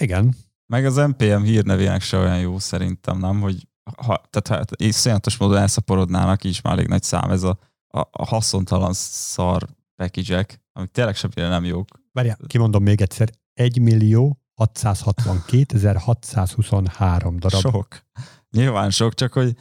Igen. 0.00 0.34
Meg 0.66 0.84
az 0.84 0.94
NPM 0.94 1.42
hírnevének 1.42 2.00
se 2.00 2.16
olyan 2.16 2.40
jó 2.40 2.58
szerintem, 2.58 3.18
nem? 3.18 3.40
Hogy 3.40 3.68
ha, 3.96 4.22
tehát 4.30 4.48
hát 4.48 4.82
iszonyatos 4.82 5.36
módon 5.36 5.56
elszaporodnának 5.56 6.44
is 6.44 6.60
már 6.60 6.72
elég 6.72 6.86
nagy 6.86 7.02
szám 7.02 7.30
ez 7.30 7.42
a, 7.42 7.58
a, 7.86 7.98
a 7.98 8.24
haszontalan 8.24 8.92
szar 8.92 9.68
package 9.96 10.36
amik 10.72 10.90
tényleg 10.90 11.16
semmire 11.16 11.48
nem 11.48 11.64
jók. 11.64 11.88
Várjál, 12.12 12.38
kimondom 12.46 12.82
még 12.82 13.00
egyszer, 13.00 13.30
1 13.54 13.80
millió 13.80 14.40
662.623 14.56 17.34
darab. 17.38 17.60
Sok. 17.60 18.06
Nyilván 18.50 18.90
sok, 18.90 19.14
csak 19.14 19.32
hogy 19.32 19.54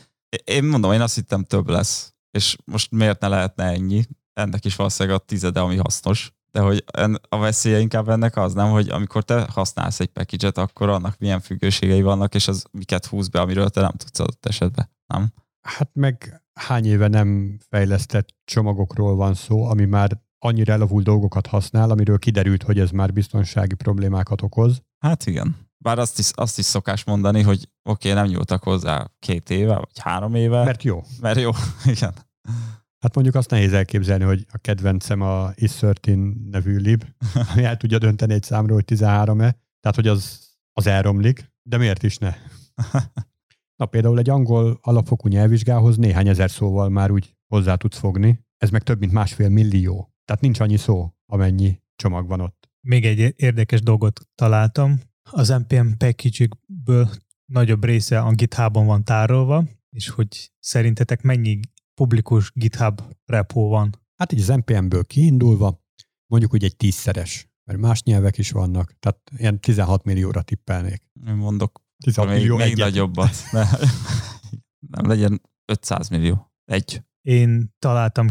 én 0.44 0.64
mondom, 0.64 0.92
én 0.92 1.02
azt 1.02 1.16
hittem 1.16 1.44
több 1.44 1.70
lesz. 1.70 2.14
És 2.32 2.56
most 2.66 2.92
miért 2.92 3.20
ne 3.20 3.28
lehetne 3.28 3.64
ennyi? 3.64 4.04
Ennek 4.34 4.66
is 4.66 4.76
valószínűleg 4.76 5.20
a 5.20 5.26
tizede, 5.26 5.60
ami 5.60 5.78
hasznos. 5.78 6.34
De 6.52 6.60
hogy 6.60 6.84
a 7.30 7.38
veszélye 7.38 7.80
inkább 7.80 8.10
ennek 8.10 8.38
az, 8.38 8.54
nem, 8.54 8.70
hogy 8.70 8.90
amikor 8.90 9.24
te 9.24 9.48
használsz 9.52 10.00
egy 10.00 10.08
package 10.08 10.62
akkor 10.62 10.90
annak 10.90 11.18
milyen 11.18 11.40
függőségei 11.40 12.02
vannak, 12.02 12.36
és 12.36 12.48
az 12.48 12.66
miket 12.72 13.06
húz 13.06 13.28
be, 13.28 13.40
amiről 13.40 13.70
te 13.70 13.82
nem 13.82 13.92
tudsz 13.92 14.20
adott 14.20 14.46
esetben, 14.46 14.92
nem? 15.08 15.34
Hát 15.62 15.90
meg 15.94 16.44
hány 16.54 16.86
éve 16.86 17.08
nem 17.08 17.58
fejlesztett 17.70 18.36
csomagokról 18.46 19.16
van 19.16 19.34
szó, 19.34 19.66
ami 19.66 19.86
már 19.86 20.22
annyira 20.40 20.74
elavult 20.74 21.04
dolgokat 21.04 21.48
használ, 21.48 21.90
amiről 21.90 22.20
kiderült, 22.20 22.64
hogy 22.64 22.80
ez 22.80 22.90
már 22.90 23.14
biztonsági 23.14 23.76
problémákat 23.76 24.42
okoz. 24.42 24.82
Hát 24.98 25.26
igen. 25.26 25.56
Bár 25.78 26.00
azt 26.00 26.20
is, 26.20 26.32
azt 26.34 26.58
is 26.58 26.66
szokás 26.66 27.04
mondani, 27.04 27.42
hogy 27.42 27.70
oké, 27.84 28.12
okay, 28.12 28.22
nem 28.22 28.32
nyúltak 28.32 28.64
hozzá 28.64 29.12
két 29.20 29.50
éve, 29.50 29.76
vagy 29.76 30.00
három 30.00 30.36
éve. 30.36 30.64
Mert 30.64 30.84
jó. 30.84 31.04
Mert 31.22 31.40
jó, 31.40 31.52
igen. 31.96 32.14
Hát 33.00 33.16
mondjuk 33.16 33.36
azt 33.36 33.50
nehéz 33.50 33.74
elképzelni, 33.74 34.24
hogy 34.24 34.46
a 34.52 34.58
kedvencem 34.58 35.22
a 35.22 35.52
Is13 35.52 36.34
nevű 36.52 36.78
lib, 36.78 37.04
ami 37.54 37.64
el 37.64 37.78
tudja 37.78 37.98
dönteni 37.98 38.34
egy 38.34 38.44
számról, 38.44 38.76
hogy 38.76 38.98
13-e, 38.98 39.58
tehát 39.80 39.96
hogy 39.96 40.08
az, 40.08 40.40
az 40.74 40.88
elromlik, 40.88 41.52
de 41.70 41.78
miért 41.78 42.04
is 42.04 42.18
ne? 42.18 42.36
Na 43.80 43.86
például 43.86 44.20
egy 44.20 44.30
angol 44.30 44.80
alapfokú 44.82 45.28
nyelvvizsgához 45.28 45.98
néhány 45.98 46.28
ezer 46.28 46.50
szóval 46.50 46.90
már 46.90 47.12
úgy 47.12 47.36
hozzá 47.48 47.76
tudsz 47.76 47.98
fogni, 47.98 48.46
ez 48.58 48.70
meg 48.70 48.84
több 48.84 49.00
mint 49.00 49.12
másfél 49.12 49.50
millió. 49.50 50.09
Tehát 50.30 50.44
nincs 50.44 50.60
annyi 50.60 50.78
szó, 50.78 51.14
amennyi 51.26 51.82
csomag 51.96 52.28
van 52.28 52.40
ott. 52.42 52.70
Még 52.82 53.06
egy 53.06 53.34
érdekes 53.36 53.82
dolgot 53.82 54.22
találtam. 54.36 55.00
Az 55.32 55.48
NPM 55.48 55.88
package 55.98 56.48
nagyobb 57.46 57.84
része 57.84 58.20
a 58.20 58.32
GitHubon 58.32 58.86
van 58.86 59.04
tárolva, 59.04 59.66
és 59.90 60.10
hogy 60.10 60.52
szerintetek 60.60 61.22
mennyi 61.22 61.60
publikus 61.94 62.52
GitHub 62.56 63.02
repo 63.26 63.68
van? 63.68 63.90
Hát 64.16 64.32
így 64.32 64.40
az 64.40 64.48
NPM-ből 64.48 65.06
kiindulva, 65.06 65.84
mondjuk 66.26 66.54
úgy 66.54 66.64
egy 66.64 66.76
tízszeres, 66.76 67.50
mert 67.64 67.80
más 67.80 68.04
nyelvek 68.04 68.38
is 68.38 68.52
vannak, 68.52 69.00
tehát 69.00 69.32
ilyen 69.38 69.60
16 69.60 70.04
millióra 70.04 70.42
tippelnék. 70.42 71.04
Én 71.28 71.34
mondok 71.34 71.82
16 72.04 72.32
még, 72.32 72.40
millió 72.40 72.58
még 72.58 72.76
nagyobbat. 72.76 73.36
Ne, 73.52 73.64
nem 74.80 75.08
legyen 75.08 75.42
500 75.66 76.10
millió. 76.10 76.52
Egy. 76.66 77.04
Én 77.22 77.76
találtam 77.80 78.28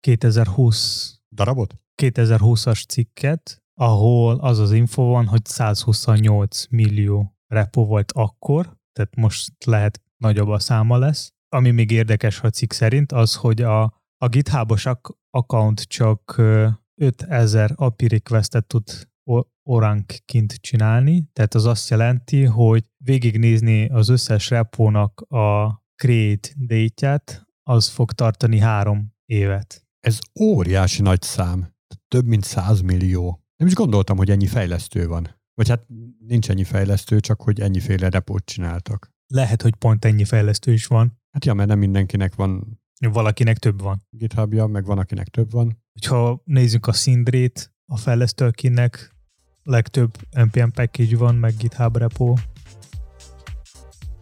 2020 0.00 1.15
darabot? 1.36 1.74
2020-as 2.02 2.86
cikket, 2.88 3.62
ahol 3.74 4.38
az 4.38 4.58
az 4.58 4.72
info 4.72 5.02
van, 5.02 5.26
hogy 5.26 5.44
128 5.44 6.66
millió 6.70 7.36
repo 7.46 7.84
volt 7.84 8.12
akkor, 8.12 8.76
tehát 8.92 9.16
most 9.16 9.64
lehet 9.64 10.02
nagyobb 10.16 10.48
a 10.48 10.58
száma 10.58 10.98
lesz. 10.98 11.32
Ami 11.48 11.70
még 11.70 11.90
érdekes 11.90 12.40
a 12.40 12.50
cikk 12.50 12.72
szerint, 12.72 13.12
az, 13.12 13.34
hogy 13.34 13.62
a, 13.62 13.82
a 14.16 14.28
GitHub-os 14.28 14.86
account 15.30 15.80
csak 15.82 16.42
5000 17.00 17.72
API 17.74 18.08
requestet 18.08 18.66
tud 18.66 19.08
orankként 19.62 20.52
csinálni, 20.52 21.28
tehát 21.32 21.54
az 21.54 21.64
azt 21.64 21.90
jelenti, 21.90 22.44
hogy 22.44 22.84
végignézni 23.04 23.88
az 23.88 24.08
összes 24.08 24.50
repónak 24.50 25.20
a 25.20 25.82
create 25.94 26.48
date 26.66 27.46
az 27.62 27.88
fog 27.88 28.12
tartani 28.12 28.58
három 28.58 29.14
évet. 29.24 29.85
Ez 30.06 30.18
óriási 30.40 31.02
nagy 31.02 31.22
szám. 31.22 31.74
Több 32.08 32.26
mint 32.26 32.44
100 32.44 32.80
millió. 32.80 33.44
Nem 33.56 33.68
is 33.68 33.74
gondoltam, 33.74 34.16
hogy 34.16 34.30
ennyi 34.30 34.46
fejlesztő 34.46 35.06
van. 35.06 35.40
Vagy 35.54 35.68
hát 35.68 35.86
nincs 36.26 36.50
ennyi 36.50 36.64
fejlesztő, 36.64 37.20
csak 37.20 37.42
hogy 37.42 37.60
ennyiféle 37.60 38.08
repót 38.08 38.44
csináltak. 38.44 39.10
Lehet, 39.26 39.62
hogy 39.62 39.74
pont 39.74 40.04
ennyi 40.04 40.24
fejlesztő 40.24 40.72
is 40.72 40.86
van. 40.86 41.20
Hát 41.30 41.44
ja, 41.44 41.54
mert 41.54 41.68
nem 41.68 41.78
mindenkinek 41.78 42.34
van. 42.34 42.80
Valakinek 43.12 43.58
több 43.58 43.80
van. 43.80 44.06
GitHubja, 44.10 44.66
meg 44.66 44.84
van, 44.84 44.98
akinek 44.98 45.28
több 45.28 45.50
van. 45.50 45.82
Ha 46.06 46.42
nézzük 46.44 46.86
a 46.86 46.92
Sindrét, 46.92 47.74
a 47.86 47.96
fejlesztő, 47.96 48.44
akinek 48.44 49.16
legtöbb 49.62 50.16
NPM 50.30 50.68
package 50.68 51.16
van, 51.16 51.34
meg 51.34 51.56
GitHub 51.56 51.96
repo. 51.96 52.34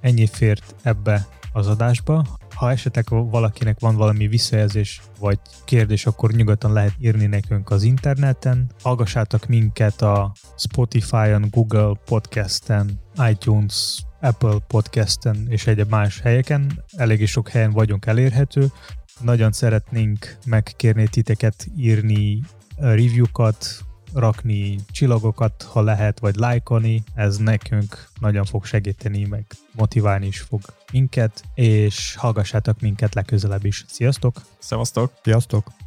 Ennyi 0.01 0.27
fért 0.27 0.75
ebbe 0.83 1.27
az 1.53 1.67
adásba. 1.67 2.39
Ha 2.55 2.71
esetleg 2.71 3.05
valakinek 3.09 3.81
van 3.81 3.97
valami 3.97 4.27
visszajelzés 4.27 5.03
vagy 5.19 5.39
kérdés, 5.65 6.07
akkor 6.07 6.33
nyugodtan 6.33 6.73
lehet 6.73 6.95
írni 7.01 7.27
nekünk 7.27 7.71
az 7.71 7.83
interneten. 7.83 8.71
Hallgassátok 8.83 9.47
minket 9.47 10.03
a 10.03 10.33
Spotify-on, 10.57 11.47
Google 11.51 11.93
Podcast-en, 12.05 13.01
iTunes, 13.31 14.05
Apple 14.21 14.59
Podcast-en 14.67 15.47
és 15.49 15.67
egyéb 15.67 15.91
más 15.91 16.21
helyeken. 16.21 16.85
Eléggé 16.97 17.25
sok 17.25 17.49
helyen 17.49 17.71
vagyunk 17.71 18.07
elérhető. 18.07 18.67
Nagyon 19.21 19.53
szeretnénk 19.53 20.37
megkérni 20.47 21.09
titeket 21.09 21.67
írni 21.77 22.41
review-kat, 22.77 23.85
rakni 24.15 24.79
csillagokat, 24.91 25.63
ha 25.63 25.83
lehet, 25.83 26.19
vagy 26.19 26.35
lájkolni, 26.35 27.03
ez 27.15 27.37
nekünk 27.37 28.09
nagyon 28.21 28.45
fog 28.45 28.65
segíteni, 28.65 29.25
meg 29.25 29.45
motiválni 29.73 30.27
is 30.27 30.41
fog 30.41 30.61
minket, 30.93 31.43
és 31.55 32.15
hallgassátok 32.15 32.81
minket 32.81 33.15
legközelebb 33.15 33.65
is. 33.65 33.85
Sziasztok! 33.89 34.41
Szevasztok! 34.59 35.13
Sziasztok! 35.23 35.84